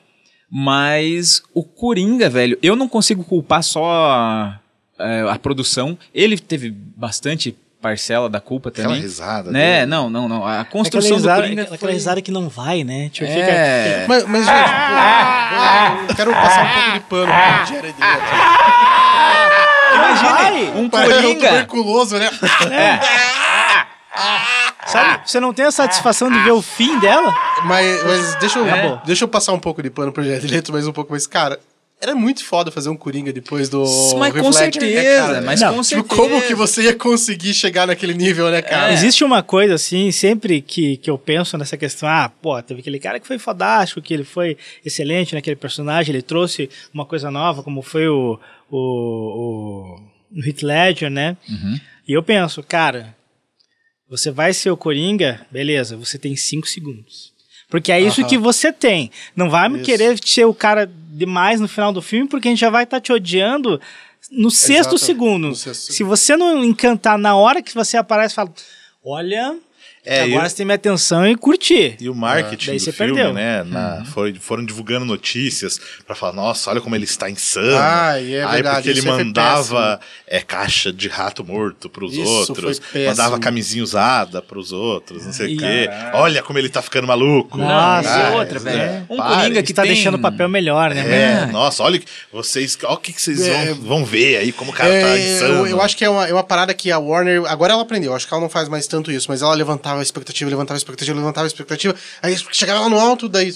Mas 0.51 1.43
o 1.55 1.63
Coringa, 1.63 2.29
velho, 2.31 2.59
eu 2.63 2.75
não 2.75 2.89
consigo 2.89 3.23
culpar 3.23 3.63
só 3.63 4.55
é, 4.99 5.21
a 5.29 5.39
produção. 5.39 5.97
Ele 6.15 6.39
teve 6.39 6.71
bastante 6.71 7.55
parcela 7.81 8.29
da 8.29 8.41
culpa 8.41 8.69
Aquela 8.69 8.89
também. 8.89 9.01
risada. 9.03 9.51
Né? 9.51 9.77
dele. 9.81 9.87
Não, 9.87 10.11
não, 10.11 10.29
não. 10.29 10.45
A 10.47 10.61
Aquela 10.61 10.65
construção 10.67 11.17
risada, 11.17 11.37
do 11.37 11.43
Coringa 11.45 11.63
aquela 11.63 11.79
foi... 11.79 11.93
risada 11.93 12.23
que 12.23 12.31
não 12.31 12.49
vai, 12.49 12.85
né? 12.85 13.09
Tipo, 13.11 13.27
fica. 13.31 13.41
É. 13.51 14.05
Mas, 14.09 14.25
mas 14.27 14.45
gente, 14.45 14.59
eu, 14.59 16.09
eu 16.09 16.15
quero 16.15 16.33
passar 16.33 16.63
um 16.65 16.69
pouco 16.75 16.93
de 16.93 17.01
pano 17.01 17.33
pro 17.33 17.75
Jared 17.75 17.95
Leto. 17.99 18.01
Imagine 19.95 20.71
um 20.81 20.89
Parece 20.89 21.13
um 21.19 21.21
Coringa. 21.23 21.49
tuberculoso, 21.49 22.19
né? 22.19 22.31
Sabe? 24.87 25.21
Você 25.25 25.39
não 25.41 25.53
tem 25.55 25.67
a 25.67 25.71
satisfação 25.71 26.31
de 26.31 26.39
ver 26.41 26.51
o 26.53 26.61
fim 26.63 26.99
dela? 26.99 27.33
Mas, 27.65 28.05
mas 28.05 28.35
deixa, 28.37 28.59
eu, 28.59 28.67
É. 28.69 29.01
deixa 29.05 29.25
eu 29.25 29.29
passar 29.29 29.53
um 29.53 29.59
pouco 29.59 29.83
de 29.83 29.91
pano 29.91 30.13
pro 30.13 30.23
Jared 30.25 30.47
Leto, 30.49 30.73
mais 30.73 30.87
um 30.87 30.93
pouco 30.93 31.13
mais. 31.13 31.27
Cara, 31.27 31.61
era 32.01 32.15
muito 32.15 32.43
foda 32.45 32.71
fazer 32.71 32.89
um 32.89 32.97
Coringa 32.97 33.33
depois 33.33 33.69
do. 33.69 33.85
Mas 34.19 34.33
com 34.33 34.39
Heath 34.39 34.55
Ledger, 34.55 34.83
né, 34.83 34.89
certeza, 34.89 35.27
cara? 35.27 35.41
mas 35.43 35.61
Não, 35.61 35.75
com 35.75 35.83
Tipo, 35.83 35.85
certeza. 36.03 36.17
como 36.23 36.43
que 36.43 36.55
você 36.55 36.83
ia 36.85 36.95
conseguir 36.95 37.53
chegar 37.53 37.87
naquele 37.87 38.15
nível, 38.15 38.51
né, 38.51 38.63
cara? 38.63 38.91
É. 38.91 38.95
Existe 38.95 39.23
uma 39.23 39.43
coisa 39.43 39.75
assim, 39.75 40.11
sempre 40.11 40.63
que, 40.63 40.97
que 40.97 41.11
eu 41.11 41.19
penso 41.19 41.59
nessa 41.59 41.77
questão, 41.77 42.09
ah, 42.09 42.31
pô, 42.41 42.61
teve 42.63 42.81
aquele 42.81 42.99
cara 42.99 43.21
que 43.21 43.27
foi 43.27 43.39
fodástico, 43.39 44.01
que 44.01 44.15
ele 44.15 44.25
foi 44.25 44.57
excelente 44.85 45.35
naquele 45.35 45.57
personagem, 45.57 46.15
ele 46.15 46.23
trouxe 46.23 46.71
uma 46.93 47.05
coisa 47.05 47.31
nova, 47.31 47.63
como 47.63 47.83
foi 47.83 48.09
o, 48.09 48.39
o, 48.71 48.79
o, 48.79 50.39
o 50.39 50.45
Heath 50.47 50.63
Ledger, 50.63 51.11
né? 51.11 51.37
Uhum. 51.49 51.79
E 52.09 52.13
eu 52.13 52.23
penso, 52.23 52.63
cara, 52.63 53.15
você 54.09 54.31
vai 54.31 54.53
ser 54.55 54.71
o 54.71 54.77
Coringa, 54.77 55.47
beleza, 55.51 55.97
você 55.97 56.19
tem 56.19 56.35
cinco 56.35 56.67
segundos. 56.67 57.31
Porque 57.69 57.93
é 57.93 58.01
isso 58.01 58.23
Aham. 58.23 58.29
que 58.29 58.37
você 58.37 58.73
tem. 58.73 59.13
Não 59.37 59.49
vai 59.49 59.69
me 59.69 59.77
Isso. 59.77 59.85
querer 59.85 60.19
ser 60.25 60.45
o 60.45 60.53
cara 60.53 60.91
demais 61.11 61.61
no 61.61 61.69
final 61.69 61.93
do 61.93 62.01
filme, 62.01 62.29
porque 62.29 62.49
a 62.49 62.51
gente 62.51 62.61
já 62.61 62.71
vai 62.71 62.85
estar 62.85 63.01
te 63.01 63.13
odiando 63.13 63.81
no 64.31 64.51
sexto 64.51 64.95
Exato, 64.95 64.99
segundo. 64.99 65.49
no 65.49 65.55
sexto 65.55 65.93
Se 65.93 66.03
você 66.03 66.37
não 66.37 66.65
encantar 66.65 67.19
na 67.19 67.35
hora 67.35 67.63
que 67.63 67.75
você 67.75 67.97
aparece, 67.97 68.35
fala, 68.35 68.53
olha, 69.05 69.57
É, 70.05 70.23
agora 70.23 70.47
eu- 70.47 70.51
você 70.51 70.57
tem 70.57 70.65
minha 70.67 70.77
atenção 70.77 71.27
e 71.29 71.37
curtir. 71.37 71.97
E 72.01 72.09
o 72.09 72.15
marketing 72.15 72.67
Daí 72.69 72.77
do 72.79 72.83
você 72.85 72.93
filme, 72.93 73.15
perdeu. 73.15 73.35
né? 73.35 73.63
na- 73.65 74.05
foi- 74.07 74.35
foram 74.35 74.65
divulgando 74.65 75.05
notícias 75.05 75.79
pra 76.07 76.15
falar, 76.17 76.33
nossa, 76.33 76.71
olha 76.71 76.81
como 76.81 76.95
ele 76.97 77.05
está 77.05 77.29
insano. 77.29 77.77
Ah, 77.79 78.19
e 78.21 78.35
é 78.35 78.43
Aí 78.45 78.51
verdade, 78.55 78.77
porque 78.77 78.89
ele 78.99 79.03
mandava 79.03 80.01
é, 80.27 80.41
caixa 80.41 80.91
de 80.93 81.07
rato 81.09 81.45
morto 81.45 81.89
pros 81.91 82.15
Isso 82.15 82.23
outros, 82.27 82.81
mandava 83.07 83.39
camisinha 83.39 83.83
usada 83.85 84.41
pros 84.41 84.73
outros, 84.73 85.25
não 85.27 85.33
sei 85.33 85.55
o 85.55 85.59
quê. 85.59 85.89
Olha 86.15 86.43
como 86.43 86.59
ele 86.59 86.69
tá 86.69 86.81
ficando 86.81 87.07
maluco. 87.07 87.59
Nossa, 87.59 88.11
Ah, 88.29 88.31
outra, 88.37 88.57
é, 88.59 88.61
velho. 88.61 89.07
Um 89.11 89.17
pare. 89.19 89.35
Coringa 89.43 89.63
que 89.63 89.73
Está 89.73 89.83
tem... 89.83 89.93
deixando 89.93 90.15
o 90.15 90.19
papel 90.21 90.49
melhor, 90.49 90.95
né? 90.95 91.01
É, 91.01 91.43
É. 91.43 91.47
nossa, 91.47 91.83
olha 91.83 92.01
vocês, 92.33 92.77
olha 92.85 92.95
o 92.95 92.97
que, 92.99 93.13
que 93.13 93.21
vocês 93.21 93.41
É, 93.47 93.67
vão, 93.75 93.75
vão 94.01 94.05
ver 94.05 94.39
aí, 94.39 94.51
como 94.53 94.71
o 94.71 94.75
cara 94.75 94.89
tá 94.91 94.97
É, 95.19 95.35
insano. 95.37 95.55
eu, 95.55 95.67
eu 95.67 95.83
acho 95.83 95.97
que 95.97 96.05
é 96.05 96.09
uma, 96.11 96.27
é 96.27 96.33
uma 96.33 96.43
parada 96.45 96.73
que 96.73 96.91
a 96.91 96.99
Warner. 96.99 97.43
Agora 97.47 97.73
ela 97.75 97.83
aprendeu, 97.83 98.15
acho 98.15 98.27
que 98.27 98.33
ela 98.33 98.41
não 98.43 98.49
faz 98.49 98.69
mais 98.69 98.87
tanto 98.87 99.13
isso, 99.13 99.27
mas 99.29 99.43
ela 99.43 99.55
levantava 99.91 100.01
a 100.01 100.03
expectativa, 100.03 100.51
levantava 100.51 100.77
a 100.77 100.79
expectativa, 100.79 101.17
levantava 101.19 101.47
a 101.47 101.49
expectativa, 101.49 101.95
aí 102.23 102.37
chegava 102.53 102.81
lá 102.81 102.89
no 102.89 102.99
alto, 102.99 103.29
daí 103.29 103.53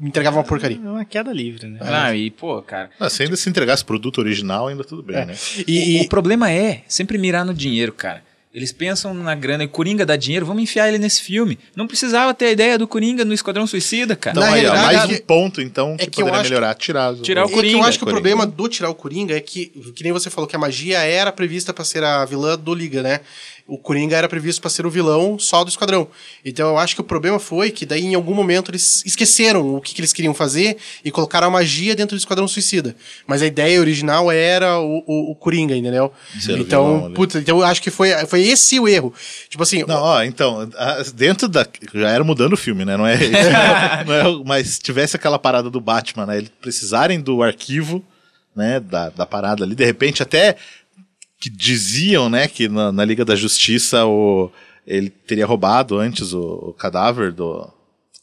entregava 0.00 0.36
uma 0.36 0.44
porcaria. 0.44 0.76
É 0.82 0.88
uma 0.88 1.04
queda 1.04 1.32
livre, 1.32 1.66
né? 1.66 1.78
Ah, 1.82 2.14
e 2.14 2.30
pô, 2.30 2.60
cara... 2.62 2.90
Ah, 2.98 3.08
se 3.10 3.22
ainda 3.22 3.36
se 3.36 3.48
entregasse 3.48 3.84
produto 3.84 4.18
original, 4.18 4.68
ainda 4.68 4.84
tudo 4.84 5.02
bem, 5.02 5.24
né? 5.26 5.34
E, 5.66 6.00
O 6.00 6.02
e- 6.04 6.08
problema 6.08 6.50
é 6.50 6.82
sempre 6.88 7.18
mirar 7.18 7.44
no 7.44 7.54
dinheiro, 7.54 7.92
cara. 7.92 8.22
Eles 8.52 8.70
pensam 8.70 9.12
na 9.12 9.34
grana 9.34 9.64
e 9.64 9.68
Coringa 9.68 10.06
dá 10.06 10.14
dinheiro, 10.14 10.46
vamos 10.46 10.62
enfiar 10.62 10.86
ele 10.86 10.96
nesse 10.96 11.20
filme. 11.22 11.58
Não 11.74 11.88
precisava 11.88 12.32
ter 12.32 12.44
a 12.44 12.50
ideia 12.52 12.78
do 12.78 12.86
Coringa 12.86 13.24
no 13.24 13.34
Esquadrão 13.34 13.66
Suicida, 13.66 14.14
cara. 14.14 14.36
Então 14.38 14.48
Na 14.48 14.54
aí, 14.54 14.64
ó, 14.64 14.72
mais 14.76 14.96
é 14.98 15.04
um 15.06 15.08
que- 15.08 15.22
ponto, 15.22 15.60
então, 15.60 15.94
é 15.94 16.04
que, 16.04 16.06
que 16.10 16.22
eu 16.22 16.26
poderia 16.26 16.40
acho 16.40 16.48
que- 16.48 16.54
melhorar. 16.54 16.74
Tirar, 16.76 17.14
Tirar 17.16 17.42
o 17.42 17.44
é 17.46 17.48
que 17.48 17.54
Coringa, 17.54 17.78
eu 17.78 17.82
acho 17.82 17.98
que 17.98 18.04
o 18.04 18.06
Coringa. 18.06 18.20
problema 18.22 18.46
do 18.46 18.68
tirar 18.68 18.90
o 18.90 18.94
Coringa 18.94 19.36
é 19.36 19.40
que, 19.40 19.66
que 19.96 20.04
nem 20.04 20.12
você 20.12 20.30
falou 20.30 20.46
que 20.46 20.54
a 20.54 20.58
magia 20.58 20.98
era 21.00 21.32
prevista 21.32 21.72
pra 21.74 21.84
ser 21.84 22.04
a 22.04 22.24
vilã 22.24 22.56
do 22.56 22.72
Liga, 22.72 23.02
né? 23.02 23.22
O 23.66 23.78
Coringa 23.78 24.14
era 24.14 24.28
previsto 24.28 24.60
pra 24.60 24.68
ser 24.68 24.84
o 24.84 24.90
vilão 24.90 25.38
só 25.38 25.64
do 25.64 25.70
Esquadrão. 25.70 26.06
Então 26.44 26.68
eu 26.68 26.78
acho 26.78 26.94
que 26.94 27.00
o 27.00 27.04
problema 27.04 27.38
foi 27.38 27.70
que 27.70 27.86
daí 27.86 28.04
em 28.04 28.14
algum 28.14 28.34
momento 28.34 28.70
eles 28.70 29.02
esqueceram 29.06 29.74
o 29.76 29.80
que, 29.80 29.94
que 29.94 30.00
eles 30.02 30.12
queriam 30.12 30.34
fazer 30.34 30.76
e 31.02 31.10
colocaram 31.10 31.46
a 31.46 31.50
magia 31.50 31.96
dentro 31.96 32.14
do 32.14 32.18
Esquadrão 32.18 32.46
Suicida. 32.46 32.94
Mas 33.26 33.40
a 33.40 33.46
ideia 33.46 33.80
original 33.80 34.30
era 34.30 34.78
o, 34.78 35.02
o, 35.06 35.30
o 35.30 35.34
Coringa, 35.34 35.74
entendeu? 35.74 36.12
Ser 36.38 36.52
vilão 36.52 36.60
então, 36.60 37.12
puta, 37.14 37.38
então 37.38 37.58
eu 37.58 37.64
acho 37.64 37.80
que 37.80 37.90
foi, 37.90 38.10
foi 38.26 38.42
esse 38.42 38.78
o 38.78 38.86
erro. 38.86 39.14
Tipo 39.48 39.62
assim, 39.62 39.82
Não, 39.88 40.02
ó, 40.02 40.22
então, 40.22 40.68
dentro 41.14 41.48
da. 41.48 41.66
Já 41.94 42.10
era 42.10 42.22
mudando 42.22 42.52
o 42.52 42.58
filme, 42.58 42.84
né? 42.84 42.98
Não 42.98 43.06
é. 43.06 43.16
não 44.06 44.14
é- 44.14 44.44
mas 44.44 44.78
tivesse 44.78 45.16
aquela 45.16 45.38
parada 45.38 45.70
do 45.70 45.80
Batman, 45.80 46.26
né? 46.26 46.36
Eles 46.36 46.50
precisarem 46.60 47.18
do 47.18 47.42
arquivo, 47.42 48.04
né? 48.54 48.78
Da, 48.78 49.08
da 49.08 49.24
parada 49.24 49.64
ali, 49.64 49.74
de 49.74 49.84
repente 49.84 50.22
até 50.22 50.56
que 51.44 51.50
diziam, 51.50 52.28
né? 52.30 52.48
Que 52.48 52.68
na, 52.68 52.90
na 52.90 53.04
Liga 53.04 53.24
da 53.24 53.34
Justiça 53.36 54.06
o, 54.06 54.50
ele 54.86 55.10
teria 55.10 55.44
roubado 55.46 55.98
antes 55.98 56.32
o, 56.32 56.40
o 56.40 56.72
cadáver 56.72 57.32
do. 57.32 57.68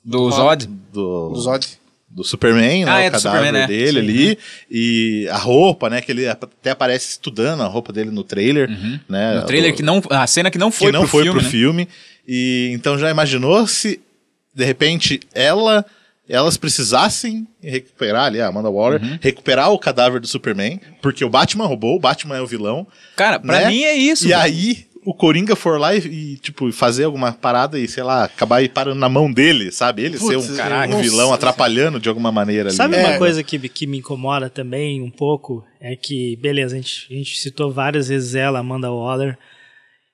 Do 0.04 0.32
Zod. 0.32 0.66
Do, 0.92 1.30
do 1.30 1.40
Zod. 1.40 1.68
do 2.10 2.24
Superman, 2.24 2.84
Ah, 2.86 2.96
né? 2.98 3.06
é, 3.06 3.10
o 3.10 3.12
cadáver 3.12 3.38
Superman, 3.40 3.52
né? 3.62 3.68
dele 3.68 4.00
ali. 4.00 4.38
E 4.70 5.28
a 5.30 5.38
roupa, 5.38 5.90
né? 5.90 6.02
Que 6.02 6.12
ele 6.12 6.28
até 6.28 6.72
aparece 6.72 7.10
estudando 7.12 7.62
a 7.62 7.68
roupa 7.68 7.94
dele 7.94 8.10
no 8.10 8.24
trailer. 8.24 8.68
Né, 9.08 9.36
No 9.40 9.46
trailer 9.46 9.72
do- 9.72 9.78
que 9.78 9.84
não... 9.84 10.02
A 10.10 10.26
cena 10.26 10.50
que 10.50 10.58
não 10.58 10.72
foi 10.72 10.88
que 10.88 10.94
não 10.94 11.02
pro 11.02 11.10
foi 11.10 11.24
filme, 11.24 11.38
pro 11.40 11.46
né? 11.46 11.50
filme. 11.52 11.88
E 12.28 12.72
então 12.74 12.98
já 12.98 13.12
imaginou 13.12 13.68
se 13.68 14.02
de 14.54 14.66
repente 14.66 15.20
ela 15.34 15.86
elas 16.30 16.56
precisassem 16.58 17.48
recuperar 17.62 18.26
ali 18.26 18.40
a 18.40 18.48
Amanda 18.48 18.70
Waller, 18.70 19.02
Uhum. 19.02 19.18
recuperar 19.22 19.72
o 19.72 19.80
cadáver 19.80 20.20
do 20.22 20.28
Superman, 20.28 20.80
porque 21.02 21.26
o 21.26 21.30
Batman 21.30 21.66
roubou, 21.66 21.96
o 21.96 22.00
Batman 22.00 22.38
é 22.38 22.42
o 22.42 22.48
vilão. 22.48 22.88
Cara, 23.16 23.40
pra 23.40 23.62
né? 23.62 23.68
mim 23.70 23.84
é 23.84 23.96
isso. 23.96 24.26
E 24.26 24.30
velho. 24.30 24.42
aí 24.42 24.86
o 25.04 25.16
Coringa 25.16 25.56
for 25.56 25.80
lá 25.80 25.96
e, 25.96 26.00
e, 26.00 26.38
tipo 26.38 26.72
fazer 26.72 27.06
alguma 27.06 27.32
parada 27.34 27.80
e 27.80 27.88
sei 27.88 28.04
lá, 28.04 28.26
acabar 28.26 28.68
parando 28.70 29.00
na 29.00 29.10
mão 29.10 29.34
dele, 29.34 29.72
sabe? 29.72 30.04
Ele 30.04 30.18
Putz, 30.20 30.46
ser 30.46 30.54
um, 30.54 30.56
caraca. 30.56 30.96
um 30.96 31.02
vilão 31.02 31.22
Nossa. 31.30 31.34
atrapalhando 31.36 32.00
de 32.00 32.08
alguma 32.08 32.32
maneira 32.32 32.70
ali. 32.70 32.76
Sabe 32.78 32.96
É. 32.98 33.08
uma 33.08 33.18
coisa 33.18 33.42
que, 33.44 33.58
que 33.68 33.88
me 33.88 33.98
incomoda 33.98 34.48
também 34.50 35.02
um 35.02 35.10
pouco? 35.10 35.64
É 35.82 35.96
que, 35.96 36.38
beleza, 36.38 36.76
a 36.76 36.78
gente, 36.78 37.08
a 37.12 37.16
gente 37.16 37.40
citou 37.40 37.72
várias 37.74 38.10
vezes 38.10 38.36
ela, 38.36 38.60
Amanda 38.60 38.92
Waller. 38.92 39.38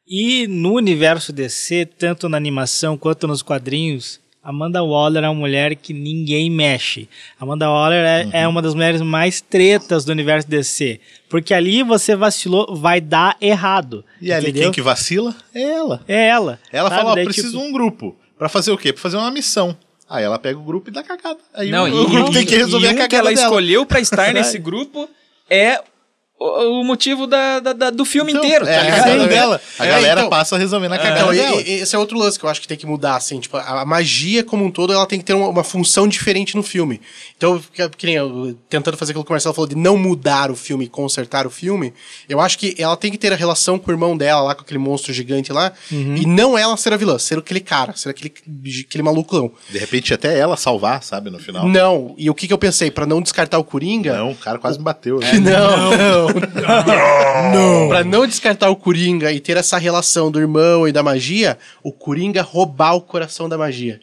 E 0.07 0.47
no 0.47 0.73
universo 0.75 1.33
DC, 1.33 1.85
tanto 1.85 2.29
na 2.29 2.37
animação 2.37 2.97
quanto 2.97 3.27
nos 3.27 3.41
quadrinhos, 3.41 4.21
Amanda 4.49 4.81
Waller 4.81 5.25
é 5.25 5.27
uma 5.29 5.39
mulher 5.41 5.75
que 5.75 5.91
ninguém 5.93 6.49
mexe. 6.49 7.09
Amanda 7.37 7.69
Waller 7.69 8.05
é, 8.05 8.23
Uhum. 8.23 8.29
é 8.31 8.47
uma 8.47 8.61
das 8.61 8.73
mulheres 8.73 9.01
mais 9.01 9.41
tretas 9.41 10.05
do 10.05 10.11
universo 10.13 10.47
DC. 10.47 11.01
Porque 11.27 11.53
ali 11.53 11.83
você 11.83 12.15
vacilou, 12.15 12.73
vai 12.73 13.01
dar 13.01 13.35
errado. 13.41 14.05
E 14.21 14.31
ali 14.31 14.45
entendeu? 14.49 14.63
quem 14.63 14.71
que 14.71 14.81
vacila 14.81 15.35
é 15.53 15.61
ela. 15.61 16.01
É 16.07 16.27
ela. 16.29 16.59
Ela 16.71 16.89
sabe? 16.89 17.01
fala, 17.01 17.11
ó, 17.11 17.23
preciso 17.25 17.47
tipo, 17.51 17.61
de 17.61 17.67
um 17.69 17.71
grupo. 17.73 18.15
Pra 18.37 18.47
fazer 18.47 18.71
o 18.71 18.77
quê? 18.77 18.93
Pra 18.93 19.01
fazer 19.01 19.17
uma 19.17 19.29
missão. 19.31 19.75
Aí 20.09 20.23
ela 20.23 20.39
pega 20.39 20.57
o 20.57 20.63
grupo 20.63 20.89
e 20.89 20.93
dá 20.93 21.03
cagada. 21.03 21.39
Aí 21.53 21.69
Não, 21.69 21.83
o, 21.83 21.87
e, 21.89 21.91
o 21.91 22.09
grupo 22.09 22.31
e- 22.31 22.33
tem 22.35 22.45
que 22.45 22.55
resolver 22.55 22.85
e 22.87 22.89
a 22.89 22.93
um 22.93 22.95
cagada 22.95 23.09
que 23.09 23.15
ela 23.17 23.29
dela. 23.33 23.41
escolheu 23.43 23.85
pra 23.85 23.99
estar 23.99 24.31
nesse 24.33 24.57
grupo 24.57 25.09
é 25.49 25.81
o, 26.39 26.81
o 26.81 26.83
motivo 26.83 27.25
da, 27.25 27.59
da- 27.59 27.73
da- 27.73 27.89
do 27.89 28.05
filme 28.05 28.31
Então, 28.31 28.43
inteiro, 28.43 28.65
é 28.67 28.73
tá 28.75 28.79
a 28.79 28.83
ligado? 28.83 29.03
cagada 29.03 29.27
dela. 29.27 29.61
A 29.79 29.85
É, 29.85 29.89
galera 29.89 30.19
então- 30.21 30.29
passa 30.29 30.57
resolvendo 30.57 30.93
a 30.93 30.97
cagada 30.97 31.19
Então, 31.19 31.33
e- 31.33 31.37
dela. 31.37 31.61
e- 31.61 31.71
esse 31.81 31.95
é 31.95 31.99
outro 31.99 32.17
lance 32.17 32.37
que 32.37 32.45
eu 32.45 32.49
acho 32.49 32.61
que 32.61 32.67
tem 32.67 32.77
que 32.77 32.85
mudar, 32.85 33.15
assim, 33.15 33.39
tipo, 33.39 33.57
a, 33.57 33.81
a 33.81 33.85
magia 33.85 34.43
como 34.43 34.63
um 34.65 34.71
todo, 34.71 34.93
ela 34.93 35.05
tem 35.05 35.19
que 35.19 35.25
ter 35.25 35.33
uma, 35.33 35.47
uma 35.47 35.63
função 35.63 36.07
diferente 36.07 36.55
no 36.55 36.63
filme. 36.63 37.01
Então, 37.35 37.61
que, 37.73 37.89
que 37.89 38.05
nem 38.05 38.15
eu, 38.15 38.55
tentando 38.69 38.97
fazer 38.97 39.11
aquilo 39.11 39.23
que 39.23 39.31
o 39.31 39.33
Marcelo 39.33 39.53
falou 39.55 39.67
de 39.67 39.75
não 39.75 39.97
mudar 39.97 40.51
o 40.51 40.55
filme 40.55 40.85
e 40.85 40.87
consertar 40.87 41.47
o 41.47 41.49
filme, 41.49 41.93
eu 42.29 42.39
acho 42.39 42.57
que 42.59 42.75
ela 42.77 42.95
tem 42.95 43.11
que 43.11 43.17
ter 43.17 43.31
a 43.33 43.35
relação 43.35 43.79
com 43.79 43.89
o 43.89 43.93
irmão 43.93 44.15
dela 44.15 44.41
lá, 44.41 44.55
com 44.55 44.61
aquele 44.61 44.79
monstro 44.79 45.11
gigante 45.13 45.51
lá, 45.51 45.71
e 45.91 46.25
não 46.25 46.57
ela 46.57 46.77
ser 46.77 46.93
a 46.93 46.97
vilã, 46.97 47.17
ser 47.17 47.37
aquele 47.39 47.59
cara, 47.59 47.93
ser 47.95 48.09
aquele, 48.09 48.33
aquele 48.87 49.03
malucão. 49.03 49.51
De 49.69 49.77
repente 49.77 50.13
até 50.13 50.37
ela 50.37 50.55
salvar, 50.57 51.01
sabe, 51.03 51.29
no 51.29 51.39
final. 51.39 51.67
Não, 51.67 52.13
e 52.17 52.29
o 52.29 52.35
que, 52.35 52.47
que 52.47 52.53
eu 52.53 52.57
pensei? 52.57 52.91
Pra 52.91 53.05
não 53.05 53.21
descartar 53.21 53.57
o 53.57 53.63
Coringa, 53.63 54.17
Não, 54.17 54.31
o 54.31 54.35
cara 54.35 54.57
quase 54.59 54.77
me 54.77 54.83
bateu. 54.83 55.19
É, 55.21 55.33
Não, 55.47 55.91
não, 55.97 56.26
não. 57.53 57.87
Pra 57.89 58.03
não 58.03 58.25
descartar 58.27 58.69
o 58.69 58.75
Coringa 58.75 59.31
e 59.31 59.39
ter 59.39 59.57
essa 59.57 59.77
relação 59.77 60.31
do 60.31 60.39
irmão 60.39 60.87
e 60.87 60.91
da 60.91 61.03
magia, 61.03 61.57
o 61.83 61.91
Coringa 61.91 62.41
roubar 62.41 62.93
o 62.95 63.01
coração 63.01 63.47
da 63.49 63.57
magia. 63.57 63.99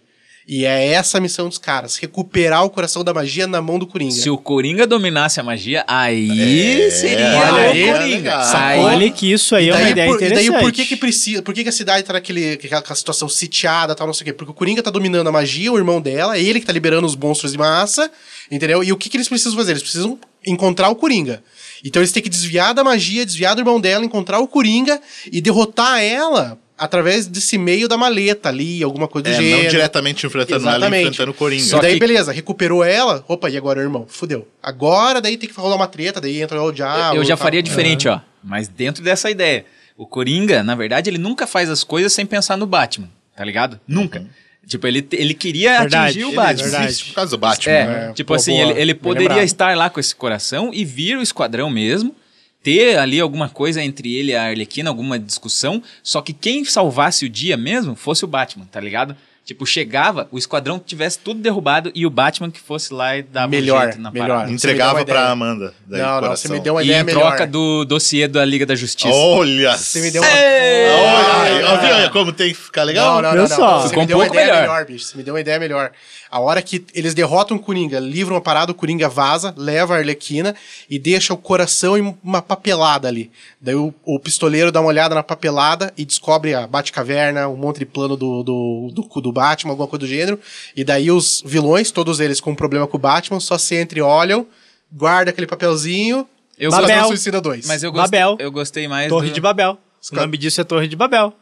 E 0.46 0.66
é 0.66 0.88
essa 0.88 1.16
a 1.16 1.20
missão 1.22 1.48
dos 1.48 1.56
caras, 1.56 1.96
recuperar 1.96 2.62
o 2.66 2.68
coração 2.68 3.02
da 3.02 3.14
magia 3.14 3.46
na 3.46 3.62
mão 3.62 3.78
do 3.78 3.86
Coringa. 3.86 4.12
Se 4.12 4.28
o 4.28 4.36
Coringa 4.36 4.86
dominasse 4.86 5.40
a 5.40 5.42
magia, 5.42 5.82
aí 5.88 6.82
É, 6.82 6.90
seria 6.90 7.30
olha 7.38 7.70
o 7.70 7.98
Coringa. 7.98 8.58
Aí- 8.58 8.78
Olha 8.80 9.10
que 9.10 9.32
isso 9.32 9.56
aí 9.56 9.70
é 9.70 9.72
uma 9.72 9.80
daí, 9.80 9.92
ideia 9.92 10.06
por, 10.08 10.12
e 10.12 10.16
interessante. 10.26 10.50
daí 10.52 10.60
por 10.60 10.70
que 10.72 10.84
que 10.84 10.96
precisa, 10.96 11.40
por 11.40 11.54
que, 11.54 11.62
que 11.62 11.70
a 11.70 11.72
cidade 11.72 12.02
tá 12.02 12.12
naquele, 12.12 12.52
aquela 12.52 12.78
aquela 12.80 12.94
situação 12.94 13.26
sitiada, 13.26 13.94
tal, 13.94 14.06
não 14.06 14.12
sei 14.12 14.22
o 14.22 14.24
quê? 14.26 14.32
Porque 14.34 14.50
o 14.50 14.54
Coringa 14.54 14.82
tá 14.82 14.90
dominando 14.90 15.26
a 15.26 15.32
magia, 15.32 15.72
o 15.72 15.78
irmão 15.78 15.98
dela, 15.98 16.36
é 16.36 16.42
ele 16.42 16.60
que 16.60 16.66
tá 16.66 16.74
liberando 16.74 17.06
os 17.06 17.16
monstros 17.16 17.52
de 17.52 17.56
massa, 17.56 18.10
entendeu? 18.50 18.84
E 18.84 18.92
o 18.92 18.98
que 18.98 19.08
que 19.08 19.16
eles 19.16 19.28
precisam 19.30 19.56
fazer? 19.56 19.70
Eles 19.72 19.82
precisam 19.82 20.18
encontrar 20.46 20.90
o 20.90 20.94
Coringa. 20.94 21.42
Então 21.84 22.00
eles 22.00 22.10
têm 22.12 22.22
que 22.22 22.28
desviar 22.30 22.72
da 22.74 22.82
magia, 22.82 23.24
desviar 23.26 23.54
do 23.54 23.60
irmão 23.60 23.78
dela, 23.80 24.04
encontrar 24.04 24.38
o 24.40 24.48
Coringa 24.48 25.00
e 25.30 25.40
derrotar 25.40 26.00
ela 26.02 26.58
através 26.76 27.26
desse 27.26 27.56
meio 27.56 27.86
da 27.86 27.96
maleta 27.96 28.48
ali, 28.48 28.82
alguma 28.82 29.06
coisa 29.06 29.28
do 29.28 29.34
É, 29.34 29.36
gênero. 29.36 29.62
não 29.64 29.70
diretamente 29.70 30.26
enfrentando 30.26 30.68
ela, 30.68 30.86
enfrentando 30.88 31.30
o 31.30 31.34
Coringa. 31.34 31.62
Só 31.62 31.78
e 31.78 31.82
daí, 31.82 31.92
que- 31.94 32.00
beleza, 32.00 32.32
recuperou 32.32 32.82
ela. 32.82 33.24
Opa, 33.28 33.48
e 33.48 33.56
agora, 33.56 33.80
irmão? 33.80 34.06
Fudeu. 34.08 34.48
Agora 34.62 35.20
daí 35.20 35.36
tem 35.36 35.48
que 35.48 35.54
rolar 35.54 35.76
uma 35.76 35.86
treta, 35.86 36.20
daí 36.20 36.40
entra 36.42 36.60
o 36.60 36.72
diabo. 36.72 37.16
eu 37.16 37.22
já 37.24 37.34
e 37.34 37.36
tal. 37.36 37.44
faria 37.44 37.62
diferente, 37.62 38.08
ó. 38.08 38.18
Mas 38.42 38.66
dentro 38.66 39.04
dessa 39.04 39.30
ideia. 39.30 39.64
O 39.96 40.04
Coringa, 40.06 40.64
na 40.64 40.74
verdade, 40.74 41.08
ele 41.08 41.18
nunca 41.18 41.46
faz 41.46 41.70
as 41.70 41.84
coisas 41.84 42.12
sem 42.12 42.26
pensar 42.26 42.56
no 42.56 42.66
Batman, 42.66 43.08
tá 43.36 43.44
ligado? 43.44 43.78
Nunca. 43.86 44.26
Tipo, 44.66 44.86
ele, 44.86 45.06
ele 45.12 45.34
queria 45.34 45.80
Verdade. 45.80 46.04
atingir 46.20 46.24
o 46.24 46.28
Ele 46.28 46.36
Batman. 46.36 46.62
verdade. 46.62 46.84
existe 46.86 47.04
por 47.06 47.14
causa 47.14 47.30
do 47.32 47.38
Batman. 47.38 47.72
É, 47.72 47.86
né? 47.86 48.12
tipo 48.14 48.28
Pô, 48.28 48.34
assim, 48.34 48.52
boa. 48.56 48.70
ele, 48.70 48.80
ele 48.80 48.94
poderia 48.94 49.28
lembrado. 49.28 49.44
estar 49.46 49.76
lá 49.76 49.90
com 49.90 50.00
esse 50.00 50.14
coração 50.14 50.70
e 50.72 50.84
vir 50.84 51.18
o 51.18 51.22
esquadrão 51.22 51.68
mesmo, 51.70 52.14
ter 52.62 52.96
ali 52.98 53.20
alguma 53.20 53.48
coisa 53.48 53.82
entre 53.82 54.14
ele 54.14 54.32
e 54.32 54.34
a 54.34 54.44
Arlequina, 54.44 54.88
alguma 54.88 55.18
discussão, 55.18 55.82
só 56.02 56.22
que 56.22 56.32
quem 56.32 56.64
salvasse 56.64 57.26
o 57.26 57.28
dia 57.28 57.56
mesmo 57.58 57.94
fosse 57.94 58.24
o 58.24 58.28
Batman, 58.28 58.64
tá 58.70 58.80
ligado? 58.80 59.14
Tipo, 59.44 59.66
chegava, 59.66 60.26
o 60.32 60.38
esquadrão 60.38 60.78
tivesse 60.78 61.18
tudo 61.18 61.38
derrubado 61.38 61.92
e 61.94 62.06
o 62.06 62.10
Batman 62.10 62.50
que 62.50 62.58
fosse 62.58 62.94
lá 62.94 63.14
e 63.18 63.22
dava 63.22 63.48
Melhor, 63.48 63.78
um 63.78 63.82
jeito 63.82 64.00
na 64.00 64.10
melhor. 64.10 64.28
parada. 64.28 64.50
Entregava 64.52 64.98
uma 65.00 65.04
pra. 65.04 65.28
Amanda. 65.30 65.74
daí, 65.86 66.00
Não, 66.00 66.08
não, 66.14 66.20
coração. 66.20 66.36
você 66.36 66.48
me 66.54 66.60
deu 66.60 66.74
uma 66.74 66.82
E 66.82 66.86
ideia 66.86 67.00
em 67.00 67.04
melhor. 67.04 67.20
troca 67.28 67.46
do 67.46 67.84
dossiê 67.84 68.26
da 68.26 68.42
Liga 68.42 68.64
da 68.64 68.74
Justiça. 68.74 69.14
Olha! 69.14 69.76
Você 69.76 70.00
me 70.00 70.10
deu 70.10 70.22
uma... 70.22 70.30
Olha, 70.30 71.76
viu 71.78 71.94
aí 71.94 72.10
como 72.10 72.32
tem 72.32 72.48
que 72.48 72.54
ficar 72.54 72.84
legal? 72.84 73.16
Não, 73.16 73.22
não, 73.22 73.34
não, 73.42 73.48
não. 73.48 73.56
só? 73.56 73.80
Você 73.82 73.88
Ficou 73.88 74.02
me 74.02 74.04
um 74.04 74.08
deu 74.08 74.16
uma 74.18 74.24
pouco 74.24 74.36
ideia 74.40 74.52
melhor. 74.54 74.68
melhor. 74.72 74.86
bicho. 74.86 75.04
Você 75.06 75.16
me 75.16 75.22
deu 75.22 75.34
uma 75.34 75.40
ideia 75.40 75.58
melhor. 75.58 75.92
A 76.30 76.40
hora 76.40 76.60
que 76.62 76.84
eles 76.94 77.14
derrotam 77.14 77.56
o 77.56 77.60
Coringa, 77.60 78.00
livram 78.00 78.36
a 78.36 78.40
parada, 78.40 78.72
o 78.72 78.74
Coringa 78.74 79.08
vaza, 79.08 79.54
leva 79.56 79.94
a 79.94 79.98
Arlequina 79.98 80.54
e 80.90 80.98
deixa 80.98 81.32
o 81.32 81.36
coração 81.36 81.96
em 81.96 82.16
uma 82.24 82.42
papelada 82.42 83.06
ali. 83.06 83.30
Daí 83.60 83.74
o, 83.76 83.94
o 84.04 84.18
pistoleiro 84.18 84.72
dá 84.72 84.80
uma 84.80 84.88
olhada 84.88 85.14
na 85.14 85.22
papelada 85.22 85.92
e 85.96 86.04
descobre 86.04 86.52
a 86.54 86.66
Batcaverna, 86.66 87.46
um 87.48 87.56
monte 87.56 87.78
de 87.80 87.86
plano 87.86 88.16
do, 88.16 88.42
do, 88.42 88.90
do, 88.92 89.20
do 89.20 89.32
Batman, 89.34 89.72
alguma 89.72 89.88
coisa 89.88 90.00
do 90.00 90.06
gênero. 90.06 90.40
E 90.74 90.84
daí 90.84 91.10
os 91.10 91.42
vilões, 91.44 91.90
todos 91.90 92.20
eles 92.20 92.40
com 92.40 92.52
um 92.52 92.54
problema 92.54 92.86
com 92.86 92.96
o 92.96 93.00
Batman, 93.00 93.40
só 93.40 93.58
se 93.58 93.80
entreolham, 93.80 94.46
guarda 94.90 95.30
aquele 95.30 95.46
papelzinho. 95.46 96.26
Eu 96.58 96.70
Babel. 96.70 97.08
Suicida 97.08 97.40
2. 97.40 97.66
Mas 97.66 97.82
eu 97.82 97.92
gostei, 97.92 98.20
Babel. 98.20 98.36
eu 98.38 98.50
gostei 98.50 98.88
mais 98.88 99.08
Torre 99.08 99.28
do... 99.28 99.34
de 99.34 99.40
Babel. 99.40 99.76
O 100.12 100.14
nome 100.14 100.38
disso 100.38 100.60
é 100.60 100.64
Torre 100.64 100.86
de 100.86 100.96
Babel. 100.96 101.34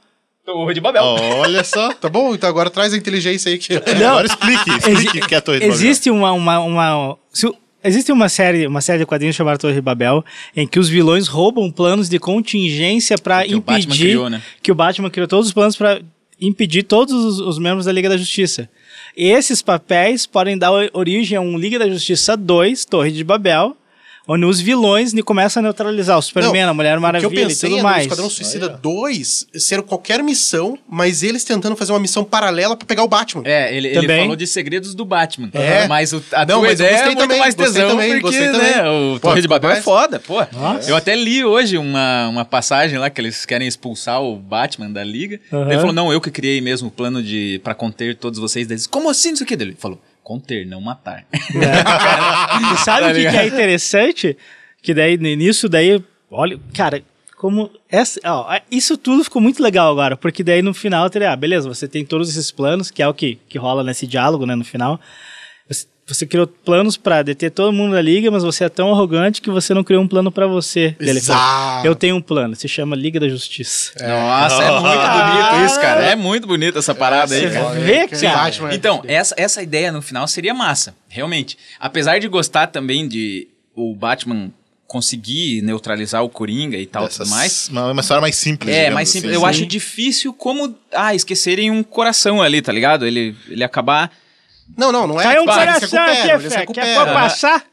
Torre 0.44 0.74
de 0.74 0.80
Babel. 0.80 1.04
Olha 1.04 1.62
só. 1.62 1.92
Tá 1.92 2.08
bom? 2.08 2.34
Então 2.34 2.48
agora 2.48 2.68
traz 2.70 2.92
a 2.92 2.96
inteligência 2.96 3.50
aí 3.50 3.58
que. 3.58 3.74
Agora 4.04 4.26
explique, 4.26 4.70
explique 4.70 5.18
o 5.20 5.26
que 5.26 5.34
é 5.34 5.38
a 5.38 5.40
Torre 5.40 5.60
de 5.60 5.66
Babel. 5.66 5.76
Existe 5.76 6.10
uma, 6.10 6.32
uma, 6.32 6.58
uma 6.58 7.18
se 7.32 7.46
existe 7.82 8.12
uma 8.12 8.28
série, 8.28 8.66
uma 8.66 8.80
série 8.80 9.00
de 9.00 9.06
quadrinhos 9.06 9.36
chamada 9.36 9.58
Torre 9.58 9.74
de 9.74 9.80
Babel, 9.80 10.24
em 10.56 10.66
que 10.66 10.78
os 10.78 10.88
vilões 10.88 11.26
roubam 11.26 11.70
planos 11.70 12.08
de 12.08 12.18
contingência 12.18 13.18
para 13.18 13.44
Que 13.44 13.54
o 13.54 13.60
Batman 13.60 13.78
impedir 13.78 14.08
criou, 14.08 14.30
né? 14.30 14.42
que 14.62 14.72
o 14.72 14.74
Batman 14.74 15.10
criou 15.10 15.28
todos 15.28 15.48
os 15.48 15.52
planos 15.52 15.76
para 15.76 16.00
impedir 16.42 16.82
todos 16.82 17.14
os, 17.14 17.40
os 17.40 17.58
membros 17.58 17.86
da 17.86 17.92
Liga 17.92 18.08
da 18.08 18.16
Justiça. 18.16 18.68
Esses 19.16 19.62
papéis 19.62 20.26
podem 20.26 20.58
dar 20.58 20.72
origem 20.92 21.38
a 21.38 21.40
um 21.40 21.56
Liga 21.56 21.78
da 21.78 21.88
Justiça 21.88 22.36
2, 22.36 22.84
Torre 22.84 23.12
de 23.12 23.22
Babel, 23.22 23.76
onde 24.26 24.44
os 24.44 24.60
vilões 24.60 25.12
começam 25.22 25.60
a 25.60 25.64
neutralizar 25.64 26.18
o 26.18 26.22
Superman, 26.22 26.62
Não, 26.62 26.70
a 26.70 26.74
Mulher 26.74 26.98
Maravilha 27.00 27.28
que 27.30 27.36
eu 27.36 27.42
e 27.42 27.46
pensei 27.46 27.70
tudo 27.70 27.80
é 27.80 27.82
mais. 27.82 28.02
Esquadrão 28.02 28.30
Suicida 28.30 28.68
2 28.68 29.46
ser 29.54 29.82
qualquer 29.82 30.22
missão, 30.22 30.78
mas 30.88 31.22
eles 31.22 31.44
tentando 31.44 31.76
fazer 31.76 31.92
uma 31.92 32.00
missão 32.00 32.24
paralela 32.24 32.76
pra 32.76 32.86
pegar 32.86 33.02
o 33.02 33.08
Batman. 33.08 33.42
É, 33.44 33.74
ele, 33.76 33.88
ele 33.88 34.06
falou 34.06 34.36
de 34.36 34.46
segredos 34.46 34.94
do 34.94 35.04
Batman. 35.04 35.50
É. 35.52 35.86
Mas 35.88 36.12
o, 36.12 36.22
a 36.32 36.40
Não, 36.46 36.60
tua 36.60 36.68
mas 36.68 36.80
ideia 36.80 36.96
é 36.96 37.04
muito 37.06 37.18
também, 37.18 37.38
mais 37.38 37.54
gostei 37.54 37.74
tesão, 37.74 37.90
também, 37.90 38.20
porque, 38.20 38.22
gostei 38.22 38.46
né, 38.46 38.72
também. 38.74 39.14
o 39.14 39.20
Pô, 39.20 39.28
Torre 39.28 39.42
de 39.42 39.48
Babel 39.48 39.70
é 39.70 39.82
foda, 39.82 40.18
pô. 40.20 40.44
Nossa. 40.52 40.90
Eu 40.90 40.96
até 40.96 41.14
li 41.16 41.44
hoje 41.44 41.76
uma, 41.76 42.28
uma 42.28 42.44
passagem 42.44 42.98
lá 42.98 43.10
que 43.10 43.20
eles 43.20 43.44
querem 43.44 43.66
expulsar 43.66 44.22
o 44.22 44.36
Batman 44.36 44.90
da 44.90 45.02
Liga. 45.02 45.40
Aham. 45.52 45.70
Ele 45.70 45.78
falou, 45.78 45.92
não, 45.92 46.12
eu 46.12 46.20
que 46.20 46.30
criei 46.30 46.60
mesmo 46.60 46.88
o 46.88 46.90
plano 46.90 47.22
de 47.22 47.60
para 47.62 47.74
conter 47.74 48.16
todos 48.16 48.38
vocês. 48.38 48.86
Como 48.86 49.10
assim 49.10 49.32
isso 49.32 49.42
aqui? 49.42 49.54
Ele 49.54 49.76
falou, 49.78 50.00
conter, 50.22 50.66
não 50.66 50.80
matar. 50.80 51.24
E 51.32 52.78
sabe 52.78 53.06
Tá 53.06 53.10
o 53.10 53.14
que, 53.14 53.36
é 53.36 53.46
interessante? 53.46 54.36
Que 54.80 54.94
daí, 54.94 55.16
nisso 55.16 55.68
daí, 55.68 56.02
olha, 56.30 56.58
cara, 56.74 57.02
como 57.36 57.70
essa, 57.88 58.20
ó, 58.24 58.58
isso 58.70 58.96
tudo 58.96 59.24
ficou 59.24 59.42
muito 59.42 59.62
legal 59.62 59.90
agora, 59.90 60.16
porque 60.16 60.44
daí 60.44 60.62
no 60.62 60.72
final, 60.72 61.10
teria, 61.10 61.32
ah, 61.32 61.36
beleza, 61.36 61.68
você 61.68 61.88
tem 61.88 62.04
todos 62.04 62.28
esses 62.28 62.50
planos, 62.50 62.90
que 62.90 63.02
é 63.02 63.08
o 63.08 63.14
que, 63.14 63.38
que 63.48 63.58
rola 63.58 63.82
nesse 63.82 64.06
diálogo, 64.06 64.46
né, 64.46 64.54
no 64.54 64.64
final. 64.64 65.00
Você, 66.04 66.26
criou 66.26 66.46
planos 66.48 66.96
pra 66.96 67.22
deter 67.22 67.50
todo 67.52 67.72
mundo 67.72 67.92
da 67.92 68.00
liga, 68.02 68.28
mas 68.30 68.42
você 68.42 68.64
é 68.64 68.68
tão 68.68 68.90
arrogante 68.92 69.40
que 69.40 69.48
você 69.50 69.72
não 69.72 69.84
criou 69.84 70.02
um 70.02 70.08
plano 70.08 70.32
pra 70.32 70.46
você. 70.48 70.96
Ele 70.98 71.20
falou, 71.20 71.40
Exato. 71.42 71.86
eu 71.86 71.94
tenho 71.94 72.16
um 72.16 72.20
plano, 72.20 72.56
se 72.56 72.66
chama 72.68 72.96
Liga 72.96 73.20
da 73.20 73.28
Justiça. 73.28 73.92
Nossa, 74.00 74.62
é 74.62 74.70
muito 74.72 74.82
bonito 74.82 75.64
isso, 75.66 75.80
cara. 75.80 76.04
É 76.04 76.16
muito 76.16 76.46
bonito 76.46 76.78
essa 76.78 76.94
parada 76.94 77.34
aí, 77.34 77.42
Você 77.48 77.50
cara. 77.54 77.70
vê, 77.80 78.08
que 78.08 78.20
cara? 78.20 78.36
Batman- 78.36 78.74
Então, 78.74 79.02
essa, 79.06 79.34
essa 79.38 79.62
ideia 79.62 79.92
no 79.92 80.02
final 80.02 80.26
seria 80.26 80.52
massa, 80.52 80.94
realmente. 81.08 81.56
Apesar 81.78 82.18
de 82.18 82.26
gostar 82.28 82.66
também 82.66 83.06
de 83.08 83.46
o 83.74 83.94
Batman 83.94 84.50
conseguir 84.88 85.62
neutralizar 85.62 86.22
o 86.22 86.28
Coringa 86.28 86.76
e 86.76 86.84
tal, 86.84 87.04
Dessas- 87.04 87.26
tudo 87.28 87.30
mais. 87.36 87.68
Uma, 87.68 87.92
uma 87.92 88.00
história 88.00 88.20
mais 88.20 88.34
simples. 88.36 88.74
É, 88.74 88.90
mais 88.90 89.08
assim. 89.08 89.20
simples. 89.20 89.34
Eu 89.36 89.46
acho 89.46 89.64
difícil 89.64 90.34
como, 90.34 90.74
ah, 90.92 91.14
esquecerem 91.14 91.70
um 91.70 91.82
coração 91.82 92.42
ali, 92.42 92.60
tá 92.60 92.72
ligado? 92.72 93.06
Ele, 93.06 93.34
ele 93.48 93.62
acabar... 93.64 94.10
Não, 94.76 94.90
não, 94.90 95.06
não 95.06 95.20
é. 95.20 95.24
Caiu 95.24 95.42
um 95.42 95.46
coração 95.46 95.80
recuperam, 95.80 96.12
aqui, 96.12 96.30
eles 96.30 96.54
Fé, 96.54 96.66
quer 96.66 96.94
pra 96.94 97.12
passar? 97.12 97.64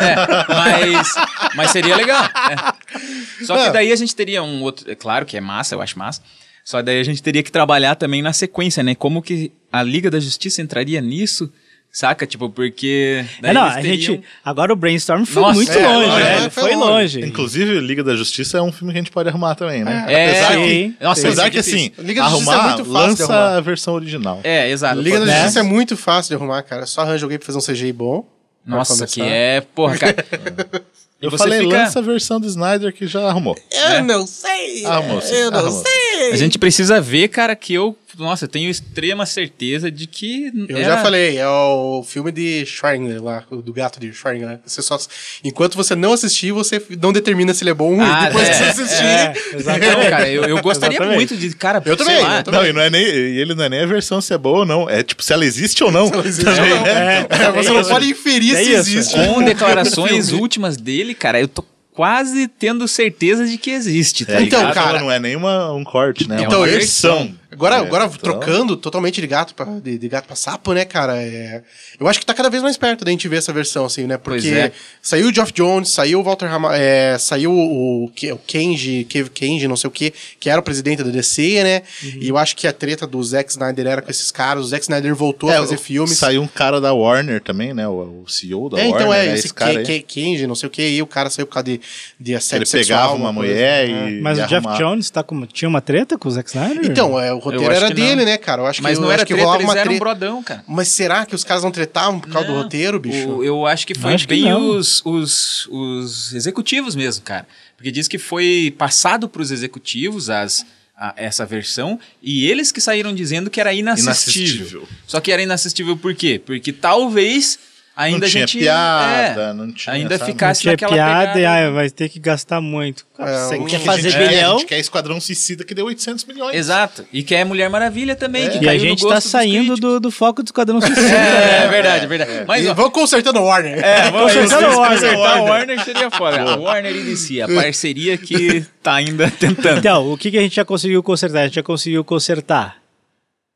É, 0.00 0.16
mas, 0.48 1.14
mas 1.54 1.70
seria 1.70 1.96
legal. 1.96 2.24
é. 2.24 3.44
Só 3.44 3.62
que 3.62 3.70
daí 3.70 3.92
a 3.92 3.96
gente 3.96 4.14
teria 4.14 4.42
um 4.42 4.62
outro... 4.62 4.90
É 4.90 4.94
claro 4.94 5.26
que 5.26 5.36
é 5.36 5.40
massa, 5.40 5.74
eu 5.74 5.82
acho 5.82 5.98
massa. 5.98 6.22
Só 6.64 6.80
daí 6.80 6.98
a 6.98 7.04
gente 7.04 7.22
teria 7.22 7.42
que 7.42 7.52
trabalhar 7.52 7.94
também 7.94 8.22
na 8.22 8.32
sequência, 8.32 8.82
né? 8.82 8.94
Como 8.94 9.20
que 9.20 9.52
a 9.70 9.82
Liga 9.82 10.10
da 10.10 10.18
Justiça 10.18 10.62
entraria 10.62 11.00
nisso, 11.00 11.52
saca? 11.94 12.26
Tipo, 12.26 12.50
porque... 12.50 13.24
É, 13.40 13.52
não, 13.52 13.62
a 13.64 13.74
teriam- 13.76 13.94
gente, 13.96 14.22
agora 14.44 14.72
o 14.72 14.76
brainstorm 14.76 15.24
foi 15.24 15.40
Nossa, 15.42 15.54
muito 15.54 15.70
é, 15.72 15.86
longe, 15.86 16.20
é, 16.20 16.40
né? 16.40 16.50
foi 16.50 16.62
foi 16.64 16.74
longe. 16.74 17.18
longe. 17.18 17.20
Inclusive, 17.28 17.78
Liga 17.80 18.02
da 18.02 18.14
Justiça 18.16 18.58
é 18.58 18.60
um 18.62 18.72
filme 18.72 18.92
que 18.92 18.98
a 18.98 19.02
gente 19.02 19.12
pode 19.12 19.28
arrumar 19.28 19.54
também, 19.54 19.84
né? 19.84 20.04
É, 20.08 20.30
apesar 20.30 20.52
sim. 20.54 20.62
que, 20.98 21.04
Nossa, 21.04 21.20
apesar 21.20 21.30
isso 21.30 21.40
é 21.48 21.50
que 21.50 21.58
assim. 21.58 21.92
Liga 21.98 22.22
da 22.22 22.28
Justiça 22.30 22.50
é 22.50 22.54
arrumar, 22.54 22.66
muito 22.76 22.84
fácil 22.84 22.84
de 22.84 22.90
lança 22.90 23.24
arrumar. 23.32 23.56
a 23.56 23.60
versão 23.60 23.94
original. 23.94 24.40
É, 24.42 24.70
exato. 24.70 25.00
Liga 25.00 25.20
da 25.20 25.26
Né? 25.26 25.36
Justiça 25.38 25.60
é 25.60 25.62
muito 25.62 25.96
fácil 25.96 26.30
de 26.30 26.34
arrumar, 26.34 26.62
cara. 26.64 26.84
Só 26.84 27.02
arranja 27.02 27.24
alguém 27.24 27.38
pra 27.38 27.46
fazer 27.46 27.58
um 27.58 27.62
CGI 27.74 27.92
bom. 27.92 28.26
Nossa, 28.66 29.06
que 29.06 29.22
é... 29.22 29.60
Porra, 29.74 29.96
cara... 29.96 30.16
E 31.22 31.26
Eu 31.26 31.30
você 31.30 31.38
falei, 31.44 31.60
fica- 31.60 31.76
lança 31.78 32.00
a 32.00 32.02
versão 32.02 32.38
do 32.38 32.46
Snyder 32.46 32.92
que 32.92 33.06
já 33.06 33.20
arrumou. 33.28 33.56
Eu 33.70 34.04
não 34.04 34.26
sei. 34.26 34.84
Arrumou, 34.84 35.22
sim, 35.22 35.34
Eu 35.34 35.50
não 35.50 35.58
arrumou. 35.60 35.82
sei. 35.82 36.32
A 36.32 36.36
gente 36.36 36.58
precisa 36.58 37.00
ver, 37.00 37.28
cara, 37.28 37.56
que 37.56 37.72
eu 37.72 37.96
nossa, 38.18 38.44
eu 38.44 38.48
tenho 38.48 38.70
extrema 38.70 39.26
certeza 39.26 39.90
de 39.90 40.06
que. 40.06 40.52
Eu 40.68 40.76
era- 40.76 40.84
já 40.96 41.02
falei, 41.02 41.36
é 41.38 41.48
o 41.48 42.02
filme 42.06 42.30
de 42.32 42.64
Schrödinger 42.66 43.22
lá, 43.22 43.44
o 43.50 43.56
do 43.56 43.72
gato 43.72 43.98
de 44.00 44.08
Schrödinger, 44.12 44.48
né? 44.48 44.58
Você 44.64 44.82
só, 44.82 44.98
enquanto 45.42 45.74
você 45.76 45.94
não 45.94 46.12
assistir, 46.12 46.52
você 46.52 46.82
não 47.00 47.12
determina 47.12 47.52
se 47.54 47.62
ele 47.64 47.70
é 47.70 47.74
bom 47.74 47.90
ou 47.92 47.96
ruim. 47.96 48.06
Ah, 48.08 48.26
Depois 48.26 48.48
é, 48.48 48.50
que 48.50 48.56
você 48.58 48.82
assistir. 48.82 49.04
é, 49.04 49.34
Então, 49.54 50.10
cara, 50.10 50.28
eu, 50.28 50.44
eu 50.44 50.60
gostaria 50.62 50.96
Exatamente. 50.96 51.16
muito 51.16 51.36
de. 51.36 51.54
Cara, 51.56 51.82
Eu 51.84 51.96
sei 51.96 52.06
também, 52.06 52.22
lá, 52.22 52.38
eu 52.38 52.42
também. 52.44 52.60
Não, 52.60 52.68
e, 52.68 52.72
não 52.72 52.80
é 52.82 52.90
nem, 52.90 53.02
e 53.04 53.38
ele 53.40 53.54
não 53.54 53.64
é 53.64 53.68
nem 53.68 53.80
a 53.80 53.86
versão 53.86 54.20
se 54.20 54.32
é 54.32 54.38
boa 54.38 54.58
ou 54.60 54.66
não. 54.66 54.88
É 54.88 55.02
tipo, 55.02 55.22
se 55.22 55.32
ela 55.32 55.44
existe 55.44 55.82
ou 55.82 55.90
não. 55.90 56.06
existe 56.24 56.44
também, 56.44 56.72
ou 56.72 56.76
não. 56.78 56.84
né? 56.84 57.26
É, 57.30 57.52
você 57.52 57.68
não 57.70 57.80
isso. 57.80 57.90
pode 57.90 58.08
inferir 58.10 58.54
É 58.54 58.58
se 58.58 58.70
isso. 58.70 58.78
existe. 58.80 59.14
Com 59.14 59.42
declarações 59.44 60.32
últimas 60.32 60.76
dele, 60.76 61.14
cara, 61.14 61.40
eu 61.40 61.48
tô 61.48 61.64
quase 61.92 62.48
tendo 62.48 62.88
certeza 62.88 63.46
de 63.46 63.56
que 63.56 63.70
existe. 63.70 64.24
Tá 64.26 64.34
É, 64.34 64.42
Então, 64.42 64.72
cara- 64.72 64.98
não 65.00 65.10
é 65.12 65.20
nenhuma 65.20 65.72
um 65.72 65.84
corte, 65.84 66.28
né? 66.28 66.40
É 66.40 66.44
Então, 66.44 66.58
uma 66.60 66.66
esse- 66.68 66.78
versão. 66.78 67.32
Agora, 67.54 67.76
É, 67.76 67.78
agora 67.78 68.04
então- 68.06 68.18
trocando 68.18 68.76
totalmente 68.76 69.20
de 69.20 69.26
gato 69.26 69.54
pra, 69.54 69.64
de, 69.64 69.96
de 69.98 70.08
gato 70.08 70.26
pra 70.26 70.36
sapo, 70.36 70.72
né, 70.72 70.84
cara? 70.84 71.22
é- 71.22 71.62
eu 71.98 72.06
acho 72.08 72.18
que 72.20 72.26
tá 72.26 72.34
cada 72.34 72.50
vez 72.50 72.62
mais 72.62 72.76
perto 72.76 73.04
da 73.04 73.10
gente 73.10 73.26
ver 73.28 73.36
essa 73.38 73.52
versão, 73.52 73.84
assim, 73.84 74.04
né? 74.06 74.16
Porque 74.18 74.40
Pois 74.48 74.52
é. 74.52 74.72
saiu 75.00 75.28
o 75.28 75.32
Geoff 75.32 75.52
Jones, 75.52 75.88
saiu 75.90 76.20
o 76.20 76.22
Walter 76.22 76.52
Hama, 76.52 76.76
é, 76.76 77.16
saiu 77.18 77.52
o, 77.52 78.10
Ke- 78.14 78.32
o 78.32 78.38
Kenji, 78.38 79.04
Kev 79.08 79.28
Kenji, 79.30 79.66
não 79.68 79.76
sei 79.76 79.88
o 79.88 79.90
que, 79.90 80.12
que 80.40 80.50
era 80.50 80.60
o 80.60 80.62
presidente 80.62 81.02
da 81.02 81.10
DC, 81.10 81.62
né? 81.62 81.82
Uhum. 82.02 82.10
E 82.20 82.28
eu 82.28 82.36
acho 82.38 82.56
que 82.56 82.66
a 82.66 82.72
treta 82.72 83.06
do 83.06 83.22
Zack 83.22 83.50
Snyder 83.50 83.86
era 83.86 84.02
com 84.02 84.10
esses 84.10 84.30
caras. 84.30 84.64
O 84.64 84.68
Zack 84.68 84.82
Snyder 84.82 85.14
voltou 85.14 85.48
a 85.50 85.54
fazer 85.54 85.76
o- 85.76 85.78
filmes. 85.78 86.18
Saiu 86.18 86.42
um 86.42 86.46
cara 86.48 86.80
da 86.80 86.92
Warner 86.92 87.40
também, 87.40 87.72
né? 87.72 87.86
O, 87.86 88.24
o 88.24 88.28
CEO 88.28 88.68
da 88.68 88.78
É, 88.78 88.82
Warner. 88.86 89.00
então 89.00 89.14
é, 89.14 89.26
né? 89.26 89.34
esse, 89.34 89.52
cara 89.54 89.72
Ke- 89.72 89.78
aí. 89.78 89.84
Ke- 89.84 90.02
Kenji, 90.02 90.46
não 90.46 90.54
sei 90.54 90.66
o 90.66 90.70
que, 90.70 90.82
e 90.88 91.00
o 91.02 91.06
cara 91.06 91.30
saiu 91.30 91.46
por 91.46 91.54
causa 91.54 91.64
de, 91.64 91.80
de 92.18 92.34
assédio 92.34 92.62
Ele 92.64 92.66
sexual. 92.70 92.98
pegava 93.00 93.14
uma 93.14 93.32
mulher 93.32 93.88
É. 93.88 93.88
e. 93.88 94.20
Mas 94.20 94.38
e 94.38 94.42
o 94.42 94.46
Jeff. 94.46 94.66
Jones 94.78 95.10
tá 95.10 95.22
com, 95.22 95.44
tinha 95.46 95.68
uma 95.68 95.80
treta 95.80 96.18
com 96.18 96.28
o 96.28 96.32
Zack 96.32 96.48
Snyder? 96.48 96.84
Então, 96.90 97.18
é, 97.20 97.32
o 97.32 97.38
roteiro 97.44 97.72
era 97.74 97.88
que 97.88 97.94
dele, 97.94 98.16
não. 98.16 98.24
né, 98.24 98.36
cara? 98.38 98.62
Eu 98.62 98.66
acho 98.66 98.82
Mas 98.82 98.94
que, 98.96 99.00
não 99.00 99.08
eu 99.08 99.12
era 99.12 99.22
acho 99.22 99.26
que 99.26 99.34
treta, 99.34 99.54
eles 99.54 99.64
uma 99.64 99.72
eram 99.74 99.84
treta. 99.90 99.98
brodão, 100.00 100.42
cara. 100.42 100.64
Mas 100.66 100.88
será 100.88 101.24
que 101.26 101.34
os 101.34 101.44
caras 101.44 101.62
não 101.62 101.70
tretavam 101.70 102.18
por 102.20 102.30
causa 102.30 102.48
do 102.48 102.54
Não, 102.54 102.62
roteiro, 102.62 102.98
bicho? 102.98 103.28
o- 103.28 103.44
eu 103.44 103.66
acho 103.66 103.86
que 103.86 103.94
foi 103.94 104.14
Acho 104.14 104.26
que 104.26 104.34
bem 104.34 104.44
não. 104.50 104.70
os, 104.76 105.00
os, 105.04 105.66
os 105.70 106.32
executivos 106.34 106.94
mesmo, 106.96 107.22
cara. 107.24 107.46
Porque 107.76 107.90
diz 107.90 108.08
que 108.08 108.18
foi 108.18 108.74
passado 108.78 109.28
para 109.28 109.42
os 109.42 109.50
executivos 109.50 110.30
as, 110.30 110.64
a- 110.96 111.12
essa 111.16 111.44
versão 111.44 111.98
e 112.22 112.46
eles 112.46 112.72
que 112.72 112.80
saíram 112.80 113.14
dizendo 113.14 113.50
que 113.50 113.60
era 113.60 113.72
inassistível. 113.74 114.44
Inassistível. 114.56 114.88
Só 115.06 115.20
que 115.20 115.30
era 115.32 115.42
inassistível 115.42 115.96
por 115.96 116.14
quê? 116.14 116.40
Porque 116.44 116.72
talvez 116.72 117.58
ainda 117.96 118.18
Não 118.20 118.26
a 118.26 118.30
tinha 118.30 118.46
gente 118.46 118.58
piada, 118.58 119.40
é, 119.42 119.52
não 119.52 119.72
tinha, 119.72 119.94
ainda 119.94 120.18
sabe? 120.18 120.32
ficasse 120.32 120.60
Tinha 120.62 120.72
naquela 120.72 120.92
piada 120.92 121.30
e 121.30 121.34
pegada. 121.34 121.66
ah, 121.66 121.70
vai 121.70 121.90
ter 121.90 122.08
que 122.08 122.18
gastar 122.18 122.60
muito. 122.60 123.06
É, 123.18 123.24
Você 123.24 123.58
quer 123.58 123.78
que 123.78 123.84
fazer 123.84 124.08
a 124.08 124.10
gente, 124.10 124.18
quer, 124.18 124.24
a 124.24 124.28
bilhão 124.28 124.58
gente 124.58 124.68
quer 124.68 124.78
Esquadrão 124.78 125.20
Suicida 125.20 125.64
que 125.64 125.74
deu 125.74 125.86
800 125.86 126.24
milhões. 126.24 126.56
Exato. 126.56 127.04
E 127.12 127.22
que 127.22 127.34
é 127.34 127.44
Mulher 127.44 127.70
Maravilha 127.70 128.16
também, 128.16 128.50
que 128.50 128.64
e 128.64 128.68
a 128.68 128.76
gente 128.76 129.00
gosto 129.02 129.08
tá 129.08 129.20
dos 129.20 129.30
saindo 129.30 129.76
do, 129.76 130.00
do 130.00 130.10
foco 130.10 130.42
do 130.42 130.46
Esquadrão 130.46 130.80
Suicida. 130.82 131.08
É, 131.08 131.64
é 131.64 131.68
verdade, 131.68 132.04
é 132.04 132.08
verdade. 132.08 132.44
Mas, 132.46 132.64
E 132.64 132.68
ó, 132.68 132.74
vamos 132.74 132.92
consertando 132.92 133.40
o 133.40 133.44
Warner. 133.44 133.78
É, 133.84 134.10
vamos 134.10 134.32
Consertando 134.32 134.66
o 134.66 134.78
Warner. 134.78 135.00
Consertar 135.00 135.40
o 135.40 135.44
Warner 135.44 135.84
seria 135.84 136.10
foda. 136.10 136.40
A 136.42 136.56
Warner 136.56 136.96
e 136.96 137.02
DC, 137.02 137.40
a 137.42 137.48
parceria 137.48 138.18
que 138.18 138.64
tá 138.82 138.94
ainda 138.94 139.30
tentando. 139.30 139.78
Então, 139.78 140.12
o 140.12 140.18
que, 140.18 140.30
que 140.30 140.38
a 140.38 140.40
gente 140.42 140.56
já 140.56 140.64
conseguiu 140.64 141.02
consertar? 141.02 141.40
A 141.40 141.44
gente 141.46 141.54
já 141.54 141.62
conseguiu 141.62 142.04
consertar 142.04 142.83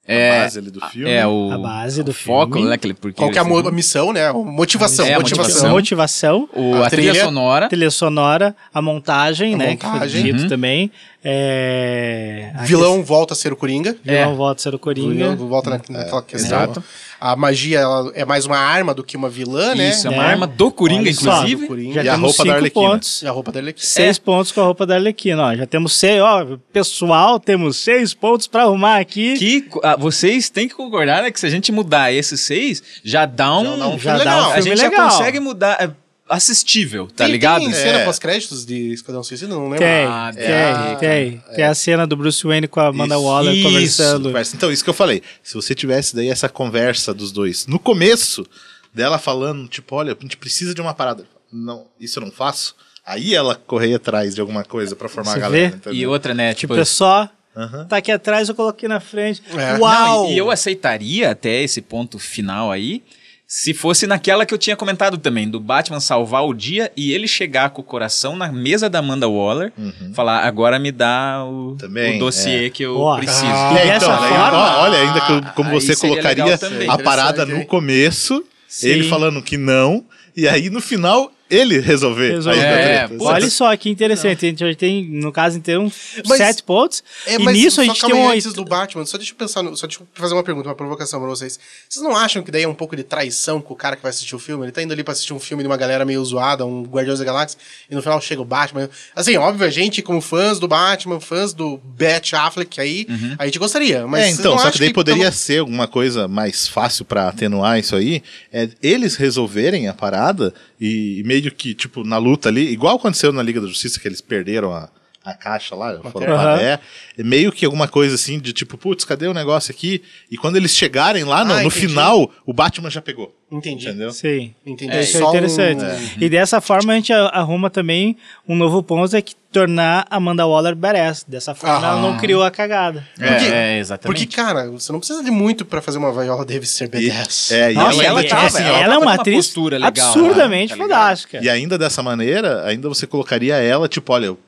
A 0.08 0.42
base 0.42 0.58
ali 0.58 0.70
do 0.70 0.80
filme. 0.88 1.10
É, 1.10 1.26
o, 1.26 1.50
a 1.52 1.58
base 1.58 2.02
do 2.02 2.10
o 2.10 2.14
foco, 2.14 2.54
filme. 2.54 2.68
né? 2.68 2.74
Aquele, 2.76 2.94
porque 2.94 3.16
Qual 3.16 3.30
que 3.30 3.38
é 3.38 3.40
a 3.42 3.70
missão, 3.70 4.12
né? 4.12 4.32
Motivação, 4.32 5.04
É, 5.06 5.14
a 5.14 5.18
motivação. 5.20 5.70
motivação, 5.70 6.48
o, 6.54 6.76
a 6.76 6.86
a, 6.86 6.90
trilha, 6.90 7.10
trilha, 7.12 7.24
sonora. 7.26 7.66
a 7.66 7.68
trilha 7.68 7.90
sonora, 7.90 8.56
a 8.72 8.80
montagem, 8.80 9.54
A 9.54 9.58
né? 9.58 9.76
Que 9.76 9.86
montagem. 9.86 10.22
foi 10.22 10.32
dito 10.32 10.42
Uhum. 10.44 10.48
também. 10.48 10.90
É, 11.22 12.52
Vilão 12.62 13.02
volta 13.04 13.34
a 13.34 13.36
ser 13.36 13.52
o 13.52 13.56
Coringa. 13.56 13.96
vilão 14.02 14.32
É. 14.32 14.34
volta 14.34 14.60
a 14.60 14.62
ser 14.62 14.74
o 14.74 14.78
Coringa. 14.78 15.30
Vilão 15.30 15.36
volta 15.48 15.70
na- 15.70 15.76
naquela 15.90 16.22
questão. 16.22 16.58
exato. 16.58 16.82
A 17.20 17.34
magia 17.34 17.80
ela 17.80 18.12
é 18.14 18.24
mais 18.24 18.46
uma 18.46 18.56
arma 18.56 18.94
do 18.94 19.02
que 19.02 19.16
uma 19.16 19.28
vilã, 19.28 19.74
né? 19.74 19.90
Isso, 19.90 20.06
é 20.06 20.10
uma 20.10 20.22
Né? 20.22 20.28
arma 20.28 20.46
do 20.46 20.70
Coringa, 20.70 21.10
inclusive. 21.10 21.62
do 21.62 21.66
Coringa. 21.66 21.94
Já 21.94 22.04
E 22.04 22.08
a 22.08 22.12
temos 22.12 22.26
roupa 22.28 22.38
da 22.38 22.44
cinco 22.44 22.56
Arlequina. 22.56 22.88
pontos. 22.90 23.22
E 23.22 23.26
a 23.26 23.30
roupa 23.32 23.52
dele 23.52 23.70
aqui. 23.70 23.84
Seis 23.86 24.18
pontos 24.18 24.52
com 24.52 24.60
a 24.60 24.64
roupa 24.64 24.86
da 24.86 24.94
Arlequina, 24.94 25.42
ó. 25.42 25.54
Já 25.56 25.66
temos 25.66 25.94
seis, 25.94 26.20
ó. 26.22 26.46
Pessoal, 26.72 27.40
temos 27.40 27.76
seis 27.76 28.14
pontos 28.14 28.46
pra 28.46 28.62
arrumar 28.62 28.98
aqui. 28.98 29.36
Que 29.36 29.68
ah, 29.82 29.96
vocês 29.96 30.48
têm 30.48 30.68
que 30.68 30.74
concordar, 30.74 31.22
né? 31.22 31.30
Que 31.32 31.40
se 31.40 31.46
a 31.46 31.50
gente 31.50 31.72
mudar 31.72 32.12
esses 32.12 32.40
seis, 32.40 32.82
já 33.02 33.26
dá 33.26 33.58
um. 33.58 33.64
Já 33.64 33.76
dá 33.76 33.88
um 33.88 33.98
já 33.98 33.98
filme 33.98 34.18
dá 34.24 34.34
legal. 34.36 34.50
um 34.50 34.52
a 34.52 34.60
gente 34.60 34.78
legal. 34.82 35.10
já 35.10 35.16
consegue 35.16 35.40
mudar. 35.40 35.76
é, 35.82 35.90
assistível, 36.28 37.06
tá 37.06 37.24
Tem- 37.24 37.32
ligado? 37.32 37.60
Tem 37.62 37.72
cena 37.72 38.00
É. 38.00 38.04
pós-créditos 38.04 38.64
de 38.66 38.92
Esquadrão 38.92 39.22
Suicida? 39.22 39.52
Não 39.54 39.64
lembro. 39.64 39.78
Tem, 39.78 40.04
Ah, 40.06 40.30
tem, 40.34 40.44
é, 40.44 40.96
tem. 40.96 41.42
Tem 41.56 41.64
a 41.64 41.74
cena 41.74 42.06
do 42.06 42.16
Bruce 42.16 42.44
Wayne 42.46 42.68
com 42.68 42.80
a 42.80 42.88
Amanda 42.88 43.14
Isso, 43.14 43.24
Waller 43.24 43.54
isso, 43.54 43.62
conversando. 43.68 44.28
Conversa. 44.28 44.56
Então, 44.56 44.70
isso 44.72 44.84
que 44.84 44.90
eu 44.90 44.94
falei. 44.94 45.22
Se 45.42 45.54
você 45.54 45.74
tivesse 45.74 46.14
daí 46.14 46.28
essa 46.28 46.48
conversa 46.48 47.12
dos 47.14 47.32
dois 47.32 47.66
no 47.66 47.78
começo 47.78 48.46
dela 48.94 49.18
falando, 49.18 49.68
tipo, 49.68 49.94
olha, 49.96 50.16
a 50.18 50.22
gente 50.22 50.36
precisa 50.36 50.74
de 50.74 50.80
uma 50.80 50.94
parada. 50.94 51.24
Não, 51.52 51.86
isso 52.00 52.18
eu 52.18 52.24
não 52.24 52.30
faço. 52.32 52.74
Aí 53.06 53.34
ela 53.34 53.54
correr 53.54 53.94
atrás 53.94 54.34
de 54.34 54.40
alguma 54.40 54.62
coisa 54.64 54.94
pra 54.94 55.08
formar 55.08 55.32
Você 55.32 55.38
a 55.38 55.40
galera. 55.40 55.66
entendeu? 55.76 55.94
E 55.94 56.06
outra, 56.06 56.34
né? 56.34 56.52
Tipo, 56.52 56.74
Tipo, 56.74 56.82
é 56.82 56.84
só. 56.84 57.28
Aham. 57.56 57.86
Tá 57.86 57.96
aqui 57.96 58.12
atrás, 58.12 58.48
eu 58.48 58.54
coloquei 58.54 58.88
na 58.88 59.00
frente. 59.00 59.42
É. 59.56 59.78
Uau! 59.78 60.24
Não, 60.24 60.30
e, 60.30 60.34
e 60.34 60.38
eu 60.38 60.50
aceitaria 60.50 61.30
até 61.30 61.62
esse 61.62 61.80
ponto 61.80 62.18
final 62.18 62.70
aí, 62.70 63.02
se 63.50 63.72
fosse 63.72 64.06
naquela 64.06 64.44
que 64.44 64.52
eu 64.52 64.58
tinha 64.58 64.76
comentado 64.76 65.16
também, 65.16 65.48
do 65.48 65.58
Batman 65.58 66.00
salvar 66.00 66.44
o 66.44 66.52
dia 66.52 66.92
e 66.94 67.12
ele 67.14 67.26
chegar 67.26 67.70
com 67.70 67.80
o 67.80 67.84
coração 67.84 68.36
na 68.36 68.52
mesa 68.52 68.90
da 68.90 68.98
Amanda 68.98 69.26
Waller, 69.26 69.72
falar, 70.12 70.40
agora 70.46 70.78
me 70.78 70.92
dá 70.92 71.42
o, 71.46 71.74
Também, 71.78 72.16
o 72.16 72.18
dossiê 72.20 72.66
é. 72.66 72.70
que 72.70 72.82
eu 72.82 73.02
preciso. 73.16 73.46
ah, 73.46 73.74
É, 73.78 73.86
E 73.86 73.96
então, 73.96 74.12
aí, 74.22 74.28
forma- 74.28 74.78
olha, 74.80 74.98
ainda 74.98 75.20
que- 75.22 75.54
como 75.54 75.70
Aí 75.70 75.80
você 75.80 75.96
colocaria 75.96 76.58
também. 76.58 76.90
a 76.90 76.98
parada 76.98 77.46
no 77.46 77.64
começo, 77.64 78.44
Sim. 78.68 78.88
ele 78.88 79.08
falando 79.08 79.40
que 79.40 79.56
não, 79.56 80.04
e 80.36 80.46
aí 80.46 80.68
no 80.68 80.82
final 80.82 81.32
ele 81.50 81.78
resolver. 81.80 82.30
Resolver. 82.32 82.58
É, 82.60 83.08
Olha 83.20 83.48
só 83.50 83.74
que 83.76 83.88
interessante. 83.90 84.46
A 84.46 84.48
gente 84.48 84.58
já 84.60 84.74
tem, 84.74 85.04
no 85.04 85.32
caso 85.32 85.56
inteiro, 85.58 85.90
Mas- 86.26 86.38
sete 86.38 86.62
pontos. 86.62 87.02
É, 87.26 87.34
e 87.34 87.38
mas 87.38 87.56
nisso 87.56 87.80
a 87.80 87.84
só 87.84 87.92
gente 87.92 88.06
tem 88.06 88.14
um 88.14 88.28
antes 88.30 88.46
oito. 88.46 88.56
do 88.56 88.64
Batman, 88.64 89.04
só 89.06 89.16
deixa 89.16 89.32
eu 89.32 89.36
pensar, 89.36 89.62
no- 89.62 89.76
só 89.76 89.86
deixa 89.86 90.00
eu 90.02 90.06
fazer 90.14 90.34
uma 90.34 90.42
pergunta, 90.42 90.68
uma 90.68 90.74
provocação 90.74 91.20
pra 91.20 91.28
vocês. 91.28 91.58
Vocês 91.88 92.02
não 92.04 92.16
acham 92.16 92.42
que 92.42 92.50
daí 92.50 92.62
é 92.62 92.68
um 92.68 92.74
pouco 92.74 92.94
de 92.96 93.02
traição 93.02 93.60
com 93.60 93.74
o 93.74 93.76
cara 93.76 93.96
que 93.96 94.02
vai 94.02 94.10
assistir 94.10 94.34
o 94.34 94.38
filme? 94.38 94.64
Ele 94.64 94.72
tá 94.72 94.82
indo 94.82 94.92
ali 94.92 95.02
pra 95.04 95.12
assistir 95.12 95.32
um 95.32 95.40
filme 95.40 95.62
de 95.62 95.68
uma 95.68 95.76
galera 95.76 96.04
meio 96.04 96.24
zoada, 96.24 96.64
um 96.66 96.82
Guardiões 96.84 97.18
da 97.18 97.24
Galáxia, 97.24 97.58
e 97.90 97.94
no 97.94 98.02
final 98.02 98.20
chega 98.20 98.42
o 98.42 98.44
Batman. 98.44 98.88
Assim, 99.14 99.36
óbvio, 99.36 99.66
a 99.66 99.70
gente, 99.70 100.02
como 100.02 100.20
fãs 100.20 100.58
do 100.58 100.68
Batman, 100.68 101.20
fãs 101.20 101.52
do 101.52 101.78
Bat 101.78 102.34
Affleck 102.36 102.80
aí, 102.80 103.06
a 103.38 103.44
gente 103.46 103.58
gostaria, 103.58 104.06
mas 104.06 104.24
é, 104.24 104.30
então, 104.30 104.52
não 104.52 104.58
só 104.58 104.70
que 104.70 104.78
daí 104.78 104.92
poderia 104.92 105.24
pelo- 105.24 105.32
ser 105.34 105.58
alguma 105.60 105.86
coisa 105.88 106.28
mais 106.28 106.68
fácil 106.68 107.04
pra 107.04 107.28
atenuar 107.28 107.78
isso 107.78 107.94
aí, 107.96 108.22
é 108.52 108.68
eles 108.82 109.16
resolverem 109.16 109.88
a 109.88 109.94
parada 109.94 110.52
e, 110.80 111.20
e 111.20 111.22
meio 111.38 111.52
que, 111.52 111.74
tipo, 111.74 112.04
na 112.04 112.18
luta 112.18 112.48
ali, 112.48 112.70
igual 112.70 112.96
aconteceu 112.96 113.32
na 113.32 113.42
Liga 113.42 113.60
da 113.60 113.66
Justiça, 113.66 114.00
que 114.00 114.08
eles 114.08 114.20
perderam 114.20 114.72
a, 114.72 114.90
a 115.30 115.34
caixa 115.34 115.74
lá, 115.74 115.98
foram 116.10 116.26
Aham. 116.32 116.42
pra 116.42 116.56
Ré, 116.56 116.78
é 117.18 117.22
meio 117.22 117.50
que 117.52 117.64
alguma 117.64 117.86
coisa 117.88 118.14
assim 118.14 118.38
de 118.38 118.52
tipo, 118.52 118.76
putz, 118.78 119.04
cadê 119.04 119.26
o 119.26 119.34
negócio 119.34 119.70
aqui? 119.72 120.02
E 120.30 120.36
quando 120.36 120.56
eles 120.56 120.74
chegarem 120.76 121.24
lá 121.24 121.44
no, 121.44 121.54
Ah, 121.54 121.62
no 121.62 121.70
final, 121.70 122.30
o 122.46 122.52
Batman 122.52 122.90
já 122.90 123.00
pegou. 123.02 123.34
Entendi. 123.50 123.88
Entendeu? 123.88 124.10
Sim. 124.10 124.54
Entendi. 124.66 124.92
É, 124.92 125.00
isso 125.00 125.16
é 125.16 125.20
Só 125.20 125.26
um- 125.26 125.30
interessante. 125.30 125.82
E 126.20 126.28
dessa 126.28 126.60
forma 126.60 126.92
a 126.92 126.96
gente 126.96 127.12
arruma 127.12 127.70
também 127.70 128.16
um 128.46 128.54
novo 128.54 128.82
ponto, 128.82 129.16
é 129.16 129.22
que 129.22 129.34
tornar 129.50 130.06
a 130.10 130.16
Amanda 130.16 130.46
Waller 130.46 130.76
badass. 130.76 131.24
Dessa 131.26 131.54
forma 131.54 131.76
ela 131.86 131.98
não 132.02 132.18
criou 132.18 132.42
a 132.42 132.50
cagada. 132.50 133.06
É, 133.18 133.26
Porque- 133.32 133.46
é, 133.54 133.78
exatamente. 133.78 134.18
Porque, 134.26 134.36
cara, 134.36 134.70
você 134.70 134.92
não 134.92 134.98
precisa 134.98 135.24
de 135.24 135.30
muito 135.30 135.64
pra 135.64 135.80
fazer 135.80 135.96
uma 135.96 136.12
Viola 136.12 136.44
Davis 136.44 136.68
ser 136.68 136.90
E, 136.94 137.08
badass. 137.08 137.50
é, 137.50 137.72
e 137.72 137.74
Nossa, 137.74 138.04
ela, 138.04 138.20
ela 138.20 138.24
tava, 138.28 138.42
tipo 138.46 138.56
assim, 138.58 138.62
ela 138.68 138.68
ela 138.76 138.80
é 138.84 138.88
tava 138.88 139.00
uma 139.00 139.14
atriz 139.14 139.56
legal, 139.56 139.88
absurdamente 139.88 140.72
né? 140.74 140.76
Tá 140.76 140.82
fantástica. 140.84 141.40
E 141.42 141.48
ainda 141.48 141.78
dessa 141.78 142.02
maneira, 142.02 142.64
ainda 142.66 142.86
você 142.90 143.06
colocaria 143.06 143.56
ela, 143.56 143.88
tipo, 143.88 144.12
olha, 144.12 144.26
eu 144.26 144.38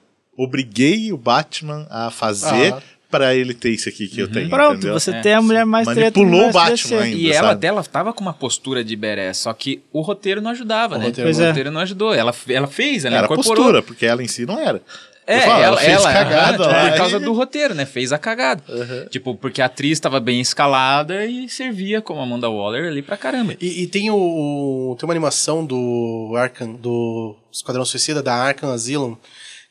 obriguei 0.42 1.12
o 1.12 1.16
Batman 1.16 1.86
a 1.90 2.10
fazer 2.10 2.72
Ah. 2.74 2.82
pra 3.10 3.34
ele 3.34 3.52
ter 3.54 3.70
isso 3.70 3.88
aqui 3.88 4.06
que 4.06 4.20
eu 4.20 4.28
tenho. 4.30 4.48
Pronto, 4.48 4.76
entendeu? 4.76 4.94
você 4.98 5.10
É, 5.10 5.20
tem 5.20 5.34
a 5.34 5.42
mulher 5.42 5.64
mais 5.66 5.86
Manipulou 5.86 6.48
o 6.48 6.52
Batman 6.52 7.00
ainda. 7.00 7.16
E 7.16 7.32
ela 7.32 7.48
sabe? 7.48 7.60
dela 7.60 7.82
tava 7.84 8.12
com 8.12 8.20
uma 8.22 8.32
postura 8.32 8.84
de 8.84 8.94
badass, 8.94 9.38
só 9.38 9.52
que 9.52 9.82
o 9.92 10.00
roteiro 10.00 10.40
não 10.40 10.50
ajudava, 10.52 10.96
né? 10.98 11.06
roteiro 11.06 11.30
o 11.30 11.32
não- 11.38 11.46
roteiro 11.48 11.70
não 11.70 11.80
ajudou. 11.80 12.14
Ela, 12.14 12.32
ela 12.48 12.66
fez, 12.68 13.04
ela 13.04 13.16
Era 13.16 13.24
incorporou. 13.26 13.54
postura, 13.56 13.82
porque 13.82 14.06
ela 14.06 14.22
em 14.22 14.28
si 14.28 14.46
não 14.46 14.58
era. 14.60 14.80
É, 15.26 15.42
falo, 15.42 15.62
ela, 15.62 15.76
fez 15.76 15.92
ela 15.92 16.12
cagada 16.12 16.58
por 16.90 16.96
causa 16.96 17.20
do 17.20 17.32
roteiro, 17.32 17.72
né? 17.72 17.86
Fez 17.86 18.12
a 18.12 18.18
cagada. 18.18 18.62
Tipo, 19.10 19.32
porque 19.36 19.62
a 19.62 19.66
atriz 19.66 19.92
estava 19.92 20.18
bem 20.18 20.40
escalada 20.40 21.24
e 21.24 21.48
servia 21.48 22.00
como 22.00 22.20
Amanda 22.20 22.48
Waller 22.50 22.88
ali 22.88 23.00
pra 23.00 23.16
caramba. 23.16 23.54
E, 23.60 23.82
e 23.82 23.86
tem 23.86 24.10
o, 24.10 24.16
o- 24.16 24.96
tem 24.98 25.06
uma 25.06 25.12
animação 25.12 25.64
do 25.64 26.32
Arkham, 26.36 26.72
do 26.74 27.36
Esquadrão 27.52 27.84
Suicida 27.84 28.20
da 28.20 28.34
Arkham 28.34 28.72
Asylum, 28.72 29.16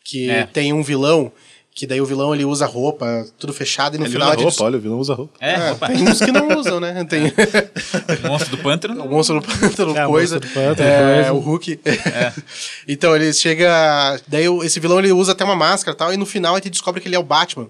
que 0.04 0.30
É. 0.30 0.46
tem 0.46 0.74
um 0.74 0.82
vilão, 0.84 1.32
que 1.76 1.86
daí 1.88 2.02
o 2.02 2.06
vilão 2.06 2.34
ele 2.36 2.44
usa 2.44 2.66
roupa, 2.66 3.26
tudo 3.38 3.54
fechado, 3.54 3.96
e 3.96 3.98
no 4.00 4.06
Ele 4.06 4.12
final 4.12 4.28
usa 4.30 4.36
ele- 4.38 4.44
roupa, 4.44 4.64
olha, 4.64 4.78
o 4.78 4.82
vilão 4.82 5.00
usa 5.00 5.14
roupa. 5.14 5.34
É, 5.40 5.54
É, 5.54 5.74
tem 5.88 6.10
uns 6.10 6.20
que 6.20 6.32
não 6.32 6.58
usam, 6.60 6.80
né? 6.80 7.06
Tem 7.06 7.32
monstro 8.28 8.58
do 8.58 8.64
pântano. 8.64 9.04
o 9.04 9.10
monstro 9.10 9.40
do 9.40 9.48
pântano, 9.48 9.98
É, 9.98 10.06
o 10.06 10.10
coisa. 10.10 10.36
monstro 10.36 10.50
do 10.50 10.54
pântano, 10.54 10.90
é, 10.90 11.14
coisa. 11.16 11.34
o 11.34 11.40
Hulk. 11.40 11.80
então 12.88 13.16
ele 13.16 13.32
chega. 13.34 14.20
Daí 14.28 14.50
o- 14.50 14.64
esse 14.64 14.80
vilão 14.80 15.00
ele 15.00 15.12
usa 15.12 15.32
até 15.32 15.44
uma 15.44 15.56
máscara 15.56 15.96
e 15.96 15.98
tal, 15.98 16.14
e 16.14 16.18
no 16.18 16.26
final 16.26 16.54
a 16.54 16.58
gente 16.58 16.70
descobre 16.72 17.00
que 17.02 17.08
ele 17.08 17.16
é 17.16 17.20
o 17.20 17.24
Batman. 17.24 17.68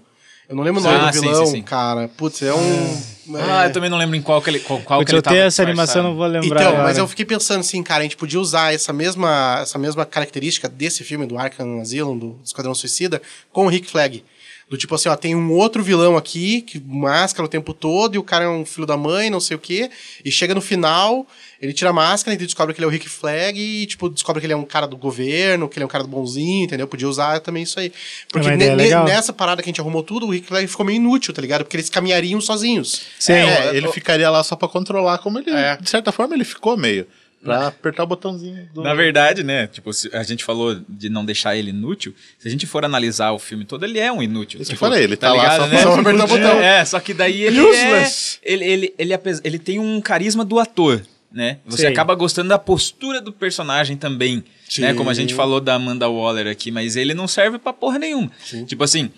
Eu 0.49 0.55
não 0.55 0.63
lembro 0.63 0.81
o 0.81 0.83
nome 0.83 0.95
Ah, 0.97 1.11
do 1.11 1.13
sim, 1.13 1.21
vilão, 1.21 1.45
sim, 1.45 1.51
sim. 1.57 1.61
cara. 1.61 2.07
Putz, 2.17 2.41
é 2.41 2.51
um. 2.51 3.01
Ah, 3.35 3.65
é- 3.65 3.67
eu 3.67 3.71
também 3.71 3.87
não 3.87 3.99
lembro 3.99 4.15
em 4.15 4.21
qual 4.21 4.41
que 4.41 4.49
ele, 4.49 4.59
qual, 4.59 4.79
qual 4.81 5.05
que 5.05 5.11
ele 5.11 5.19
eu 5.19 5.21
tava 5.21 5.35
tenho 5.35 5.45
essa 5.45 5.61
animação, 5.61 6.01
não 6.01 6.15
vou 6.15 6.25
lembrar. 6.25 6.59
Então, 6.61 6.69
agora. 6.71 6.83
mas 6.85 6.97
eu 6.97 7.07
fiquei 7.07 7.23
pensando 7.23 7.59
assim, 7.59 7.83
cara, 7.83 7.99
a 7.99 8.03
gente 8.03 8.17
podia 8.17 8.39
usar 8.39 8.73
essa 8.73 8.91
mesma, 8.91 9.59
essa 9.61 9.77
mesma 9.77 10.07
característica 10.07 10.67
desse 10.67 11.03
filme, 11.03 11.27
do 11.27 11.37
Arkham 11.37 11.79
Asylum, 11.79 12.17
do 12.17 12.39
Esquadrão 12.43 12.73
Suicida, 12.73 13.21
com 13.51 13.67
o 13.67 13.69
Rick 13.69 13.87
Flag. 13.91 14.23
Do 14.69 14.77
tipo 14.77 14.93
assim, 14.93 15.09
ó, 15.09 15.15
tem 15.15 15.33
um 15.35 15.51
outro 15.51 15.81
vilão 15.83 16.15
aqui, 16.15 16.61
que 16.61 16.79
máscara 16.79 17.43
o 17.43 17.49
tempo 17.49 17.73
todo, 17.73 18.13
e 18.13 18.17
o 18.19 18.23
cara 18.23 18.45
é 18.45 18.47
um 18.47 18.63
filho 18.63 18.85
da 18.85 18.95
mãe, 18.95 19.27
não 19.29 19.39
sei 19.39 19.57
o 19.57 19.59
quê, 19.59 19.89
e 20.23 20.31
chega 20.31 20.53
no 20.53 20.61
final, 20.61 21.25
ele 21.59 21.73
tira 21.73 21.89
a 21.89 21.93
máscara, 21.93 22.35
e 22.35 22.37
descobre 22.37 22.75
que 22.75 22.79
ele 22.79 22.85
é 22.85 22.87
o 22.87 22.91
Rick 22.91 23.09
Flag, 23.09 23.59
e, 23.59 23.87
tipo, 23.87 24.07
descobre 24.09 24.39
que 24.39 24.45
ele 24.45 24.53
é 24.53 24.55
um 24.55 24.63
cara 24.63 24.85
do 24.85 24.95
governo, 24.95 25.67
que 25.67 25.77
ele 25.79 25.83
é 25.83 25.85
um 25.87 25.89
cara 25.89 26.03
do 26.03 26.09
bonzinho, 26.09 26.65
entendeu? 26.65 26.85
Podia 26.87 27.09
usar 27.09 27.39
também 27.39 27.63
isso 27.63 27.79
aí. 27.79 27.91
Porque 28.31 28.47
uma 28.47 28.55
ne- 28.55 28.75
legal. 28.75 29.05
nessa 29.05 29.33
parada 29.33 29.63
que 29.63 29.67
a 29.67 29.71
gente 29.71 29.81
arrumou 29.81 30.03
tudo, 30.03 30.27
o 30.27 30.29
Rick 30.29 30.45
Flag 30.45 30.67
ficou 30.67 30.85
meio 30.85 30.97
inútil, 30.97 31.33
tá 31.33 31.41
ligado? 31.41 31.63
Porque 31.63 31.75
eles 31.75 31.89
caminhariam 31.89 32.39
sozinhos. 32.39 33.01
Sim. 33.17 33.33
É, 33.33 33.75
ele 33.75 33.91
ficaria 33.91 34.29
lá 34.29 34.43
só 34.43 34.55
pra 34.55 34.67
controlar, 34.67 35.17
como 35.17 35.39
ele, 35.39 35.49
É. 35.49 35.77
de 35.77 35.89
certa 35.89 36.11
forma, 36.11 36.35
ele 36.35 36.45
ficou 36.45 36.77
meio. 36.77 37.07
Pra 37.43 37.67
apertar 37.67 38.03
o 38.03 38.07
botãozinho 38.07 38.67
do. 38.73 38.81
Na 38.81 38.93
verdade, 38.93 39.43
né? 39.43 39.65
Tipo, 39.67 39.91
a 40.13 40.23
gente 40.23 40.43
falou 40.43 40.77
de 40.89 41.09
não 41.09 41.23
deixar 41.23 41.55
ele 41.55 41.69
inútil. 41.69 42.13
Se 42.37 42.47
a 42.47 42.51
gente 42.51 42.67
for 42.67 42.83
analisar 42.83 43.31
o 43.31 43.39
filme 43.39 43.63
todo, 43.63 43.85
ele 43.85 43.97
é 43.97 44.11
um 44.11 44.21
inútil. 44.21 44.61
Isso 44.61 44.71
tipo, 44.71 44.83
eu 44.85 44.89
falei, 44.89 45.03
ele 45.05 45.15
tá 45.15 45.29
lá 45.33 45.35
ligado, 45.41 45.61
só 45.61 45.67
né? 45.67 45.81
pra- 45.81 45.81
só 45.83 45.99
apertar 45.99 46.25
o 46.25 46.27
botão. 46.27 46.59
É, 46.61 46.83
só 46.85 46.99
que 46.99 47.13
daí 47.13 47.41
ele 47.43 47.61
Useless. 47.61 48.39
é. 48.43 48.53
Ele, 48.53 48.65
ele, 48.65 48.93
ele, 48.97 49.13
apes- 49.13 49.41
ele 49.43 49.57
tem 49.57 49.79
um 49.79 50.01
carisma 50.01 50.43
do 50.43 50.59
ator. 50.59 51.01
Né? 51.31 51.59
Você 51.67 51.83
Sim. 51.83 51.87
acaba 51.93 52.15
gostando 52.15 52.49
da 52.49 52.57
postura 52.57 53.21
do 53.21 53.31
personagem 53.31 53.95
também, 53.95 54.43
né? 54.79 54.95
Como 54.95 55.11
a 55.11 55.13
gente 55.13 55.35
falou 55.35 55.61
da 55.61 55.75
Amanda 55.75 56.09
Waller 56.09 56.47
aqui, 56.47 56.71
mas 56.71 56.95
ele 56.95 57.13
não 57.13 57.27
serve 57.27 57.59
pra 57.59 57.71
porra 57.71 57.99
nenhuma. 57.99 58.31
Tipo 58.65 58.83
assim, 58.83 59.11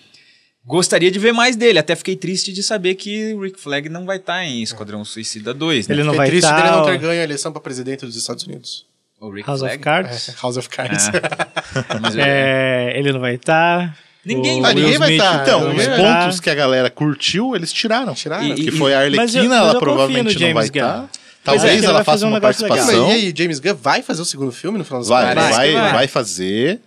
gostaria 0.66 1.12
de 1.12 1.20
ver 1.20 1.32
mais 1.34 1.56
dele. 1.56 1.80
Até 1.80 1.96
fiquei 1.96 2.16
triste 2.16 2.52
de 2.54 2.62
saber 2.64 2.96
que 2.96 3.34
o 3.34 3.42
Rick 3.42 3.60
Flag 3.60 3.90
não 3.90 4.06
vai 4.06 4.18
estar 4.18 4.44
em 4.46 4.62
Esquadrão 4.62 5.04
Suicida 5.06 5.54
2, 5.54 5.88
né? 5.88 5.96
Ele 5.96 6.04
não 6.04 6.14
Fiquei 6.14 6.18
vai 6.18 6.28
triste 6.30 6.46
estar. 6.46 6.62
dele 6.62 6.76
não 6.76 6.86
ter 6.86 6.98
ganho 6.98 7.20
a 7.22 7.24
eleição 7.24 7.52
pra 7.52 7.62
presidente 7.62 8.06
dos 8.06 8.16
Estados 8.16 8.44
Unidos. 8.46 8.86
O 9.20 9.30
Rick 9.30 9.48
House 9.48 9.60
Flag. 9.60 9.76
of 9.76 9.84
Cards. 9.84 10.36
House 10.42 10.58
of 10.58 10.70
Cards. 10.70 11.10
Mas 12.02 12.16
eu- 12.16 12.24
É, 12.26 12.94
ele 12.98 13.12
não 13.12 13.20
vai 13.20 13.36
estar. 13.36 13.96
Ninguém 14.26 14.60
O 14.60 14.62
vai- 14.62 14.72
Ah, 14.72 14.76
ninguém 14.76 14.98
vai 15.00 15.12
estar. 15.14 15.42
Então, 15.42 15.62
não 15.62 15.76
os 15.76 15.86
vai 15.86 15.98
pontos 15.98 16.38
tá. 16.38 16.44
que 16.44 16.50
a 16.50 16.56
galera 16.56 16.90
curtiu, 16.92 17.56
eles 17.56 17.72
tiraram. 17.74 18.14
Tiraram. 18.14 18.48
E- 18.48 18.56
Que 18.56 18.72
foi 18.72 18.94
a 18.94 19.00
Arlequina, 19.00 19.40
eu 19.42 19.54
ela 19.54 19.80
provavelmente 19.80 20.40
não 20.40 20.54
vai 20.54 20.66
estar. 20.66 21.06
É, 21.06 21.22
Talvez 21.44 21.84
ela 21.84 21.94
faça 22.00 22.04
fazer 22.12 22.26
um 22.26 22.28
uma 22.30 22.36
legal. 22.38 22.48
participação. 22.54 23.08
Mas 23.08 23.14
e 23.24 23.26
aí, 23.28 23.34
James 23.36 23.60
Gunn 23.60 23.74
vai 23.76 24.04
fazer 24.04 24.22
o 24.22 24.26
segundo 24.26 24.52
filme 24.52 24.78
no 24.78 24.86
final 24.86 25.00
das 25.00 25.08
Vai, 25.10 25.34
vai, 25.34 25.74
vai. 25.74 25.92
vai 25.94 26.08
fazer. 26.08 26.80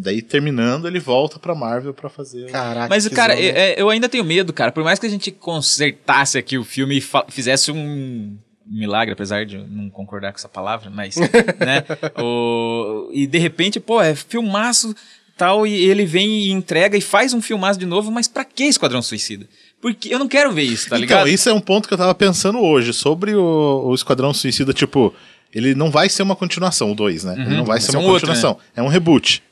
Daí, 0.00 0.22
terminando, 0.22 0.86
ele 0.86 1.00
volta 1.00 1.40
pra 1.40 1.56
Marvel 1.56 1.92
pra 1.92 2.08
fazer. 2.08 2.48
Caraca. 2.52 2.88
Mas, 2.88 3.08
cara, 3.08 3.34
zona. 3.34 3.44
é- 3.44 3.72
é- 3.72 3.82
eu 3.82 3.90
ainda 3.90 4.08
tenho 4.08 4.24
medo, 4.24 4.52
cara. 4.52 4.70
Por 4.70 4.84
mais 4.84 4.98
que 5.00 5.06
a 5.06 5.10
gente 5.10 5.32
consertasse 5.32 6.38
aqui 6.38 6.56
o 6.56 6.62
filme 6.62 6.98
e 6.98 7.04
fizesse 7.32 7.72
um 7.72 8.36
milagre, 8.64 9.12
apesar 9.12 9.44
de 9.44 9.56
eu 9.56 9.66
não 9.66 9.90
concordar 9.90 10.30
com 10.30 10.38
essa 10.38 10.48
palavra, 10.48 10.88
mas, 10.88 11.16
né? 11.58 11.84
O, 12.22 13.10
e 13.12 13.26
de 13.26 13.38
repente, 13.38 13.80
pô, 13.80 14.00
é 14.00 14.14
filmaço 14.14 14.94
tal, 15.36 15.66
e 15.66 15.72
ele 15.74 16.04
vem 16.04 16.28
e 16.46 16.50
entrega 16.50 16.96
e 16.96 17.00
faz 17.00 17.32
um 17.34 17.40
filmaço 17.40 17.78
de 17.78 17.86
novo, 17.86 18.10
mas 18.10 18.28
pra 18.28 18.44
que 18.44 18.64
Esquadrão 18.64 19.02
Suicida? 19.02 19.46
Porque 19.80 20.12
eu 20.12 20.18
não 20.18 20.28
quero 20.28 20.52
ver 20.52 20.62
isso, 20.62 20.90
tá 20.90 20.96
então, 20.96 21.00
ligado? 21.00 21.28
isso 21.28 21.48
é 21.48 21.52
um 21.52 21.60
ponto 21.60 21.88
que 21.88 21.94
eu 21.94 21.98
tava 21.98 22.14
pensando 22.14 22.60
hoje 22.60 22.92
sobre 22.92 23.34
o, 23.34 23.84
o 23.86 23.94
Esquadrão 23.94 24.34
Suicida. 24.34 24.72
Tipo, 24.72 25.14
ele 25.54 25.74
não 25.74 25.90
vai 25.90 26.08
ser 26.08 26.22
uma 26.22 26.34
continuação, 26.36 26.92
o 26.92 26.94
2, 26.94 27.24
né? 27.24 27.34
Ele 27.38 27.56
não 27.56 27.64
vai 27.64 27.80
ser 27.80 27.92
ser 27.92 27.96
uma 27.96 28.04
um 28.06 28.08
outro, 28.10 28.28
continuação. 28.28 28.58
É 28.76 28.82
um 28.82 28.88
reboot. 28.88 29.42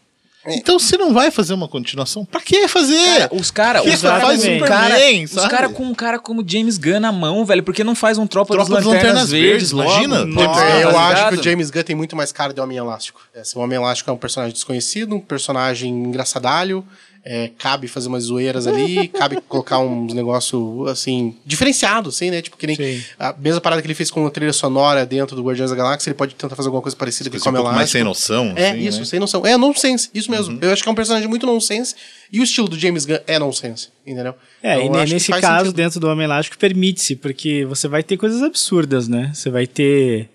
Então, 0.48 0.78
se 0.78 0.96
não 0.96 1.12
vai 1.12 1.30
fazer 1.30 1.54
uma 1.54 1.68
continuação, 1.68 2.24
pra 2.24 2.40
que 2.40 2.68
fazer? 2.68 3.28
Os 3.32 3.50
caras, 3.50 3.84
os 3.84 4.00
cara 4.02 4.20
faz 4.20 4.44
com 4.44 4.50
um 4.50 4.58
cara, 4.60 4.96
os 5.24 5.46
cara 5.48 5.68
com 5.68 5.82
um 5.84 5.94
cara 5.94 6.18
como 6.18 6.44
James 6.46 6.78
Gunn 6.78 7.00
na 7.00 7.12
mão, 7.12 7.44
velho, 7.44 7.62
porque 7.62 7.82
não 7.82 7.94
faz 7.94 8.18
um 8.18 8.26
Tropa, 8.26 8.54
Tropa 8.54 8.70
das 8.70 8.84
das 8.84 8.84
Lanternas, 8.84 9.30
Lanternas 9.30 9.30
Verdes, 9.30 9.72
Verdes, 9.72 9.86
imagina? 10.02 10.24
Nossa, 10.24 10.60
É, 10.64 10.84
eu 10.84 10.92
tá 10.92 11.00
acho 11.08 11.28
que 11.28 11.34
o 11.40 11.42
James 11.42 11.70
Gunn 11.70 11.82
tem 11.82 11.96
muito 11.96 12.16
mais 12.16 12.32
cara 12.32 12.52
de 12.52 12.60
Homem 12.60 12.78
Elástico. 12.78 13.20
O 13.54 13.60
Homem 13.60 13.76
Elástico 13.76 14.10
é 14.10 14.12
um 14.12 14.16
personagem 14.16 14.52
desconhecido, 14.52 15.16
um 15.16 15.20
personagem 15.20 15.90
engraçadalho, 15.90 16.84
é, 17.28 17.50
cabe 17.58 17.88
fazer 17.88 18.06
umas 18.06 18.22
zoeiras 18.22 18.68
ali, 18.68 19.08
cabe 19.08 19.40
colocar 19.48 19.80
uns 19.80 20.14
negócios, 20.14 20.86
assim, 20.86 21.34
diferenciados, 21.44 22.14
assim, 22.14 22.30
né? 22.30 22.40
Tipo, 22.40 22.56
que 22.56 22.68
nem 22.68 22.76
Sim. 22.76 23.02
a 23.18 23.34
mesma 23.36 23.60
parada 23.60 23.82
que 23.82 23.88
ele 23.88 23.96
fez 23.96 24.12
com 24.12 24.24
a 24.24 24.30
trilha 24.30 24.52
sonora 24.52 25.04
dentro 25.04 25.34
do 25.34 25.42
Guardiões 25.42 25.70
da 25.70 25.76
Galáxia, 25.76 26.10
ele 26.10 26.14
pode 26.14 26.36
tentar 26.36 26.54
fazer 26.54 26.68
alguma 26.68 26.80
coisa 26.80 26.96
parecida 26.96 27.28
com 27.28 27.36
o 27.36 27.40
um 27.40 27.48
Homem 27.48 27.62
pouco 27.62 27.74
mais 27.74 27.90
sem 27.90 28.04
noção. 28.04 28.52
É, 28.54 28.70
assim, 28.70 28.86
isso, 28.86 28.98
né? 29.00 29.04
sem 29.06 29.18
noção. 29.18 29.44
É 29.44 29.56
nonsense, 29.56 30.08
isso 30.14 30.30
mesmo. 30.30 30.56
Eu 30.62 30.72
acho 30.72 30.84
que 30.84 30.88
é 30.88 30.92
um 30.92 30.94
personagem 30.94 31.28
muito 31.28 31.44
nonsense, 31.46 31.96
e 32.32 32.38
o 32.38 32.44
estilo 32.44 32.68
do 32.68 32.78
James 32.78 33.04
Gunn 33.04 33.18
é 33.26 33.40
nonsense, 33.40 33.88
entendeu? 34.06 34.34
É, 34.62 34.80
Então, 34.84 35.04
e 35.04 35.10
nesse 35.10 35.32
caso, 35.32 35.64
sentido. 35.64 35.76
dentro 35.76 35.98
do 35.98 36.06
Homem 36.06 36.26
Elástico, 36.26 36.56
permite-se, 36.56 37.16
porque 37.16 37.64
você 37.64 37.88
vai 37.88 38.04
ter 38.04 38.16
coisas 38.16 38.40
absurdas, 38.40 39.08
né? 39.08 39.32
Você 39.34 39.50
vai 39.50 39.66
ter 39.66 40.28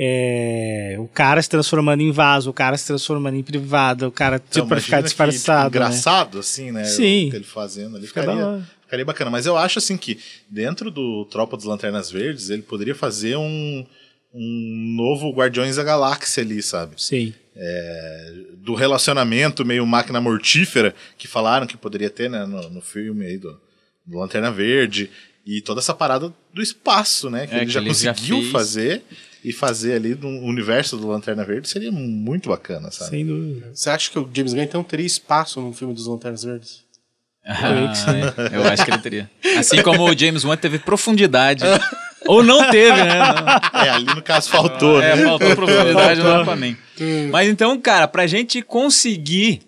é, 0.00 0.94
o 1.00 1.08
cara 1.08 1.42
se 1.42 1.48
transformando 1.48 2.00
em 2.02 2.12
vaso, 2.12 2.50
o 2.50 2.52
cara 2.52 2.76
se 2.76 2.86
transformando 2.86 3.36
em 3.36 3.42
privado, 3.42 4.06
o 4.06 4.12
cara 4.12 4.36
Então, 4.36 4.62
tipo, 4.62 4.68
pra 4.68 4.80
ficar 4.80 4.98
imagina 4.98 5.02
que, 5.02 5.08
disfarçado. 5.08 5.70
tipo, 5.70 5.80
né? 5.80 5.86
engraçado, 5.86 6.38
assim, 6.38 6.70
né? 6.70 6.84
Sim. 6.84 7.26
O 7.26 7.30
que 7.30 7.36
ele 7.36 7.44
fazendo 7.44 7.96
ali. 7.96 8.06
Fica 8.06 8.20
Ficaria, 8.20 8.62
ficaria 8.82 9.04
bacana. 9.04 9.30
Mas 9.30 9.44
eu 9.44 9.56
acho, 9.56 9.80
assim, 9.80 9.96
que 9.96 10.20
dentro 10.48 10.88
do 10.88 11.24
Tropa 11.24 11.56
dos 11.56 11.66
Lanternas 11.66 12.12
Verdes, 12.12 12.48
ele 12.48 12.62
poderia 12.62 12.94
fazer 12.94 13.36
um, 13.36 13.84
um 14.32 14.94
novo 14.96 15.32
Guardiões 15.32 15.74
da 15.74 15.82
Galáxia 15.82 16.44
ali, 16.44 16.62
sabe? 16.62 16.94
Sim. 16.96 17.34
Do 18.58 18.76
relacionamento 18.76 19.64
meio 19.64 19.84
máquina 19.84 20.20
mortífera 20.20 20.94
que 21.16 21.26
falaram 21.26 21.66
que 21.66 21.76
poderia 21.76 22.08
ter, 22.08 22.30
né, 22.30 22.46
no, 22.46 22.70
no 22.70 22.80
filme 22.80 23.26
aí 23.26 23.36
do, 23.36 23.60
do 24.06 24.16
Lanterna 24.16 24.52
Verde. 24.52 25.10
E 25.44 25.60
toda 25.60 25.80
essa 25.80 25.94
parada 25.94 26.32
do 26.52 26.62
espaço, 26.62 27.28
né? 27.30 27.48
Que 27.48 27.54
É, 27.54 27.56
ele 27.56 27.66
que 27.66 27.72
já 27.72 27.80
ele 27.80 27.94
já 27.94 28.14
conseguiu 28.14 28.50
fazer. 28.52 29.02
E 29.44 29.52
fazer 29.52 29.94
ali 29.94 30.14
no 30.14 30.28
universo 30.44 30.96
do 30.96 31.06
Lanterna 31.06 31.44
Verde 31.44 31.68
seria 31.68 31.92
muito 31.92 32.48
bacana, 32.48 32.90
sabe? 32.90 33.10
Sem 33.10 33.26
dúvida. 33.26 33.70
Você 33.72 33.88
acha 33.88 34.10
que 34.10 34.18
o 34.18 34.28
James 34.32 34.52
Gunn 34.52 34.62
então 34.62 34.82
teria 34.82 35.06
espaço 35.06 35.60
no 35.60 35.72
filme 35.72 35.94
dos 35.94 36.06
Lanternas 36.06 36.42
Verdes? 36.42 36.84
Ah, 37.46 37.70
eu 38.52 38.64
acho 38.64 38.84
que 38.84 38.90
ele 38.90 38.98
teria. 38.98 39.30
Assim 39.56 39.80
como 39.82 40.04
o 40.04 40.16
James 40.18 40.44
Wan 40.44 40.56
teve 40.56 40.78
profundidade. 40.78 41.64
Ou 42.26 42.42
não 42.42 42.70
teve, 42.70 42.92
né? 43.02 43.18
Não. 43.18 43.80
É, 43.80 43.90
ali 43.90 44.04
no 44.06 44.22
caso 44.22 44.50
faltou, 44.50 45.00
É, 45.00 45.16
né? 45.16 45.24
faltou 45.24 45.56
profundidade 45.56 46.20
no 46.20 46.34
Aquaman. 46.42 46.76
Mas 47.30 47.48
então, 47.48 47.80
cara, 47.80 48.06
pra 48.06 48.26
gente 48.26 48.60
conseguir 48.60 49.60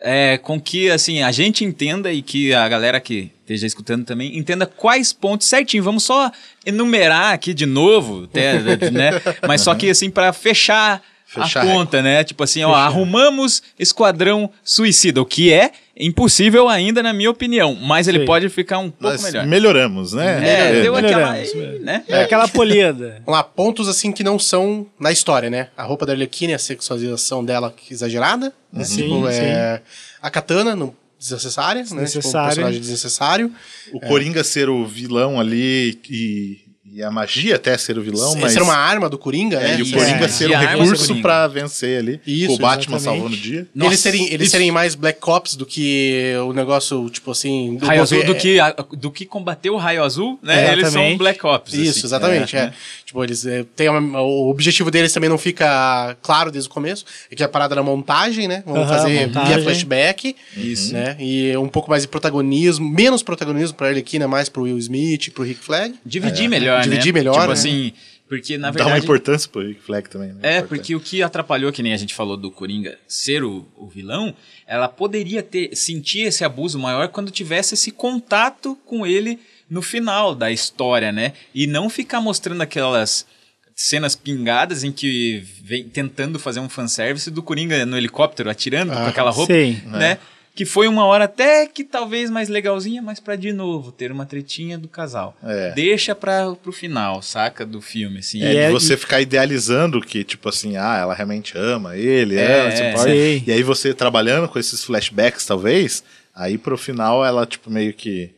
é, 0.00 0.38
com 0.38 0.60
que 0.60 0.90
assim 0.90 1.22
a 1.22 1.32
gente 1.32 1.64
entenda 1.64 2.12
e 2.12 2.22
que 2.22 2.54
a 2.54 2.68
galera 2.68 3.00
que 3.00 3.32
esteja 3.48 3.66
escutando 3.66 4.04
também 4.04 4.36
entenda 4.36 4.66
quais 4.66 5.12
pontos 5.12 5.46
certinho. 5.46 5.82
Vamos 5.82 6.02
só 6.04 6.30
enumerar 6.66 7.32
aqui 7.32 7.54
de 7.54 7.64
novo, 7.64 8.24
até, 8.24 8.60
né? 8.90 9.10
Mas 9.46 9.62
só 9.62 9.74
que 9.74 9.88
assim 9.88 10.10
para 10.10 10.32
fechar, 10.32 11.02
Fechar 11.24 11.62
a 11.62 11.66
conta, 11.66 12.00
né? 12.00 12.24
Tipo 12.24 12.42
assim, 12.44 12.62
ó, 12.64 12.74
arrumamos 12.74 13.62
Esquadrão 13.78 14.50
Suicida, 14.64 15.20
o 15.20 15.26
que 15.26 15.52
é 15.52 15.72
impossível 16.00 16.68
ainda 16.68 17.02
na 17.02 17.12
minha 17.12 17.30
opinião, 17.30 17.74
mas 17.74 18.08
ele 18.08 18.20
Sim. 18.20 18.24
pode 18.24 18.48
ficar 18.48 18.78
um 18.78 18.88
pouco 18.88 19.12
Nós 19.12 19.22
melhor. 19.24 19.46
melhoramos, 19.46 20.12
né? 20.14 20.48
É, 20.78 20.82
deu 20.82 20.94
aquela, 20.96 21.32
Melhoramos, 21.32 21.80
né? 21.82 22.04
É 22.08 22.22
aquela 22.22 22.48
polida. 22.48 23.20
Vamos 23.26 23.32
lá, 23.38 23.42
pontos 23.42 23.88
assim 23.88 24.10
que 24.12 24.24
não 24.24 24.38
são 24.38 24.86
na 24.98 25.10
história, 25.12 25.50
né? 25.50 25.68
A 25.76 25.82
roupa 25.82 26.06
da 26.06 26.12
Arlequina 26.12 26.54
a 26.54 26.58
sexualização 26.58 27.44
dela 27.44 27.74
exagerada. 27.90 28.52
Né? 28.72 28.84
Sim, 28.84 29.02
Tipo, 29.02 29.32
sim. 29.32 29.40
é, 29.40 29.82
a 30.22 30.30
katana, 30.30 30.74
não, 30.76 30.94
desnecessária, 31.18 31.82
né? 31.82 32.04
Tipo, 32.04 32.28
um 32.28 32.32
personagem 32.32 32.80
desnecessário. 32.80 33.52
O 33.92 34.00
Coringa 34.00 34.44
ser 34.44 34.68
o 34.68 34.86
vilão 34.86 35.40
ali 35.40 36.00
e, 36.08 36.60
e 36.92 37.02
a 37.02 37.10
magia 37.10 37.56
até 37.56 37.76
ser 37.76 37.98
o 37.98 38.02
vilão, 38.02 38.30
Esse 38.32 38.40
mas. 38.40 38.54
era 38.56 38.64
uma 38.64 38.76
arma 38.76 39.08
do 39.08 39.18
Coringa, 39.18 39.58
é, 39.58 39.68
né? 39.74 39.78
e 39.78 39.82
o 39.82 39.90
Coringa 39.90 40.24
é, 40.24 40.28
ser 40.28 40.50
um 40.50 40.56
recurso 40.58 41.20
pra 41.20 41.46
vencer 41.46 41.98
ali. 41.98 42.20
Isso, 42.26 42.54
o 42.54 42.58
Batman 42.58 42.96
exatamente. 42.96 43.20
salvando 43.22 43.34
o 43.36 43.38
dia. 43.38 43.66
Nossa, 43.74 43.90
eles 43.90 44.00
serem, 44.00 44.24
eles 44.26 44.42
isso. 44.42 44.50
serem 44.50 44.70
mais 44.70 44.94
Black 44.94 45.18
Ops 45.28 45.54
do 45.56 45.64
que 45.66 46.34
o 46.46 46.52
negócio, 46.52 47.08
tipo 47.10 47.30
assim... 47.30 47.76
do 47.76 47.86
Raio 47.86 48.02
Azul 48.02 48.24
do 48.24 48.34
que, 48.34 48.58
do 48.96 49.10
que 49.10 49.24
combater 49.26 49.70
o 49.70 49.76
Raio 49.76 50.02
Azul, 50.02 50.38
né? 50.42 50.72
Eles 50.72 50.88
são. 50.88 51.16
Black 51.16 51.44
Ops. 51.46 51.72
Isso, 51.74 51.90
assim. 51.98 52.06
exatamente. 52.06 52.56
É, 52.56 52.72
Tipo, 53.08 53.24
eles 53.24 53.46
é, 53.46 53.64
têm 53.74 53.88
uma- 53.88 54.20
o 54.20 54.50
objetivo 54.50 54.90
deles 54.90 55.10
também 55.14 55.30
não 55.30 55.38
fica 55.38 56.14
claro 56.20 56.50
desde 56.50 56.68
o 56.68 56.72
começo, 56.72 57.06
é 57.30 57.34
que 57.34 57.42
a 57.42 57.48
parada 57.48 57.74
da 57.74 57.82
montagem, 57.82 58.46
né? 58.46 58.62
Vamos 58.66 58.86
fazer 58.86 59.26
montagem. 59.28 59.54
via 59.54 59.62
flashback. 59.64 60.36
Isso. 60.54 60.92
Né? 60.92 61.16
E 61.18 61.56
um 61.56 61.68
pouco 61.68 61.88
mais 61.88 62.02
de 62.02 62.08
protagonismo, 62.08 62.86
menos 62.86 63.22
protagonismo 63.22 63.74
pra 63.78 63.88
Arlequina, 63.88 64.28
mais 64.28 64.50
pro 64.50 64.64
Will 64.64 64.76
Smith, 64.76 65.30
pro 65.32 65.42
Rick 65.42 65.64
Flag. 65.64 65.94
Dividir 66.04 66.50
melhor, 66.50 66.77
Dividir 66.82 67.12
né? 67.12 67.20
melhor, 67.20 67.34
Tipo 67.34 67.46
né? 67.46 67.52
assim, 67.52 67.92
porque 68.28 68.58
na 68.58 68.70
Dá 68.70 68.80
uma 68.80 68.84
verdade... 68.84 69.04
importância 69.04 69.48
pro 69.50 69.66
Rick 69.66 69.80
Flag 69.80 70.08
também. 70.10 70.32
Né? 70.32 70.40
É, 70.42 70.62
porque 70.62 70.94
o 70.94 71.00
que 71.00 71.22
atrapalhou, 71.22 71.72
que 71.72 71.82
nem 71.82 71.94
a 71.94 71.96
gente 71.96 72.14
falou 72.14 72.36
do 72.36 72.50
Coringa 72.50 72.98
ser 73.08 73.42
o, 73.42 73.66
o 73.74 73.88
vilão, 73.88 74.34
ela 74.66 74.86
poderia 74.86 75.42
ter 75.42 75.74
sentir 75.74 76.20
esse 76.20 76.44
abuso 76.44 76.78
maior 76.78 77.08
quando 77.08 77.30
tivesse 77.30 77.74
esse 77.74 77.90
contato 77.90 78.76
com 78.84 79.06
ele 79.06 79.38
no 79.68 79.80
final 79.80 80.34
da 80.34 80.50
história, 80.50 81.10
né? 81.10 81.32
E 81.54 81.66
não 81.66 81.88
ficar 81.88 82.20
mostrando 82.20 82.60
aquelas 82.60 83.26
cenas 83.74 84.14
pingadas 84.14 84.84
em 84.84 84.92
que 84.92 85.42
vem 85.62 85.84
tentando 85.84 86.38
fazer 86.38 86.60
um 86.60 86.68
fanservice 86.68 87.30
do 87.30 87.42
Coringa 87.42 87.86
no 87.86 87.96
helicóptero 87.96 88.50
atirando 88.50 88.92
com 88.92 89.06
aquela 89.06 89.30
roupa, 89.30 89.54
Sim. 89.54 89.80
né? 89.86 90.18
Que 90.58 90.64
foi 90.64 90.88
uma 90.88 91.04
hora 91.04 91.26
até 91.26 91.68
que 91.68 91.84
talvez 91.84 92.28
mais 92.28 92.48
legalzinha, 92.48 93.00
mas 93.00 93.20
pra 93.20 93.36
de 93.36 93.52
novo 93.52 93.92
ter 93.92 94.10
uma 94.10 94.26
tretinha 94.26 94.76
do 94.76 94.88
casal. 94.88 95.36
É. 95.40 95.70
Deixa 95.70 96.16
pra, 96.16 96.52
pro 96.60 96.72
final, 96.72 97.22
saca? 97.22 97.64
Do 97.64 97.80
filme, 97.80 98.18
assim. 98.18 98.42
É, 98.42 98.52
E 98.52 98.56
é- 98.56 98.66
de 98.66 98.72
você 98.72 98.96
ficar 98.96 99.20
idealizando 99.20 100.00
que, 100.00 100.24
tipo 100.24 100.48
assim, 100.48 100.76
ah, 100.76 100.96
ela 101.00 101.14
realmente 101.14 101.56
ama 101.56 101.96
ele, 101.96 102.34
É, 102.34 102.62
ama, 102.62 102.70
você 102.72 103.10
é. 103.12 103.42
E 103.46 103.52
aí 103.52 103.62
você 103.62 103.94
trabalhando 103.94 104.48
com 104.48 104.58
esses 104.58 104.82
flashbacks, 104.82 105.46
talvez, 105.46 106.02
aí 106.34 106.58
pro 106.58 106.76
final 106.76 107.24
ela, 107.24 107.46
tipo, 107.46 107.70
meio 107.70 107.94
que 107.94 108.30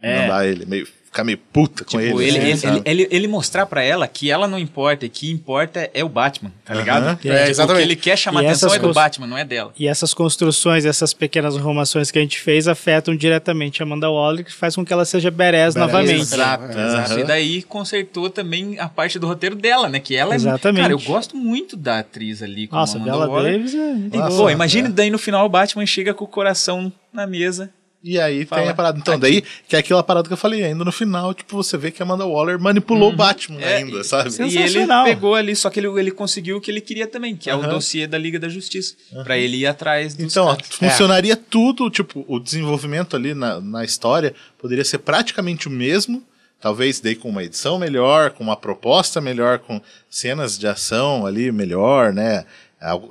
É. 0.00 0.22
mandar 0.22 0.46
ele, 0.48 0.64
meio, 0.64 0.88
ficar 1.10 1.24
meio 1.24 1.38
puta 1.38 1.84
com 1.84 1.98
Tipo, 1.98 2.22
ele. 2.22 2.38
ele, 2.38 2.52
assim, 2.52 2.68
ele, 2.68 2.82
ele, 2.84 3.08
ele- 3.10 3.28
mostrar 3.28 3.66
pra 3.66 3.82
ela 3.82 4.06
que 4.06 4.30
ela 4.30 4.46
não 4.46 4.58
importa, 4.58 5.04
e 5.06 5.08
que 5.08 5.28
importa 5.30 5.90
é 5.92 6.04
o 6.04 6.08
Batman, 6.08 6.52
tá 6.64 6.72
ligado? 6.72 7.02
Aham. 7.04 7.16
Tipo, 7.16 7.28
É, 7.34 7.46
O 7.46 7.50
exatamente. 7.50 7.76
que 7.82 7.88
ele 7.92 7.96
quer 7.96 8.16
chamar 8.16 8.42
E 8.42 8.46
atenção 8.46 8.72
é 8.74 8.78
do 8.78 8.92
Batman, 8.92 9.26
não 9.26 9.36
é 9.36 9.44
dela. 9.44 9.72
E 9.78 9.88
essas 9.88 10.14
construções, 10.14 10.84
essas 10.84 11.12
pequenas 11.12 11.56
arrumações 11.56 12.10
que 12.12 12.18
a 12.18 12.22
gente 12.22 12.38
fez 12.40 12.68
afetam 12.68 13.16
diretamente 13.16 13.82
a 13.82 13.86
Amanda 13.86 14.08
Waller, 14.08 14.44
que 14.44 14.52
faz 14.52 14.76
com 14.76 14.84
que 14.84 14.92
ela 14.92 15.04
seja 15.04 15.30
badass 15.32 15.74
novamente. 15.74 16.20
Exato, 16.20 16.64
É. 16.78 16.86
exato. 16.86 17.18
E 17.20 17.24
daí 17.24 17.62
consertou 17.62 18.30
também 18.30 18.78
a 18.78 18.88
parte 18.88 19.18
do 19.18 19.26
roteiro 19.26 19.56
dela, 19.56 19.88
né? 19.88 19.98
Que 19.98 20.14
ela 20.14 20.34
Exatamente. 20.34 20.78
é. 20.80 20.82
Cara, 20.82 20.92
eu 20.94 21.00
gosto 21.00 21.36
muito 21.36 21.76
da 21.76 21.98
atriz 21.98 22.40
ali. 22.42 22.68
Como 22.68 22.80
Nossa, 22.80 22.96
Amanda 22.98 23.10
Bella 23.12 23.28
Waller. 23.28 23.52
Davis 23.58 23.74
é 23.74 24.18
Pô, 24.28 24.28
boa. 24.28 24.52
imagina 24.52 24.88
é. 24.88 24.92
daí 24.92 25.10
no 25.10 25.18
final 25.18 25.44
o 25.44 25.48
Batman 25.48 25.84
chega 25.86 26.14
com 26.14 26.24
o 26.24 26.28
coração 26.28 26.92
na 27.12 27.26
mesa. 27.26 27.70
E 28.02 28.18
aí 28.18 28.46
Fala. 28.46 28.62
tem 28.62 28.70
a 28.70 28.74
parada. 28.74 28.98
Então, 28.98 29.14
Aqui. 29.14 29.20
daí, 29.20 29.44
que 29.68 29.76
é 29.76 29.78
aquela 29.78 30.02
parada 30.02 30.26
que 30.26 30.32
eu 30.32 30.36
falei, 30.36 30.64
ainda 30.64 30.82
no 30.84 30.90
final, 30.90 31.34
tipo, 31.34 31.54
você 31.54 31.76
vê 31.76 31.90
que 31.90 32.02
a 32.02 32.06
Amanda 32.06 32.24
Waller 32.24 32.58
manipulou 32.58 33.12
o 33.12 33.16
Batman 33.16 33.60
É, 33.60 33.76
ainda, 33.76 34.02
sabe? 34.02 34.30
Sim. 34.30 34.46
E 34.46 34.56
ele 34.56 34.86
pegou 35.04 35.34
ali, 35.34 35.54
só 35.54 35.68
que 35.68 35.78
ele, 35.80 35.86
ele 36.00 36.10
conseguiu 36.10 36.56
o 36.56 36.60
que 36.62 36.70
ele 36.70 36.80
queria 36.80 37.06
também, 37.06 37.36
que 37.36 37.50
é 37.50 37.54
o 37.54 37.60
dossiê 37.60 38.06
da 38.06 38.16
Liga 38.16 38.38
da 38.38 38.48
Justiça. 38.48 38.94
Pra 39.22 39.36
ele 39.36 39.58
ir 39.58 39.66
atrás 39.66 40.14
dos 40.14 40.32
Então, 40.32 40.46
ó, 40.46 40.56
funcionaria 40.62 41.36
tudo, 41.36 41.90
tipo, 41.90 42.24
o 42.26 42.40
desenvolvimento 42.40 43.14
ali 43.16 43.34
na, 43.34 43.60
na 43.60 43.84
história 43.84 44.34
poderia 44.58 44.84
ser 44.84 44.98
praticamente 44.98 45.68
o 45.68 45.70
mesmo, 45.70 46.22
talvez 46.58 47.00
daí 47.00 47.14
com 47.14 47.28
uma 47.28 47.44
edição 47.44 47.78
melhor, 47.78 48.30
com 48.30 48.42
uma 48.42 48.56
proposta 48.56 49.20
melhor, 49.20 49.58
com 49.58 49.78
cenas 50.08 50.58
de 50.58 50.66
ação 50.66 51.26
ali 51.26 51.52
melhor, 51.52 52.14
né? 52.14 52.46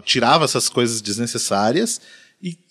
Tirava 0.04 0.46
essas 0.46 0.68
coisas 0.68 1.00
desnecessárias 1.00 2.02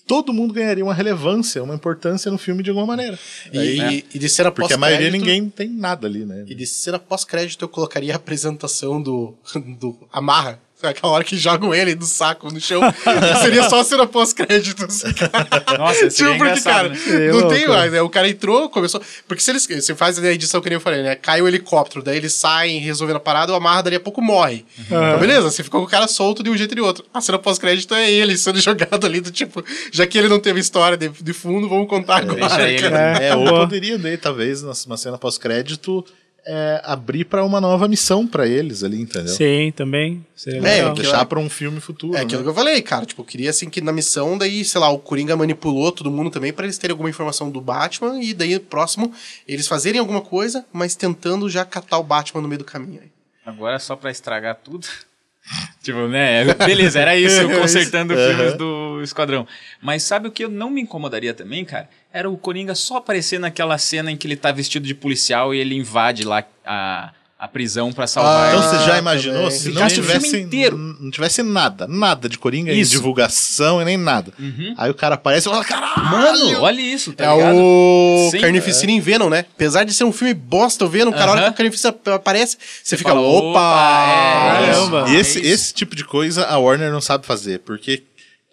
todo 0.09 0.32
mundo 0.32 0.54
ganharia 0.54 0.82
uma 0.82 0.94
relevância, 0.94 1.62
uma 1.62 1.74
importância 1.74 2.32
no 2.32 2.38
filme 2.38 2.62
de 2.62 2.70
alguma 2.70 2.86
maneira. 2.86 3.16
E, 3.52 3.59
Aí- 3.59 4.04
e 4.14 4.18
de 4.18 4.26
porque 4.50 4.72
a 4.72 4.78
maioria 4.78 5.11
ninguém 5.11 5.48
tem 5.50 5.68
nada 5.68 6.06
ali, 6.09 6.24
né? 6.24 6.44
E 6.48 6.54
de 6.54 6.66
cena 6.66 6.98
pós-crédito 6.98 7.62
eu 7.64 7.68
colocaria 7.68 8.14
a 8.14 8.16
apresentação 8.16 9.00
do, 9.00 9.34
do 9.78 9.94
Amarra. 10.11 10.61
Aquela 10.83 11.12
hora 11.12 11.24
que 11.24 11.37
jogam 11.37 11.74
ele 11.74 11.95
do 11.95 12.05
saco 12.05 12.53
no 12.53 12.61
chão. 12.61 12.81
Seria 13.43 13.68
só 13.68 13.81
a 13.81 13.85
cena 13.85 14.07
pós-crédito. 14.07 14.85
assim, 14.85 15.12
cara. 15.12 15.79
Nossa, 15.79 16.09
seria 16.11 16.33
Tipo, 16.35 16.45
porque, 16.45 16.61
cara, 16.61 16.89
né? 16.91 16.97
Seria 16.97 17.33
não 17.33 17.41
louco. 17.41 17.55
tem 17.55 17.66
mais, 17.66 17.93
né? 17.93 18.01
O 18.03 18.09
cara 18.09 18.29
entrou, 18.29 18.68
começou. 18.70 19.01
Porque 19.26 19.43
se 19.43 19.51
eles. 19.51 19.66
Você 19.66 19.95
faz 19.95 20.18
a 20.22 20.33
edição 20.33 20.61
que 20.61 20.68
nem 20.68 20.76
eu 20.76 20.81
falei, 20.81 21.03
né? 21.03 21.14
Cai 21.16 21.43
o 21.43 21.49
helicóptero, 21.49 22.03
daí 22.03 22.16
eles 22.16 22.33
saem 22.33 22.79
resolvendo 22.79 23.16
a 23.16 23.20
parada, 23.20 23.53
o 23.53 23.57
amarra 23.57 23.83
dali 23.83 23.97
a 23.97 24.01
pouco 24.01 24.22
morre. 24.22 24.64
Então, 24.79 25.18
beleza, 25.18 25.51
você 25.51 25.62
ficou 25.64 25.81
com 25.81 25.87
o 25.87 25.91
cara 25.91 26.07
solto 26.07 26.43
de 26.43 26.51
um 26.51 26.57
jeito 26.57 26.72
e 26.72 26.74
de 26.76 26.81
outro. 26.81 27.05
A 27.12 27.20
cena 27.20 27.39
pós-crédito 27.39 27.93
é 27.95 28.11
ele 28.11 28.37
sendo 28.37 28.61
jogado 28.62 29.05
ali, 29.07 29.20
do 29.20 29.31
tipo, 29.31 29.64
já 29.91 30.07
que 30.07 30.16
ele 30.16 30.29
não 30.29 30.39
teve 30.39 30.61
história 30.61 30.97
de, 30.97 31.09
de 31.09 31.33
fundo, 31.33 31.68
vamos 31.68 31.89
contar 31.89 32.18
agora. 32.18 32.39
deixa 32.41 32.68
ele. 32.68 32.83
cara. 32.83 33.18
É, 33.24 33.35
ou 33.35 33.47
poderia 33.47 33.99
daí, 33.99 34.16
talvez, 34.16 34.62
numa 34.62 34.97
cena 34.97 35.18
pós-crédito, 35.18 36.05
é, 36.51 36.80
abrir 36.82 37.24
pra 37.26 37.44
uma 37.44 37.61
nova 37.61 37.86
missão 37.86 38.26
pra 38.26 38.46
eles 38.46 38.82
ali, 38.82 38.99
entendeu? 39.01 39.28
Sim, 39.34 39.70
também. 39.76 40.24
Seria 40.34 40.61
É, 40.61 40.62
legal. 40.62 40.94
que- 40.94 41.03
Deixar 41.03 41.24
pra 41.26 41.38
um 41.38 41.51
filme 41.51 41.78
futuro. 41.78 42.14
É 42.14 42.20
né? 42.20 42.22
aquilo 42.24 42.42
que 42.42 42.49
eu 42.49 42.55
falei, 42.55 42.80
cara. 42.80 43.05
Tipo, 43.05 43.20
eu 43.20 43.26
queria 43.26 43.51
assim 43.51 43.68
que 43.68 43.82
na 43.82 43.92
missão, 43.92 44.38
daí, 44.38 44.64
sei 44.64 44.80
lá, 44.80 44.88
o 44.88 44.99
Coringa 44.99 45.36
manipulou 45.36 45.92
todo 45.92 46.11
mundo 46.11 46.30
também 46.30 46.53
pra 46.53 46.64
eles 46.64 46.78
terem 46.78 46.92
alguma 46.92 47.11
informação 47.11 47.51
do 47.51 47.61
Batman 47.61 48.18
e 48.22 48.32
daí 48.32 48.59
próximo 48.59 49.12
eles 49.46 49.68
fazerem 49.68 50.01
alguma 50.01 50.22
coisa, 50.22 50.64
mas 50.72 50.94
tentando 50.94 51.51
já 51.51 51.64
catar 51.66 51.99
o 51.99 52.03
Batman 52.03 52.40
no 52.40 52.49
meio 52.49 52.61
do 52.61 52.64
caminho. 52.64 53.01
aí. 53.03 53.09
Agora 53.44 53.78
só 53.78 53.94
pra 53.96 54.11
estragar 54.11 54.57
tudo. 54.64 54.86
Tipo, 55.82 56.07
né? 56.09 56.44
Beleza, 56.55 57.01
era 57.01 57.16
isso, 57.16 57.40
eu 57.40 57.51
consertando 57.61 58.14
filmes 58.14 58.55
do 58.55 59.01
Esquadrão. 59.03 59.46
Mas 59.80 60.03
sabe 60.03 60.28
o 60.28 60.30
que 60.32 60.44
eu 60.44 60.49
não 60.49 60.70
me 60.70 60.80
incomodaria 60.80 61.34
também, 61.34 61.64
cara? 61.64 61.88
Era 62.12 62.28
o 62.28 62.36
Coringa 62.36 62.74
só 62.74 62.96
aparecer 62.96 63.38
naquela 63.38 63.78
cena 63.78 64.11
em 64.11 64.16
que 64.16 64.26
ele 64.26 64.36
tá 64.36 64.51
vestido 64.53 64.86
de 64.86 64.94
policial 64.94 65.55
e 65.55 65.59
ele 65.59 65.74
invade 65.74 66.24
lá 66.24 66.44
a, 66.64 67.12
a 67.39 67.47
prisão 67.47 67.93
pra 67.93 68.07
salvar 68.09 68.49
Então 68.53 68.61
ele. 68.68 68.68
você 68.80 68.84
já 68.84 68.95
Ah, 68.95 68.99
imaginou 68.99 69.36
também. 69.45 69.51
se 69.53 69.66
não 69.68 69.74
Ficasse 69.74 70.01
o 70.01 70.03
tivesse, 70.03 70.36
inteiro. 70.41 70.76
não 70.76 71.09
tivesse 71.09 71.41
nada, 71.43 71.86
nada 71.86 72.28
de 72.28 72.36
Coringa 72.36 72.72
em 72.72 72.80
Isso. 72.80 72.91
divulgação 72.91 73.80
e 73.80 73.84
nem 73.84 73.97
nada. 73.97 74.32
Aí 74.76 74.91
o 74.91 74.95
cara 74.95 75.14
aparece 75.14 75.47
e 75.49 75.51
fala, 75.53 75.64
caralho! 75.64 76.05
Mano, 76.11 76.61
olha 76.62 76.80
isso, 76.80 77.12
tá 77.12 77.24
é 77.26 77.36
ligado? 77.36 77.57
o 77.57 78.28
Sim. 78.32 78.41
Carnificina 78.41 78.91
em 78.91 78.99
Venom, 79.01 79.28
né? 79.30 79.45
Apesar 79.55 79.84
de 79.84 79.95
ser 79.95 80.03
um 80.03 80.12
filme 80.12 80.34
bosta, 80.34 80.84
o 80.84 80.89
Venom, 80.89 81.12
cara, 81.12 81.26
a 81.26 81.30
hora 81.30 81.41
Aham. 81.43 81.49
que 81.51 81.55
o 81.55 81.57
Carnificina 81.59 81.95
aparece, 82.14 82.57
você 82.82 82.97
fica, 82.97 83.11
fala, 83.11 83.20
opa! 83.20 83.61
é, 84.61 84.66
Caramba. 84.72 85.05
E 85.11 85.16
esse, 85.16 85.39
É 85.39 85.43
isso. 85.43 85.55
esse 85.55 85.74
tipo 85.74 85.95
de 85.95 86.05
coisa 86.05 86.45
a 86.45 86.59
Warner 86.59 86.91
não 86.91 87.01
sabe 87.01 87.24
fazer, 87.24 87.61
porque 87.61 88.03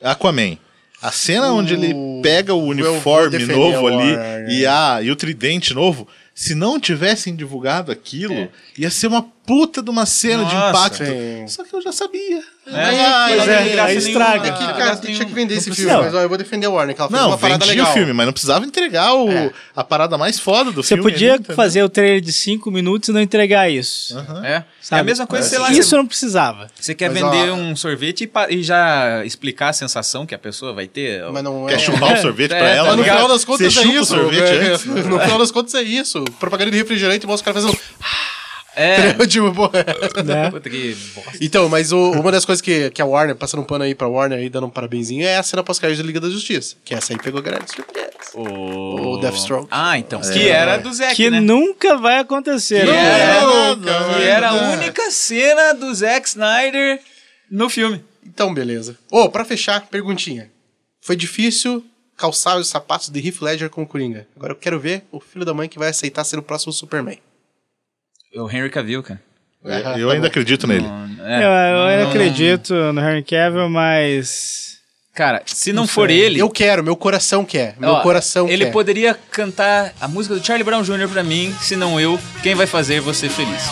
Aquaman, 0.03 0.57
a 1.01 1.11
cena 1.11 1.51
onde 1.53 1.73
ele 1.73 1.93
pega 2.21 2.53
o 2.53 2.63
uniforme 2.63 3.39
novo 3.47 3.87
ali 3.87 4.59
e, 4.59 4.65
a, 4.65 4.99
e 5.01 5.09
o 5.09 5.15
tridente 5.15 5.73
novo, 5.73 6.07
se 6.35 6.53
não 6.53 6.77
tivessem 6.79 7.33
divulgado 7.33 7.91
aquilo, 7.93 8.33
É. 8.33 8.49
ia 8.77 8.91
ser 8.91 9.07
uma 9.07 9.23
puta 9.45 9.81
de 9.83 9.89
uma 9.89 10.05
cena 10.05 10.43
de 10.45 10.53
Nossa, 10.53 10.69
impacto. 10.69 11.05
sim. 11.05 11.47
Só 11.47 11.63
que 11.63 11.73
eu 11.75 11.81
já 11.81 11.91
sabia. 11.91 12.41
É, 12.67 12.71
Ah, 13.05 13.25
pois 13.29 13.45
não 13.45 13.53
é, 13.53 13.79
aí 13.79 13.97
estraga. 13.97 14.47
É 14.47 14.51
que, 14.51 14.57
cara, 14.57 14.73
graça 14.73 15.01
tinha 15.03 15.23
que 15.23 15.33
vender 15.33 15.53
esse 15.55 15.71
filme, 15.71 15.93
mas 15.93 16.13
ó, 16.15 16.21
eu 16.21 16.27
vou 16.29 16.37
defender 16.37 16.65
a 16.65 16.69
Warner, 16.71 16.95
que 16.95 17.01
ela 17.01 17.09
fez 17.09 17.21
Não, 17.21 17.27
uma 17.29 17.37
parada 17.37 17.63
vendia 17.63 17.81
legal. 17.81 17.91
o 17.91 17.93
filme, 17.93 18.11
mas 18.11 18.25
não 18.25 18.33
precisava 18.33 18.65
entregar 18.65 19.13
o, 19.13 19.29
É. 19.31 19.51
a 19.75 19.83
parada 19.83 20.17
mais 20.17 20.39
foda 20.39 20.71
do 20.71 20.81
Você 20.81 20.95
filme. 20.95 21.03
podia 21.11 21.35
ali, 21.35 21.43
fazer 21.55 21.83
o 21.83 21.89
trailer 21.89 22.21
de 22.21 22.33
5 22.33 22.71
minutos 22.71 23.09
e 23.09 23.11
não 23.11 23.21
entregar 23.21 23.69
isso. 23.69 24.17
É. 24.43 24.49
é 24.49 24.63
sabe? 24.81 25.01
a 25.01 25.03
mesma 25.03 25.27
coisa, 25.27 25.47
sei 25.47 25.59
lá, 25.59 25.71
Isso 25.71 25.89
você, 25.89 25.95
não 25.95 26.07
precisava. 26.07 26.67
você 26.79 26.95
quer 26.95 27.11
Mas, 27.11 27.21
vender 27.21 27.51
ó, 27.51 27.53
um 27.53 27.75
sorvete 27.75 28.23
e, 28.49 28.55
e 28.55 28.63
já 28.63 29.23
explicar 29.23 29.69
a 29.69 29.73
sensação 29.73 30.25
que 30.25 30.33
a 30.33 30.39
pessoa 30.39 30.73
vai 30.73 30.87
ter. 30.87 31.23
Mas 31.31 31.43
não 31.43 31.67
Quer 31.67 31.75
é. 31.75 31.79
chupar 31.79 32.13
o 32.13 32.17
sorvete 32.17 32.51
É, 32.53 32.57
pra 32.57 32.67
tá 32.67 32.73
ela? 32.73 32.87
Mas 32.89 32.97
no 32.97 33.03
final 33.03 33.27
das 33.27 33.45
contas 33.45 33.73
Você 33.73 33.79
é 33.79 33.87
o 33.87 33.91
isso. 34.01 34.05
sorvete 34.05 34.41
é? 34.41 34.69
No 35.07 35.19
final 35.19 35.37
das 35.37 35.51
contas 35.51 35.75
é 35.75 35.83
isso. 35.83 36.23
Propaganda 36.39 36.71
de 36.71 36.77
refrigerante 36.77 37.27
mostra 37.27 37.51
o 37.51 37.53
cara 37.53 37.63
fazendo. 37.63 37.79
É. 38.75 39.13
tipo, 39.27 39.53
pô, 39.53 39.69
Né? 40.23 40.49
Puta 40.51 40.69
que 40.69 40.95
bosta. 41.15 41.31
Então, 41.41 41.69
mas 41.69 41.91
o- 41.91 42.11
uma 42.11 42.31
das 42.31 42.43
coisas 42.45 42.61
que, 42.61 42.89
que 42.91 43.01
a 43.01 43.05
Warner, 43.05 43.35
passando 43.35 43.61
um 43.61 43.65
pano 43.65 43.83
aí 43.83 43.95
pra 43.95 44.07
Warner 44.07 44.37
aí, 44.39 44.49
dando 44.49 44.67
um 44.67 44.69
parabenzinho, 44.69 45.25
é 45.25 45.37
a 45.37 45.43
cena 45.43 45.63
pós-crédito 45.63 45.99
da 45.99 46.03
Liga 46.07 46.19
da 46.19 46.29
Justiça. 46.29 46.75
Que 46.83 46.93
essa 46.93 47.13
aí 47.13 47.19
pegou 47.19 47.39
a 47.39 47.43
galera 47.43 47.63
de 47.63 47.71
surpresa. 47.71 48.09
O 48.33 49.17
Deathstroke. 49.17 49.67
Ah, 49.71 49.97
então. 49.97 50.19
Que 50.21 50.49
era 50.49 50.77
do 50.77 50.93
Zack, 50.93 51.15
Que 51.15 51.29
né? 51.29 51.39
nunca 51.39 51.97
vai 51.97 52.19
acontecer. 52.19 52.81
Que 52.85 52.91
né? 52.91 53.19
era, 53.21 53.75
que 54.17 54.23
era 54.23 54.49
a 54.49 54.71
única 54.73 55.09
cena 55.11 55.73
do 55.73 55.93
Zack 55.93 56.27
Snyder 56.27 56.99
no 57.49 57.69
filme. 57.69 58.03
Então, 58.25 58.53
beleza. 58.53 58.97
Ô, 59.09 59.29
pra 59.29 59.45
fechar, 59.45 59.87
perguntinha. 59.87 60.51
Foi 60.99 61.15
difícil 61.15 61.85
calçar 62.17 62.57
os 62.57 62.67
sapatos 62.67 63.09
de 63.09 63.25
Heath 63.25 63.41
Ledger 63.41 63.69
com 63.69 63.83
o 63.83 63.87
Coringa. 63.87 64.27
Agora 64.35 64.51
eu 64.53 64.57
quero 64.57 64.79
ver 64.79 65.03
o 65.11 65.19
filho 65.19 65.45
da 65.45 65.53
mãe 65.53 65.69
que 65.69 65.77
vai 65.79 65.89
aceitar 65.89 66.23
ser 66.23 66.37
o 66.39 66.41
próximo 66.41 66.73
Superman. 66.73 67.19
O 68.35 68.49
Henry 68.49 68.69
Cavill, 68.69 69.01
cara. 69.03 69.19
Eu, 69.63 69.83
tá 69.83 69.97
eu 69.99 70.09
ainda 70.11 70.27
acredito 70.27 70.67
nele. 70.67 70.87
Não, 70.87 71.07
Eu, 71.19 71.25
é, 71.25 71.71
eu 71.71 71.75
não- 71.77 71.85
ainda 71.87 72.03
não- 72.03 72.09
acredito 72.09 72.73
no 72.93 73.01
Henry 73.01 73.23
Cavill, 73.23 73.69
mas. 73.69 74.75
Cara, 75.13 75.41
se 75.45 75.71
não, 75.71 75.87
for 75.87 76.09
ele. 76.11 76.39
Eu 76.39 76.49
quero, 76.49 76.83
meu 76.83 76.95
coração 76.95 77.45
quer. 77.45 77.75
Meu 77.79 77.89
ó, 77.91 78.01
coração 78.01 78.49
Ele 78.49 78.65
quer. 78.65 78.71
poderia 78.71 79.13
cantar 79.31 79.93
a 80.01 80.07
música 80.09 80.35
do 80.35 80.45
Charlie 80.45 80.63
Brown 80.65 80.83
Jr. 80.83 81.07
pra 81.07 81.23
mim, 81.23 81.55
se 81.61 81.77
não 81.77 81.97
eu, 81.99 82.19
quem 82.43 82.53
vai 82.53 82.67
fazer 82.67 82.99
você 82.99 83.29
feliz? 83.29 83.63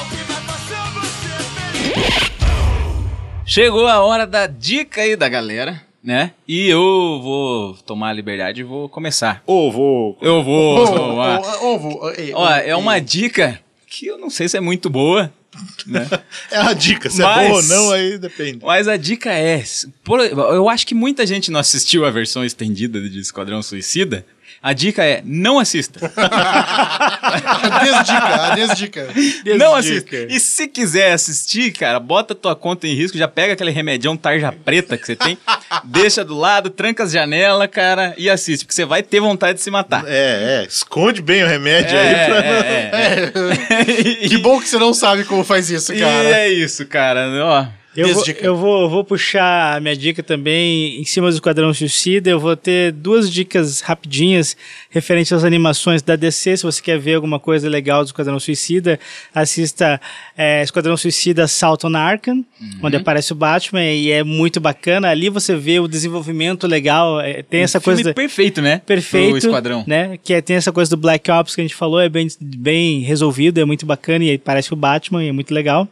Chegou 3.45 3.87
a 3.87 4.01
hora 4.01 4.25
da 4.25 4.47
dica 4.47 5.01
aí 5.01 5.17
da 5.17 5.27
galera, 5.27 5.81
né? 6.01 6.31
E 6.47 6.69
eu 6.69 6.79
vou 7.21 7.73
tomar 7.85 8.09
a 8.09 8.13
liberdade 8.13 8.61
e 8.61 8.63
vou 8.63 8.87
começar. 8.87 9.43
Ou 9.45 9.69
vou. 9.69 10.17
Eu 10.21 10.41
vou. 10.41 10.85
Ô, 12.01 12.09
ei, 12.11 12.31
Ó, 12.33 12.49
é 12.49 12.75
uma 12.75 12.99
dica 13.01 13.59
que 13.95 14.07
eu 14.07 14.17
não 14.17 14.29
sei 14.29 14.49
se 14.49 14.57
é 14.57 14.59
muito 14.59 14.89
boa, 14.89 15.31
né? 15.85 16.07
É 16.49 16.59
uma 16.61 16.73
dica, 16.73 17.09
se 17.11 17.21
Mas- 17.21 17.45
é 17.45 17.47
boa 17.49 17.61
ou 17.61 17.67
não, 17.67 17.91
aí 17.91 18.17
depende. 18.17 18.59
Mas 18.65 18.87
a 18.87 18.97
dica 18.97 19.31
é: 19.31 19.63
por- 20.03 20.19
eu 20.19 20.67
acho 20.67 20.87
que 20.87 20.95
muita 20.95 21.25
gente 21.27 21.51
não 21.51 21.59
assistiu 21.59 22.03
a 22.03 22.09
versão 22.09 22.43
estendida 22.43 22.99
de 23.07 23.19
Esquadrão 23.19 23.61
Suicida. 23.61 24.25
A 24.63 24.71
dica 24.71 25.03
é: 25.03 25.21
não 25.25 25.59
assista. 25.59 25.99
Desdica, 27.83 28.51
a 28.51 28.55
desdica. 28.55 29.07
não 29.57 29.75
assista. 29.75 30.15
E 30.29 30.39
se 30.39 30.67
quiser 30.67 31.11
assistir, 31.11 31.71
cara, 31.73 31.99
bota 31.99 32.33
tua 32.33 32.55
conta 32.55 32.87
em 32.87 32.93
risco, 32.95 33.17
já 33.17 33.27
pega 33.27 33.53
aquele 33.53 33.71
remedião 33.71 34.15
tarja 34.15 34.53
preta 34.53 34.97
que 34.97 35.05
você 35.05 35.15
tem, 35.17 35.37
deixa 35.83 36.23
do 36.23 36.37
lado, 36.37 36.69
tranca 36.69 37.03
as 37.03 37.11
janelas, 37.11 37.67
cara, 37.69 38.13
e 38.17 38.29
assiste, 38.29 38.63
porque 38.63 38.73
você 38.75 38.85
vai 38.85 39.03
ter 39.03 39.19
vontade 39.19 39.57
de 39.57 39.63
se 39.63 39.69
matar. 39.71 40.03
É, 40.07 40.61
é. 40.63 40.65
Esconde 40.67 41.21
bem 41.21 41.43
o 41.43 41.47
remédio 41.47 41.97
É, 41.97 42.01
aí 42.01 42.25
pra. 42.25 42.45
é, 42.45 42.91
é, 42.93 43.31
é. 44.23 44.23
Que 44.33 44.37
bom 44.37 44.59
que 44.61 44.67
você 44.67 44.77
não 44.77 44.93
sabe 44.93 45.25
como 45.25 45.43
faz 45.43 45.69
isso, 45.69 45.93
E 45.93 45.99
cara. 45.99 46.29
é 46.39 46.49
isso, 46.49 46.85
cara. 46.85 47.27
Ó, 47.43 47.65
Eu 47.95 48.07
vou, 48.13 48.23
eu, 48.41 48.55
vou, 48.55 48.89
vou 48.89 49.03
puxar 49.03 49.77
a 49.77 49.79
minha 49.79 49.95
dica 49.95 50.23
também 50.23 50.99
em 50.99 51.05
cima 51.05 51.29
do 51.29 51.33
Esquadrão 51.35 51.71
Suicida. 51.73 52.29
Eu 52.29 52.39
vou 52.39 52.55
ter 52.55 52.91
duas 52.91 53.29
dicas 53.31 53.81
rapidinhas 53.81 54.57
referentes 54.89 55.31
às 55.31 55.43
animações 55.43 56.01
da 56.01 56.15
DC. 56.15 56.57
Se 56.57 56.63
você 56.63 56.81
quer 56.81 56.97
ver 56.97 57.15
alguma 57.15 57.39
coisa 57.39 57.69
legal 57.69 58.03
do 58.03 58.07
Esquadrão 58.07 58.39
Suicida, 58.39 58.99
assista 59.33 60.01
é, 60.37 60.63
Esquadrão 60.63 60.97
Suicida 60.97 61.43
Assault 61.43 61.85
on 61.85 61.95
Arkham, 61.95 62.43
onde 62.81 62.95
aparece 62.97 63.31
o 63.31 63.35
Batman 63.35 63.83
e 63.85 64.09
é 64.11 64.23
muito 64.23 64.59
bacana. 64.59 65.09
Ali 65.09 65.29
você 65.29 65.55
vê 65.55 65.79
o 65.79 65.87
desenvolvimento 65.87 66.65
legal. 66.67 67.19
é, 67.21 67.43
tem 67.43 67.61
essa 67.61 67.77
Um 67.77 67.81
filme 67.81 67.97
coisa. 67.97 68.09
da- 68.09 68.13
perfeito, 68.15 68.61
né? 68.61 68.81
perfeito, 68.85 69.29
Pro 69.29 69.37
Esquadrão. 69.37 69.83
né? 69.85 70.17
Que 70.23 70.33
é- 70.33 70.41
tem 70.41 70.55
essa 70.55 70.71
coisa 70.71 70.89
do 70.89 70.97
Black 70.97 71.29
Ops 71.29 71.53
que 71.55 71.61
a 71.61 71.63
gente 71.63 71.75
falou, 71.75 71.99
é 71.99 72.09
bem, 72.09 72.27
bem 72.41 73.01
resolvido, 73.01 73.59
é 73.59 73.65
muito 73.65 73.85
bacana 73.85 74.23
e 74.25 74.37
parece 74.37 74.73
o 74.73 74.75
Batman 74.75 75.23
e 75.23 75.27
é 75.29 75.31
muito 75.31 75.53
legal. 75.53 75.87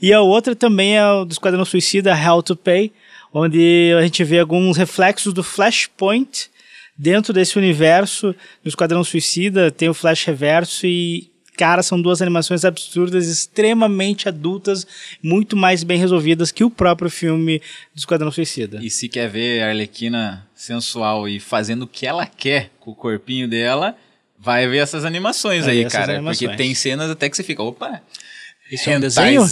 E 0.00 0.12
a 0.12 0.20
outra 0.20 0.54
também 0.56 0.96
é 0.96 1.06
o 1.06 1.24
do 1.24 1.33
Esquadrão 1.34 1.64
Suicida, 1.64 2.16
Hell 2.16 2.42
to 2.42 2.56
Pay, 2.56 2.92
onde 3.32 3.92
a 3.98 4.02
gente 4.02 4.24
vê 4.24 4.38
alguns 4.38 4.76
reflexos 4.76 5.32
do 5.32 5.42
Flashpoint 5.42 6.50
dentro 6.96 7.32
desse 7.32 7.58
universo 7.58 8.34
do 8.62 8.68
Esquadrão 8.68 9.02
Suicida, 9.04 9.70
tem 9.70 9.88
o 9.88 9.94
Flash 9.94 10.24
Reverso 10.24 10.86
e 10.86 11.30
Cara, 11.56 11.84
são 11.84 12.00
duas 12.02 12.20
animações 12.20 12.64
absurdas, 12.64 13.28
extremamente 13.28 14.28
adultas, 14.28 14.84
muito 15.22 15.56
mais 15.56 15.84
bem 15.84 15.98
resolvidas 15.98 16.50
que 16.50 16.64
o 16.64 16.70
próprio 16.70 17.08
filme 17.08 17.60
do 17.94 17.98
Esquadrão 17.98 18.30
Suicida. 18.32 18.80
E 18.82 18.90
se 18.90 19.08
quer 19.08 19.28
ver 19.30 19.62
a 19.62 19.68
Arlequina 19.68 20.48
sensual 20.52 21.28
e 21.28 21.38
fazendo 21.38 21.82
o 21.82 21.86
que 21.86 22.06
ela 22.06 22.26
quer 22.26 22.70
com 22.80 22.90
o 22.90 22.94
corpinho 22.94 23.46
dela, 23.46 23.96
vai 24.36 24.66
ver 24.66 24.78
essas 24.78 25.04
animações 25.04 25.64
Vai 25.64 25.74
aí, 25.74 25.84
essas 25.84 25.92
cara. 25.92 26.14
animações. 26.14 26.48
Porque 26.50 26.56
tem 26.56 26.74
cenas 26.74 27.08
até 27.08 27.30
que 27.30 27.36
você 27.36 27.44
fica, 27.44 27.62
opa, 27.62 28.02
Isso 28.74 28.90
é 28.90 28.96
um 28.96 29.00
desenho? 29.00 29.42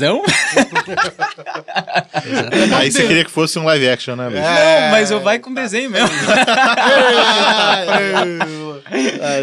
Aí 2.76 2.90
você 2.90 3.06
queria 3.06 3.24
que 3.24 3.30
fosse 3.30 3.58
um 3.58 3.64
live 3.64 3.88
action, 3.88 4.16
né, 4.16 4.28
Luiz? 4.28 4.40
Não, 4.40 4.90
mas 4.90 5.10
eu 5.10 5.20
vai 5.20 5.38
com 5.38 5.52
desenho 5.52 5.90
mesmo. 5.90 6.08
A 9.22 9.40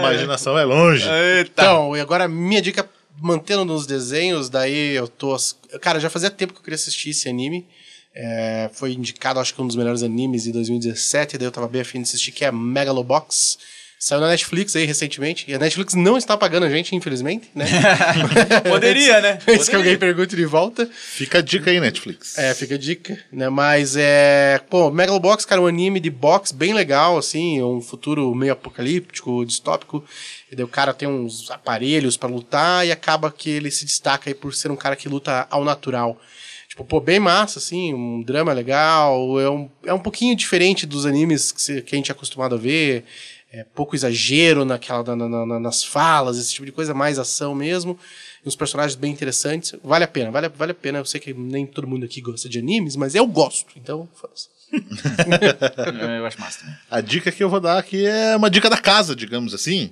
imaginação 0.00 0.58
é 0.58 0.64
longe. 0.64 1.08
Eita. 1.08 1.62
Então, 1.62 1.96
e 1.96 2.00
agora 2.00 2.28
minha 2.28 2.62
dica, 2.62 2.88
mantendo 3.20 3.64
nos 3.64 3.86
desenhos, 3.86 4.48
daí 4.48 4.94
eu 4.94 5.08
tô. 5.08 5.36
Cara, 5.80 5.98
já 5.98 6.10
fazia 6.10 6.30
tempo 6.30 6.52
que 6.52 6.60
eu 6.60 6.64
queria 6.64 6.76
assistir 6.76 7.10
esse 7.10 7.28
anime. 7.28 7.66
É, 8.14 8.70
foi 8.74 8.92
indicado, 8.92 9.40
acho 9.40 9.54
que 9.54 9.62
um 9.62 9.66
dos 9.66 9.76
melhores 9.76 10.02
animes 10.02 10.42
de 10.42 10.52
2017, 10.52 11.38
daí 11.38 11.46
eu 11.46 11.52
tava 11.52 11.66
bem 11.66 11.80
afim 11.80 11.98
de 11.98 12.08
assistir, 12.08 12.30
que 12.30 12.44
é 12.44 12.52
Megalobox. 12.52 13.58
Saiu 14.04 14.20
na 14.20 14.26
Netflix 14.30 14.74
aí 14.74 14.84
recentemente. 14.84 15.44
E 15.46 15.54
a 15.54 15.60
Netflix 15.60 15.94
não 15.94 16.16
está 16.18 16.36
pagando 16.36 16.66
a 16.66 16.68
gente, 16.68 16.92
infelizmente, 16.96 17.48
né? 17.54 17.64
Poderia, 18.68 19.20
né? 19.20 19.38
Antes 19.46 19.68
que 19.68 19.76
alguém 19.76 19.96
pergunte 19.96 20.34
de 20.34 20.44
volta. 20.44 20.90
Fica 20.92 21.38
a 21.38 21.40
dica 21.40 21.70
aí, 21.70 21.78
Netflix. 21.78 22.36
É, 22.36 22.52
fica 22.52 22.74
a 22.74 22.78
dica, 22.78 23.16
né? 23.32 23.48
Mas 23.48 23.94
é. 23.96 24.60
Pô, 24.68 24.90
Megalobox, 24.90 25.44
cara, 25.44 25.60
é 25.60 25.64
um 25.64 25.68
anime 25.68 26.00
de 26.00 26.10
boxe 26.10 26.52
bem 26.52 26.74
legal, 26.74 27.16
assim, 27.16 27.62
um 27.62 27.80
futuro 27.80 28.34
meio 28.34 28.54
apocalíptico, 28.54 29.44
distópico. 29.46 30.04
E 30.50 30.56
daí 30.56 30.64
o 30.64 30.68
cara 30.68 30.92
tem 30.92 31.06
uns 31.06 31.48
aparelhos 31.52 32.16
pra 32.16 32.28
lutar 32.28 32.84
e 32.84 32.90
acaba 32.90 33.30
que 33.30 33.50
ele 33.50 33.70
se 33.70 33.84
destaca 33.84 34.28
aí 34.28 34.34
por 34.34 34.52
ser 34.52 34.72
um 34.72 34.76
cara 34.76 34.96
que 34.96 35.08
luta 35.08 35.46
ao 35.48 35.64
natural. 35.64 36.20
Tipo, 36.68 36.84
pô, 36.84 36.98
bem 37.00 37.20
massa, 37.20 37.60
assim, 37.60 37.94
um 37.94 38.20
drama 38.20 38.52
legal. 38.52 39.38
É 39.40 39.48
um, 39.48 39.70
é 39.86 39.94
um 39.94 39.98
pouquinho 40.00 40.34
diferente 40.34 40.86
dos 40.86 41.06
animes 41.06 41.52
que, 41.52 41.62
se- 41.62 41.82
que 41.82 41.94
a 41.94 41.98
gente 41.98 42.10
é 42.10 42.12
acostumado 42.14 42.56
a 42.56 42.58
ver. 42.58 43.04
É 43.52 43.64
pouco 43.74 43.94
exagero 43.94 44.64
naquela, 44.64 45.04
na- 45.14 45.28
na- 45.28 45.46
na- 45.46 45.60
nas 45.60 45.84
falas, 45.84 46.38
esse 46.38 46.52
tipo 46.54 46.64
de 46.64 46.72
coisa, 46.72 46.94
mais 46.94 47.18
ação 47.18 47.54
mesmo. 47.54 47.98
E 48.44 48.48
uns 48.48 48.56
personagens 48.56 48.94
bem 48.96 49.12
interessantes. 49.12 49.74
Vale 49.84 50.04
a 50.04 50.08
pena, 50.08 50.30
vale, 50.30 50.46
a- 50.46 50.48
vale 50.48 50.72
a 50.72 50.74
pena. 50.74 50.98
Eu 50.98 51.04
sei 51.04 51.20
que 51.20 51.34
nem 51.34 51.66
todo 51.66 51.86
mundo 51.86 52.04
aqui 52.06 52.20
gosta 52.22 52.48
de 52.48 52.58
animes, 52.58 52.96
mas 52.96 53.14
eu 53.14 53.26
gosto. 53.26 53.66
Então, 53.76 54.08
foda-se. 54.14 54.48
Eu 56.18 56.26
acho 56.26 56.40
massa 56.40 56.60
também. 56.60 56.74
A 56.90 57.00
dica 57.02 57.30
que 57.30 57.42
eu 57.44 57.50
vou 57.50 57.60
dar 57.60 57.78
aqui 57.78 58.06
é 58.06 58.34
uma 58.36 58.48
dica 58.48 58.70
da 58.70 58.78
casa, 58.78 59.14
digamos 59.14 59.52
assim. 59.52 59.90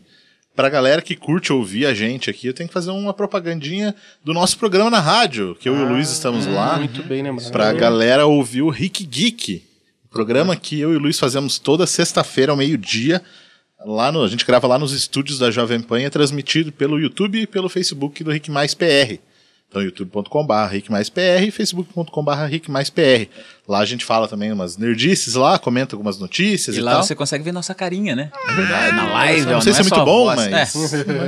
Pra 0.57 0.69
galera 0.71 1.01
que 1.03 1.15
curte 1.15 1.53
ouvir 1.53 1.85
a 1.87 1.95
gente 1.95 2.29
aqui, 2.29 2.47
eu 2.47 2.55
tenho 2.55 2.67
que 2.69 2.73
fazer 2.73 2.91
uma 2.91 3.15
propagandinha 3.15 3.95
do 4.25 4.33
nosso 4.35 4.59
programa 4.59 4.91
na 4.91 4.99
rádio, 5.01 5.55
que 5.55 5.69
eu 5.69 5.77
e 5.77 5.83
o 5.83 5.89
Luiz 5.89 6.11
estamos 6.11 6.47
lá. 6.47 6.77
Muito 6.79 7.03
bem 7.05 7.23
lembrado. 7.23 7.53
Pra 7.53 7.73
galera 7.73 8.27
ouvir 8.27 8.63
o 8.63 8.69
Rick 8.71 9.05
Geek. 9.05 9.65
Programa 10.11 10.57
que 10.57 10.81
eu 10.81 10.93
e 10.93 10.97
o 10.97 10.99
Luiz 10.99 11.19
fazemos 11.19 11.59
toda 11.59 11.87
sexta-feira 11.87 12.51
ao 12.53 12.57
meio-dia. 12.59 13.23
Lá 13.85 14.13
no, 14.13 14.23
a 14.23 14.29
gente 14.29 14.45
grava 14.45 14.67
lá 14.67 14.79
nos 14.79 14.93
estúdios 14.93 15.39
da 15.39 15.51
Jovem 15.51 15.81
Pan 15.81 16.01
e 16.01 16.05
é 16.05 16.11
transmitido 16.11 16.71
pelo 16.71 16.99
YouTube 16.99 17.41
e 17.41 17.47
pelo 17.47 17.69
Facebook 17.69 18.23
do 18.23 18.31
Rick 18.31 18.51
Mais 18.51 18.75
PR. 18.75 19.19
Então, 19.71 19.81
youtube.com.br 19.83 20.53
Rick 20.69 20.91
Mais 20.91 21.09
PR 21.09 21.45
e 21.47 21.51
facebook.com.br 21.53 22.33
Rick 22.49 22.69
Mais 22.69 22.91
PR. 22.91 23.29
Lá 23.69 23.79
a 23.79 23.85
gente 23.85 24.05
fala 24.05 24.27
também 24.27 24.51
umas 24.51 24.77
nerdices 24.77 25.35
lá, 25.35 25.61
comenta 25.61 25.95
algumas 25.95 26.19
notícias 26.19 26.75
E 26.75 26.81
e, 26.81 26.83
lá 26.83 26.95
tal. 26.95 27.03
você 27.05 27.15
consegue 27.15 27.45
ver 27.45 27.53
nossa 27.53 27.73
carinha, 27.73 28.17
né? 28.17 28.33
É 28.49 28.53
verdade. 28.53 28.97
Na 28.97 29.13
live, 29.13 29.41
Eu 29.43 29.47
não 29.53 29.59
ó, 29.59 29.61
sei 29.61 29.73
se 29.73 29.79
é 29.79 29.83
é 29.83 29.85
muito 29.85 30.05
bom, 30.05 30.25
voz. 30.25 30.35
mas. 30.51 30.75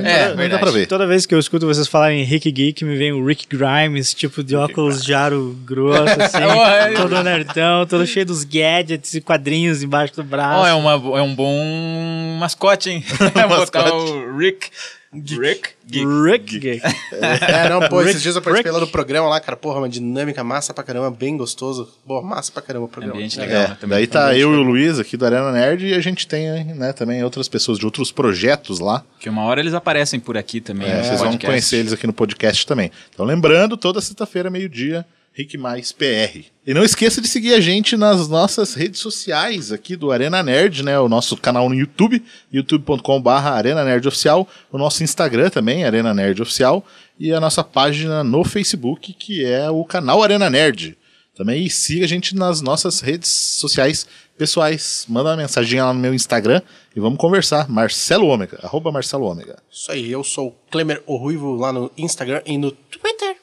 É, 0.05 0.35
mas 0.35 0.47
é, 0.47 0.49
dá- 0.49 0.59
pra 0.59 0.73
ver. 0.73 0.89
Toda 0.89 1.07
vez 1.07 1.25
que 1.25 1.33
eu 1.33 1.39
escuto 1.39 1.67
vocês 1.69 1.87
falarem 1.87 2.25
Rick 2.25 2.51
Geek, 2.51 2.85
me 2.85 2.97
vem 2.97 3.13
o 3.13 3.25
Rick 3.25 3.47
Grimes, 3.49 4.13
tipo 4.13 4.43
de 4.43 4.57
óculos 4.57 5.05
de 5.05 5.15
aro 5.15 5.57
grosso, 5.65 6.03
assim, 6.21 6.97
todo 7.01 7.23
nerdão, 7.23 7.87
todo 7.87 8.05
cheio 8.09 8.27
dos 8.27 8.43
gadgets 8.43 9.15
e 9.15 9.21
quadrinhos 9.21 9.85
embaixo 9.85 10.17
do 10.17 10.25
braço. 10.25 10.63
Ó, 10.63 10.67
é, 10.67 10.75
uma, 10.75 10.93
é 11.17 11.23
um 11.23 11.33
bom 11.33 12.37
mascote, 12.41 12.91
hein? 12.91 13.05
Botar 13.49 13.95
o 13.95 14.37
Rick. 14.37 14.69
Rick. 15.13 15.71
Geek. 15.87 16.07
Rick 16.25 16.59
Geek. 16.59 16.83
É, 17.13 17.69
não, 17.69 17.81
pô, 17.89 18.01
esses 18.01 18.15
Rick- 18.15 18.23
dias 18.23 18.37
eu 18.37 18.41
participei 18.43 18.73
Rick. 18.73 18.81
lá 18.81 18.87
do 18.87 18.91
programa 18.91 19.29
lá, 19.29 19.39
cara, 19.41 19.57
porra, 19.57 19.79
uma 19.79 19.89
dinâmica 19.89 20.43
massa 20.43 20.73
pra 20.73 20.83
caramba, 20.83 21.11
bem 21.11 21.37
gostoso. 21.37 21.89
Boa, 22.07 22.23
massa 22.23 22.51
pra 22.51 22.63
caramba 22.63 22.87
o 22.87 22.89
programa. 22.89 23.17
Ambiente 23.17 23.39
É. 23.39 23.43
legal. 23.43 23.63
É, 23.63 23.67
também. 23.75 23.89
daí 23.99 24.07
tá 24.07 24.35
eu 24.37 24.53
e 24.55 24.57
o 24.57 24.63
Luiz 24.63 24.99
aqui 24.99 25.17
do 25.17 25.27
Arena 25.27 25.53
Nerd 25.53 25.87
e 25.87 25.95
a 25.95 26.01
gente 26.01 26.27
tem 26.27 26.65
né, 26.65 26.93
também 26.95 27.23
outras 27.23 27.47
pessoas 27.49 27.79
de 27.79 27.85
outros 27.85 28.11
projetos 28.11 28.79
lá. 28.81 29.05
Que 29.21 29.29
uma 29.29 29.43
hora 29.45 29.61
eles 29.61 29.75
aparecem 29.75 30.19
por 30.19 30.39
aqui 30.39 30.61
também. 30.61 30.89
É, 30.89 30.97
no 30.99 31.05
vocês 31.05 31.19
vão 31.21 31.29
podcast. 31.31 31.47
conhecer 31.47 31.77
eles 31.77 31.93
aqui 31.93 32.07
no 32.07 32.13
podcast 32.15 32.67
também. 32.67 32.91
Então, 33.13 33.27
lembrando, 33.27 33.77
toda 33.77 34.01
sexta-feira, 34.01 34.49
meio-dia, 34.49 35.05
Rick 35.35 35.57
Mais 35.57 35.93
PR. 35.93 36.45
E 36.67 36.75
não 36.75 36.85
esqueça 36.85 37.21
de 37.21 37.27
seguir 37.27 37.55
a 37.55 37.61
gente 37.61 37.97
nas 37.97 38.29
nossas 38.29 38.75
redes 38.75 39.01
sociais 39.01 39.73
aqui 39.73 39.97
do 39.97 40.13
Arena 40.13 40.43
Nerd, 40.43 40.83
né? 40.83 40.99
O 41.01 41.09
nosso 41.09 41.37
canal 41.37 41.69
no 41.69 41.75
YouTube, 41.75 42.23
youtube.com.br 42.53 43.29
Arena 43.29 43.85
Nerd 43.85 44.07
Oficial, 44.07 44.47
o 44.71 44.79
nosso 44.79 45.03
Instagram 45.03 45.49
também, 45.49 45.85
Arena 45.85 46.13
Nerd 46.13 46.41
Oficial, 46.41 46.85
e 47.19 47.33
a 47.33 47.41
nossa 47.41 47.65
página 47.65 48.23
no 48.23 48.45
Facebook, 48.45 49.13
que 49.15 49.45
é 49.45 49.71
o 49.71 49.85
canal 49.85 50.23
Arena 50.23 50.51
Nerd. 50.51 50.97
Também 51.35 51.67
siga 51.71 52.05
a 52.05 52.09
gente 52.09 52.37
nas 52.37 52.61
nossas 52.61 53.01
redes 53.01 53.31
sociais 53.31 54.07
pessoais. 54.37 55.07
Manda 55.09 55.31
uma 55.31 55.37
mensagem 55.37 55.81
lá 55.81 55.93
no 55.93 55.99
meu 55.99 56.13
Instagram 56.13 56.61
e 56.95 57.01
vamos 57.01 57.19
conversar. 57.19 57.71
Marcelo 57.71 58.27
Ômega, 58.27 58.59
arroba 58.63 58.93
Marcelo 58.93 59.25
Ômega. 59.25 59.57
Isso 59.71 59.91
aí, 59.91 60.13
eu 60.13 60.23
sou 60.23 60.49
o 60.49 60.71
Klemer 60.71 61.03
o 61.07 61.17
Ruivo 61.17 61.57
lá 61.57 61.73
no 61.73 61.91
Instagram 61.97 62.43
e 62.45 62.59
no 62.59 62.71
Twitter. 62.71 63.37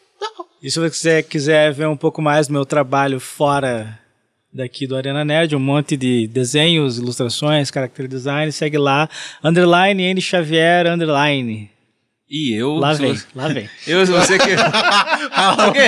E 0.61 0.69
se 0.69 0.79
você 0.79 1.23
quiser 1.23 1.71
ver 1.71 1.87
um 1.87 1.95
pouco 1.95 2.21
mais 2.21 2.47
do 2.47 2.53
meu 2.53 2.65
trabalho 2.65 3.19
fora 3.19 3.97
daqui 4.51 4.85
do 4.85 4.95
Arena 4.95 5.23
Nerd, 5.23 5.55
um 5.55 5.59
monte 5.59 5.95
de 5.95 6.27
desenhos, 6.27 6.97
ilustrações, 6.97 7.69
character 7.69 8.07
design, 8.07 8.51
segue 8.51 8.77
lá, 8.77 9.09
underline 9.43 10.03
N 10.03 10.19
Xavier, 10.19 10.87
underline. 10.87 11.69
E 12.31 12.53
eu. 12.53 12.75
Lá 12.75 12.93
vem, 12.93 13.15
você- 13.15 13.25
lá 13.33 13.47
vem. 13.47 13.67
Eu, 13.87 14.05
se 14.05 14.11
você 14.11 14.37
que. 14.37 14.49
O 15.39 15.71
quê? 15.71 15.87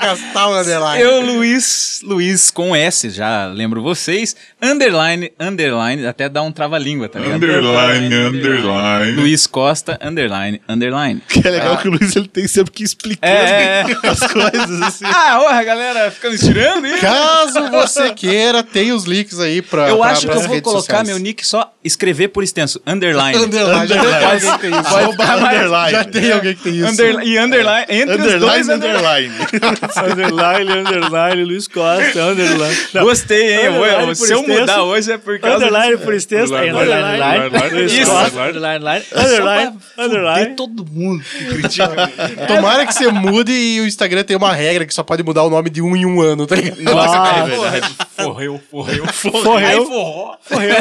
Gastar 0.00 0.48
o 0.48 0.54
underline. 0.60 1.02
Eu, 1.02 1.20
Luiz, 1.20 2.00
Luiz 2.04 2.50
com 2.50 2.76
S, 2.76 3.08
já 3.10 3.46
lembro 3.46 3.82
vocês. 3.82 4.36
Underline, 4.60 5.32
underline, 5.40 6.06
até 6.06 6.28
dá 6.28 6.42
um 6.42 6.52
trava-língua, 6.52 7.08
tá 7.08 7.18
ligado? 7.18 7.36
Underline, 7.36 8.14
underline. 8.14 9.12
Luiz 9.12 9.46
Costa, 9.46 9.98
underline, 10.02 10.60
underline. 10.68 11.20
Que 11.28 11.46
é 11.46 11.50
legal 11.50 11.78
que 11.78 11.88
o 11.88 11.92
Luiz 11.92 12.14
ele 12.14 12.28
tem 12.28 12.46
sempre 12.46 12.72
que 12.72 12.82
explicar 12.84 13.26
É, 13.26 13.84
as 14.06 14.20
coisas 14.32 14.82
assim. 14.82 15.04
Ah, 15.06 15.38
porra, 15.40 15.64
galera, 15.64 16.10
ficando 16.10 16.34
estirando 16.34 16.86
hein? 16.86 16.98
Caso 17.00 17.70
você 17.70 18.12
queira, 18.12 18.62
tem 18.62 18.92
os 18.92 19.04
links 19.04 19.40
aí 19.40 19.62
pra. 19.62 19.88
Eu 19.88 19.98
pra- 19.98 20.10
acho 20.10 20.20
que 20.22 20.26
pras 20.26 20.42
eu 20.42 20.48
vou 20.48 20.62
colocar 20.62 20.80
sociais. 20.98 21.08
meu 21.08 21.18
nick 21.18 21.46
só 21.46 21.72
escrever 21.82 22.28
por 22.28 22.44
extenso, 22.44 22.80
underline. 22.86 23.36
Underline. 23.38 23.88
Que 23.88 24.58
tem 24.58 24.70
isso. 24.70 24.90
Pode 24.90 25.12
ficar 25.12 25.36
mais- 25.40 25.60
underline. 25.88 25.92
Já 25.92 26.04
tem 26.04 26.32
alguém 26.32 26.54
que 26.54 26.62
tem 26.62 26.74
isso. 26.76 26.88
Underline- 26.90 27.30
e 27.30 27.38
underline, 27.38 27.86
entre 27.88 28.16
os 28.16 28.40
dois, 28.40 28.68
Underline, 28.68 29.28
underline. 29.28 29.32
underline. 29.52 30.10
underline, 30.22 30.70
underline, 30.80 31.44
Luiz 31.44 31.66
Costa, 31.68 32.22
underline. 32.24 32.76
Não, 32.94 33.02
Gostei, 33.04 33.54
hein? 33.54 33.60
Eu 33.64 33.72
Underline 33.74 34.14
se 34.16 34.32
eu 34.32 34.40
extenso. 34.40 34.60
mudar 34.60 34.82
hoje 34.84 35.12
é 35.12 35.18
por 35.18 35.38
causa 35.38 35.56
Underline 35.66 35.96
por 35.98 36.14
extenso, 36.14 36.54
Underline, 36.54 36.70
underline, 36.70 37.04
underline, 37.04 37.46
underline, 37.46 37.66
underline, 37.66 38.00
isso. 38.00 38.10
Underline, 38.12 38.48
underline, 38.50 39.04
underline, 39.16 39.78
underline. 39.98 40.56
todo 40.56 40.86
mundo 40.86 41.22
que 41.24 41.44
critica. 41.44 42.10
Tomara 42.46 42.86
que 42.86 42.92
você 42.94 43.08
mude 43.08 43.52
e 43.52 43.80
o 43.80 43.86
Instagram 43.86 44.22
tem 44.24 44.36
uma 44.36 44.52
regra 44.52 44.84
que 44.86 44.94
só 44.94 45.02
pode 45.02 45.22
mudar 45.22 45.42
o 45.44 45.50
nome 45.50 45.70
de 45.70 45.80
um 45.82 45.96
em 45.96 46.04
um 46.06 46.20
ano, 46.20 46.46
tá 46.46 46.56
ligado? 46.56 46.80
Nossa, 46.82 47.16
Ah, 47.16 47.34
cara, 47.34 47.76
é 47.78 48.22
forreu, 48.22 48.60
forreu, 48.70 49.06
Forreu. 49.06 49.56
Aí 49.56 49.76
forró. 49.76 50.36
Morreu. 50.50 50.74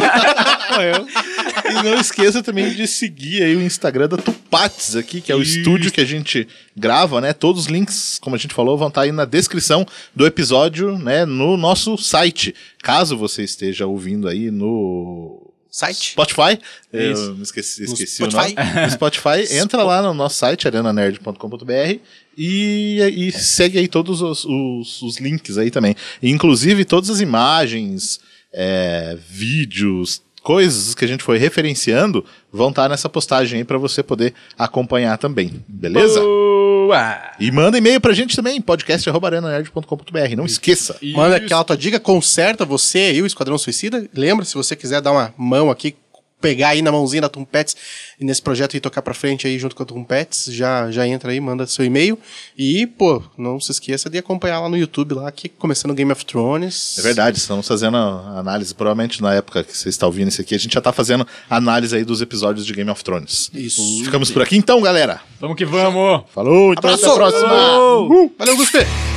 Morreu. 0.72 1.08
E 1.70 1.84
não 1.84 2.00
esqueça 2.00 2.41
também 2.43 2.70
de 2.72 2.88
seguir 2.88 3.43
aí 3.43 3.56
o 3.56 3.62
Instagram 3.62 4.08
da 4.08 4.18
Tupats 4.18 4.89
Aqui, 4.96 5.22
que 5.22 5.32
é 5.32 5.36
o 5.36 5.42
estúdio 5.42 5.92
que 5.92 6.02
a 6.02 6.06
gente 6.06 6.48
grava, 6.76 7.20
né? 7.22 7.34
Todos 7.34 7.64
os 7.64 7.68
links, 7.68 8.18
como 8.22 8.36
a 8.36 8.40
gente 8.40 8.54
falou, 8.54 8.78
vão 8.78 8.88
estar 8.90 9.02
aí 9.02 9.12
na 9.12 9.26
descrição 9.26 9.86
do 10.16 10.26
episódio, 10.26 10.98
né? 10.98 11.26
No 11.26 11.58
nosso 11.58 11.98
site. 11.98 12.54
Caso 12.82 13.18
você 13.18 13.44
esteja 13.44 13.86
ouvindo 13.88 14.28
aí 14.28 14.50
no 14.52 15.46
Site? 15.72 16.12
Spotify. 16.14 16.60
Isso. 16.92 17.22
Eu 17.26 17.36
me 17.36 17.44
esqueci, 17.44 17.86
No 17.86 17.94
esqueci 17.94 18.24
o 18.24 18.32
Spotify? 18.32 18.56
nome. 18.56 18.82
No 18.86 18.92
Spotify, 18.92 19.54
entra 19.56 19.84
lá 19.84 20.02
no 20.02 20.14
nosso 20.16 20.36
site, 20.38 20.68
arenanerd.com.br 20.68 22.00
e, 22.38 23.00
e 23.28 23.32
segue 23.32 23.78
aí 23.78 23.88
todos 23.88 24.22
os, 24.22 24.46
os- 24.46 25.02
os 25.04 25.18
links 25.20 25.58
aí 25.60 25.70
também. 25.70 25.96
E, 26.24 26.30
inclusive, 26.32 26.86
todas 26.86 27.10
as 27.12 27.20
imagens, 27.22 28.20
é, 28.52 29.16
vídeos, 29.30 30.22
coisas 30.50 30.95
que 30.95 31.06
a 31.06 31.08
gente 31.08 31.24
foi 31.24 31.38
referenciando 31.38 32.26
vão 32.52 32.70
estar 32.70 32.89
nessa 32.89 33.08
postagem 33.08 33.60
aí 33.60 33.64
para 33.64 33.78
você 33.78 34.02
poder 34.02 34.34
acompanhar 34.58 35.16
também. 35.20 35.64
Beleza? 35.68 36.20
Boa! 36.20 37.34
E 37.39 37.52
manda 37.52 37.78
e-mail 37.78 38.02
pra 38.02 38.14
gente 38.14 38.36
também, 38.36 38.60
podcast.arenanerd.com.br. 38.60 40.36
Não 40.36 40.47
esqueça. 40.47 40.97
Manda 41.14 41.36
aquela 41.36 41.64
tua 41.64 41.78
dica, 41.78 42.00
conserta 42.00 42.66
você 42.66 43.14
e 43.14 43.22
o 43.22 43.28
Esquadrão 43.28 43.60
Suicida. 43.60 44.10
Lembra, 44.12 44.43
se 44.43 44.56
você 44.56 44.76
quiser 44.76 45.02
dar 45.02 45.12
uma 45.12 45.32
mão 45.38 45.70
aqui, 45.70 45.95
pegar 46.40 46.70
aí 46.70 46.82
na 46.82 46.92
mãozinha 46.92 47.22
da 47.22 47.30
Tumpets 47.30 47.76
e 48.20 48.26
nesse 48.26 48.42
projeto 48.42 48.76
e 48.76 48.80
tocar 48.80 49.02
pra 49.02 49.14
frente 49.14 49.48
aí 49.48 49.58
junto 49.58 49.76
com 49.76 49.84
a 49.84 49.86
Tumpets, 49.86 50.46
já, 50.52 50.90
já 50.92 51.08
entra 51.08 51.32
aí, 51.32 51.40
manda 51.40 51.66
seu 51.68 51.86
e-mail. 51.86 52.18
E, 52.58 52.88
pô, 52.88 53.22
não 53.38 53.60
se 53.60 53.72
esqueça 53.72 54.10
de 54.10 54.18
acompanhar 54.18 54.60
lá 54.60 54.70
no 54.70 54.78
YouTube, 54.78 55.14
lá, 55.14 55.28
aqui, 55.28 55.50
começando 55.50 55.94
Game 55.94 56.12
of 56.12 56.26
Thrones. 56.26 56.98
É 56.98 57.02
verdade, 57.02 57.38
estamos 57.38 57.68
fazendo 57.68 57.98
a 57.98 58.40
análise, 58.40 58.74
provavelmente 58.74 59.22
na 59.22 59.34
época 59.34 59.64
que 59.64 59.78
você 59.78 59.90
está 59.90 60.06
ouvindo 60.06 60.30
isso 60.30 60.42
aqui, 60.42 60.56
a 60.56 60.60
gente 60.60 60.74
já 60.74 60.80
está 60.80 60.92
fazendo 60.92 61.26
análise 61.50 61.96
aí 61.96 62.04
dos 62.04 62.22
episódios 62.22 62.66
de 62.66 62.74
Game 62.74 62.90
of 62.90 63.04
Thrones. 63.04 63.50
Isso. 63.54 64.04
Ficamos 64.04 64.32
por 64.32 64.42
aqui 64.42 64.58
então, 64.58 64.82
galera. 64.82 65.22
Vamos 65.40 65.58
que 65.58 65.66
vamos! 65.66 66.24
Falou, 66.34 66.74
então 66.74 66.90
Abraço! 66.90 67.06
até 67.06 67.14
a 67.14 67.16
próxima. 67.16 67.80
Uh, 68.00 68.32
valeu, 68.38 68.58
Gustavo! 68.58 69.09